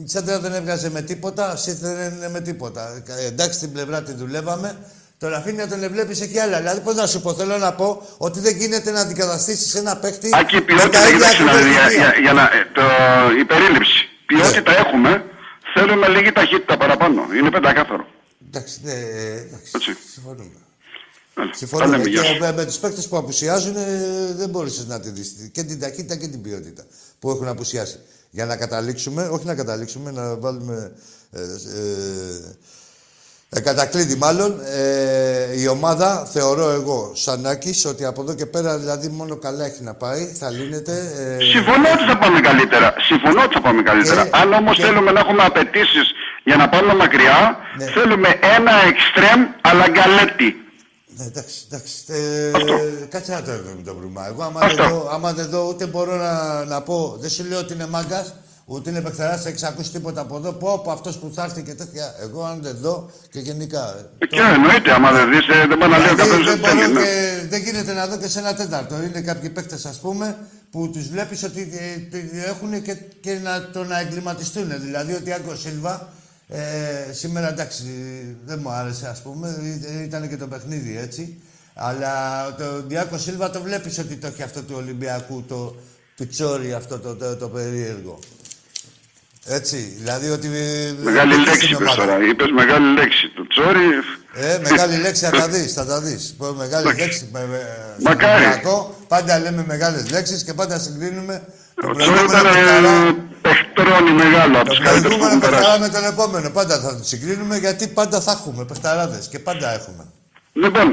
[0.00, 3.02] η Τσάντρα δεν έβγαζε με τίποτα, Σιθ δεν είναι με τίποτα.
[3.06, 4.76] Ε, εντάξει, την πλευρά τη δουλεύαμε.
[5.24, 6.58] Το Ραφίνια τον βλέπει εκεί άλλα.
[6.58, 10.28] Δηλαδή, πώς να σου πω, θέλω να πω ότι δεν γίνεται να αντικαταστήσεις ένα παίχτη.
[10.32, 12.82] Άκη, με ποιότητα, τα ίδια κοιτάξτε να δεις, για, ακριβώς για, για να, ε, το,
[13.40, 14.08] η περίληψη.
[14.26, 14.76] Ποιότητα Ναι.
[14.76, 15.24] έχουμε,
[15.74, 17.22] θέλουμε λίγη ταχύτητα παραπάνω.
[17.38, 18.06] Είναι πεντακάθαρο.
[18.46, 19.70] Εντάξει, ναι, ε, εντάξει.
[19.74, 19.96] Έτσι.
[20.12, 20.58] Συμφωνούμε.
[21.36, 21.96] Έλα, τα Συμφωνούμε.
[21.96, 22.38] λέμε, γεια Και σου.
[22.40, 25.48] με, με τους παίκτες που απουσιάζουν ε, δεν μπόρεσε να τη δεις.
[25.52, 26.84] Και την ταχύτητα και την ποιότητα
[27.18, 27.98] που έχουν απουσιάσει.
[28.30, 30.92] Για να καταλήξουμε, όχι να καταλήξουμε, να βάλουμε.
[31.32, 32.56] Ε, ε,
[33.54, 38.78] ε, κατακλείδη μάλλον, ε, η ομάδα θεωρώ εγώ, σαν Άκης, ότι από εδώ και πέρα
[38.78, 40.92] δηλαδή μόνο καλά έχει να πάει, θα λύνεται.
[40.92, 42.94] Ε, Συμφωνώ ότι θα πάμε καλύτερα.
[42.98, 44.22] Συμφωνώ ότι θα πάμε καλύτερα.
[44.24, 46.06] Και- Αν όμως και- θέλουμε να έχουμε απαιτήσεις
[46.44, 47.84] για να πάμε μακριά, Ναι.
[47.84, 50.56] θέλουμε ένα εξτρέμ αλλά γκαλέτη.
[51.16, 51.94] Ναι, εντάξει, εντάξει.
[52.08, 52.74] Ε, Αυτό.
[53.08, 54.20] κάτσε να το δούμε το βρούμε.
[54.28, 54.82] Εγώ άμα Αυτό.
[54.82, 57.16] δεν δω, άμα δεν δω, ούτε μπορώ να, να πω.
[57.20, 58.34] Δεν σου λέω ότι είναι μάγκας,
[58.64, 60.52] ούτε είναι παιχτερά, έχει ακούσει τίποτα από εδώ.
[60.52, 62.14] Πω από αυτός που θα έρθει και τέτοια.
[62.22, 64.10] Εγώ αν δεν δω και γενικά.
[64.18, 66.60] Ε, Και εννοείται, άμα δεν δεις, δεν μπορεί να λέει ο Δηλαδή, καθένα δεν, ότι
[66.60, 66.92] μπορώ θέλει.
[66.92, 67.00] ναι.
[67.02, 69.02] και, δεν γίνεται να δω και σε ένα τέταρτο.
[69.02, 70.36] Είναι κάποιοι παίκτες, ας πούμε,
[70.70, 71.60] που τους βλέπεις ότι
[72.10, 74.80] ε, έχουν και, και να το να εγκληματιστούν.
[74.80, 76.08] Δηλαδή ότι Άγκο Σίλβα
[76.48, 77.84] ε, σήμερα εντάξει
[78.44, 79.56] δεν μου άρεσε, ας πούμε,
[79.98, 81.40] ε, ήταν και το παιχνίδι έτσι.
[81.74, 82.12] Αλλά
[82.54, 85.76] το Διάκο Σίλβα το βλέπεις ότι το έχει αυτό του Ολυμπιακού, το,
[86.16, 88.18] του τσόρι αυτό το, το, το περίεργο.
[89.46, 90.46] Έτσι, δηλαδή ότι...
[90.46, 92.12] ε, Μεγάλη δεν λέξη στην είπες ομάδα.
[92.12, 92.24] τώρα.
[92.28, 93.28] Είπες μεγάλη λέξη.
[93.36, 93.88] Το τσόρι...
[94.34, 96.34] Ε, μεγάλη λέξη θα τα δεις, θα τα δεις.
[96.38, 97.28] Πω, Μεγάλη λέξη.
[97.32, 97.66] με- με-
[98.00, 98.44] στον Μακάρι.
[98.44, 101.42] Ολυμπιακό, Πάντα λέμε μεγάλες λέξεις και πάντα συγκρίνουμε
[101.80, 103.14] τον Ο τσόρι προηγούμενο ήταν παιχταρά- ε,
[103.46, 105.80] παιχτρώνει μεγάλο από τον τους καλύτερους που προηγούμενο έχουν παιχταρά περάσει.
[105.80, 106.50] με τον επόμενο.
[106.58, 110.02] Πάντα θα τον συγκρίνουμε γιατί πάντα θα έχουμε παιχταράδες και πάντα έχουμε.
[110.62, 110.86] Λοιπόν,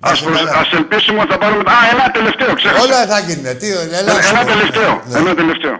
[0.00, 0.38] ας, είσαι προσ...
[0.38, 0.50] καλά.
[0.62, 1.62] ας ελπίσουμε ότι θα πάρουμε...
[1.74, 2.82] Α, ένα τελευταίο, ξέχασα.
[2.84, 3.46] Όλα θα γίνουν.
[3.60, 4.50] Τι, έλα, Ένα, σου ένα πω.
[4.52, 4.92] τελευταίο.
[5.08, 5.18] Ναι.
[5.18, 5.74] Ένα τελευταίο.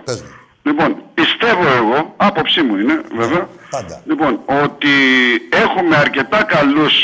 [0.64, 0.72] Πες μου.
[0.72, 4.02] Λοιπόν, πιστεύω εγώ, άποψή μου είναι βέβαια, Πάντα.
[4.06, 4.88] λοιπόν, ότι
[5.50, 6.94] έχουμε αρκετά καλούς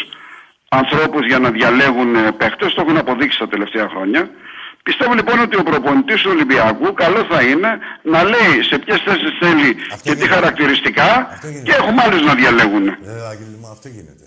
[0.69, 4.31] ανθρώπους για να διαλέγουν ε, παίχτες, το έχουν αποδείξει τα τελευταία χρόνια.
[4.83, 7.71] Πιστεύω λοιπόν ότι ο προπονητής του Ολυμπιακού καλό θα είναι
[8.03, 10.35] να λέει σε ποιες θέσεις θέλει Αυτό και τι γίνεται.
[10.35, 11.65] χαρακτηριστικά Αυτό γίνεται.
[11.67, 12.87] και έχουμε άλλους να διαλέγουν.
[12.89, 12.93] Ε,
[13.31, 14.25] Άγγελε μου, αυτό γίνεται.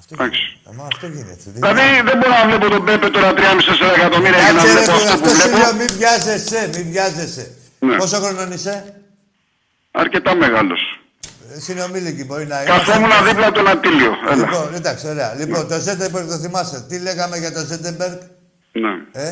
[0.00, 0.40] Αυτό Εντάξει.
[0.40, 0.70] γίνεται.
[0.70, 1.44] Ε, Μα αυτό γίνεται.
[1.58, 4.98] Δηλαδή δεν μπορώ να βλέπω τον Πέπε τώρα 3,5-4 εκατομμύρια για να Κάτσε ρε, βλέπω
[4.98, 5.56] φίλε, αυτό που αυτό σου βλέπω.
[5.62, 7.44] λέω, μην βιάζεσαι, μην βιάζεσαι.
[7.86, 7.96] Ναι.
[7.96, 9.00] Πόσο χρονών είσαι;
[9.90, 10.80] Αρκετά μεγάλος.
[11.56, 12.84] Ε, Συνομήλικοι μπορεί να είμαστε.
[12.90, 14.12] Καθόμουν δίπλα τον Ατήλιο.
[14.30, 14.34] Έλα.
[14.46, 15.34] Λοιπόν, εντάξει, ωραία.
[15.34, 16.84] Λοιπόν, το Ζέντεμπεργκ το θυμάσαι.
[16.88, 18.18] Τι λέγαμε για το Ζέντεμπεργκ,
[18.72, 18.88] Ναι.
[19.22, 19.30] ε;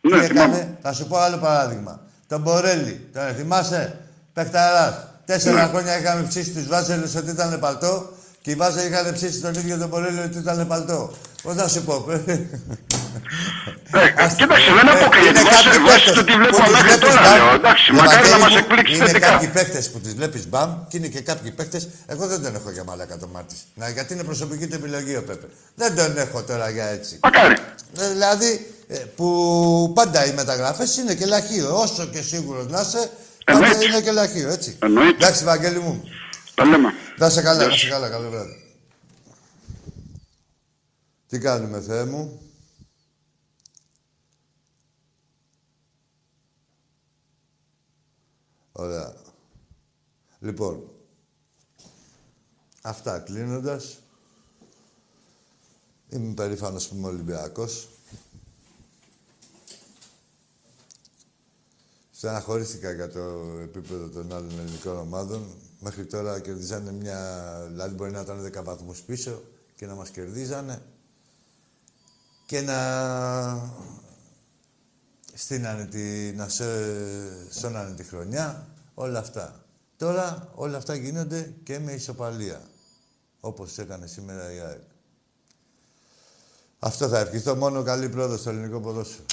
[0.00, 0.56] Ναι, Τι θυμάμαι.
[0.56, 2.00] έκανε, θα σου πω άλλο παράδειγμα.
[2.26, 3.98] Τον Μπορέλη, τον θυμάσαι,
[4.32, 5.06] παιχταράς.
[5.24, 5.68] Τέσσερα Ναι.
[5.68, 8.15] χρόνια είχαμε ψήσει τους Βάζελους ότι ήταν παλτό
[8.46, 11.12] και οι Βάζελοι είχαν ψήσει τον ίδιο τον Μπορέλη ότι ήταν παλτό.
[11.42, 15.28] Πώς να σου πω, Ε, κοίταξε, δεν αποκλείεται.
[15.40, 17.36] Είναι Βάσει- κάποιοι βάσει παίκτες το τι που βλέπω τους μέχρι βλέπεις τώρα, μπαμ.
[17.36, 17.54] λέω.
[17.54, 19.28] Εντάξει, Ρε μακάρι να Βαγγέλη μας μου, εκπλήξει Είναι θετικά.
[19.30, 21.88] κάποιοι παίκτες που τις βλέπεις μπαμ και είναι και κάποιοι παίκτες.
[22.06, 23.54] Εγώ δεν τον έχω για μαλάκα το μάτι.
[23.74, 25.46] Να, γιατί είναι προσωπική του επιλογή ο Πέπε.
[25.74, 27.18] Δεν τον έχω τώρα για έτσι.
[27.22, 27.54] Μακάρι.
[28.00, 28.50] Ε, Δηλαδή,
[28.88, 29.26] ε, που
[29.94, 31.80] πάντα οι μεταγραφές είναι και λαχείο.
[31.84, 33.02] Όσο και σίγουρος να είσαι,
[33.44, 33.84] πάντα Εννοείται.
[33.84, 34.76] είναι και λαχείο, έτσι.
[34.82, 35.16] Εννοείται.
[35.24, 36.02] Εντάξει, Βαγγέλη μου.
[36.56, 36.92] Τα λέμε.
[37.18, 37.84] Να σε καλά, Γεια να σου.
[37.84, 38.08] σε καλά.
[38.08, 38.64] Καλό βράδυ.
[41.26, 42.40] Τι κάνουμε, Θεέ μου;
[48.72, 49.14] Ωραία.
[50.38, 50.90] Λοιπόν,
[52.82, 53.98] αυτά κλείνοντας.
[56.08, 57.88] Είμαι περήφανος που είμαι Ολυμπιακός.
[62.10, 63.20] Στεναχωρήθηκα για το
[63.62, 65.54] επίπεδο των άλλων ελληνικών ομάδων.
[65.80, 67.18] Μέχρι τώρα κερδίζανε μια...
[67.68, 69.42] Δηλαδή μπορεί να ήταν 10 βαθμούς πίσω
[69.74, 70.82] και να μας κερδίζανε
[72.46, 72.76] και να
[75.34, 76.32] στείνανε τη...
[76.32, 76.64] να σε...
[77.52, 78.68] σώνανε τη χρονιά.
[78.94, 79.64] Όλα αυτά.
[79.96, 82.62] Τώρα όλα αυτά γίνονται και με ισοπαλία.
[83.40, 84.84] Όπως έκανε σήμερα η ΑΕΚ.
[86.78, 87.54] Αυτό θα ευχηθώ.
[87.54, 89.24] Μόνο καλή πρόοδο στο ελληνικό ποδόσφαιρο.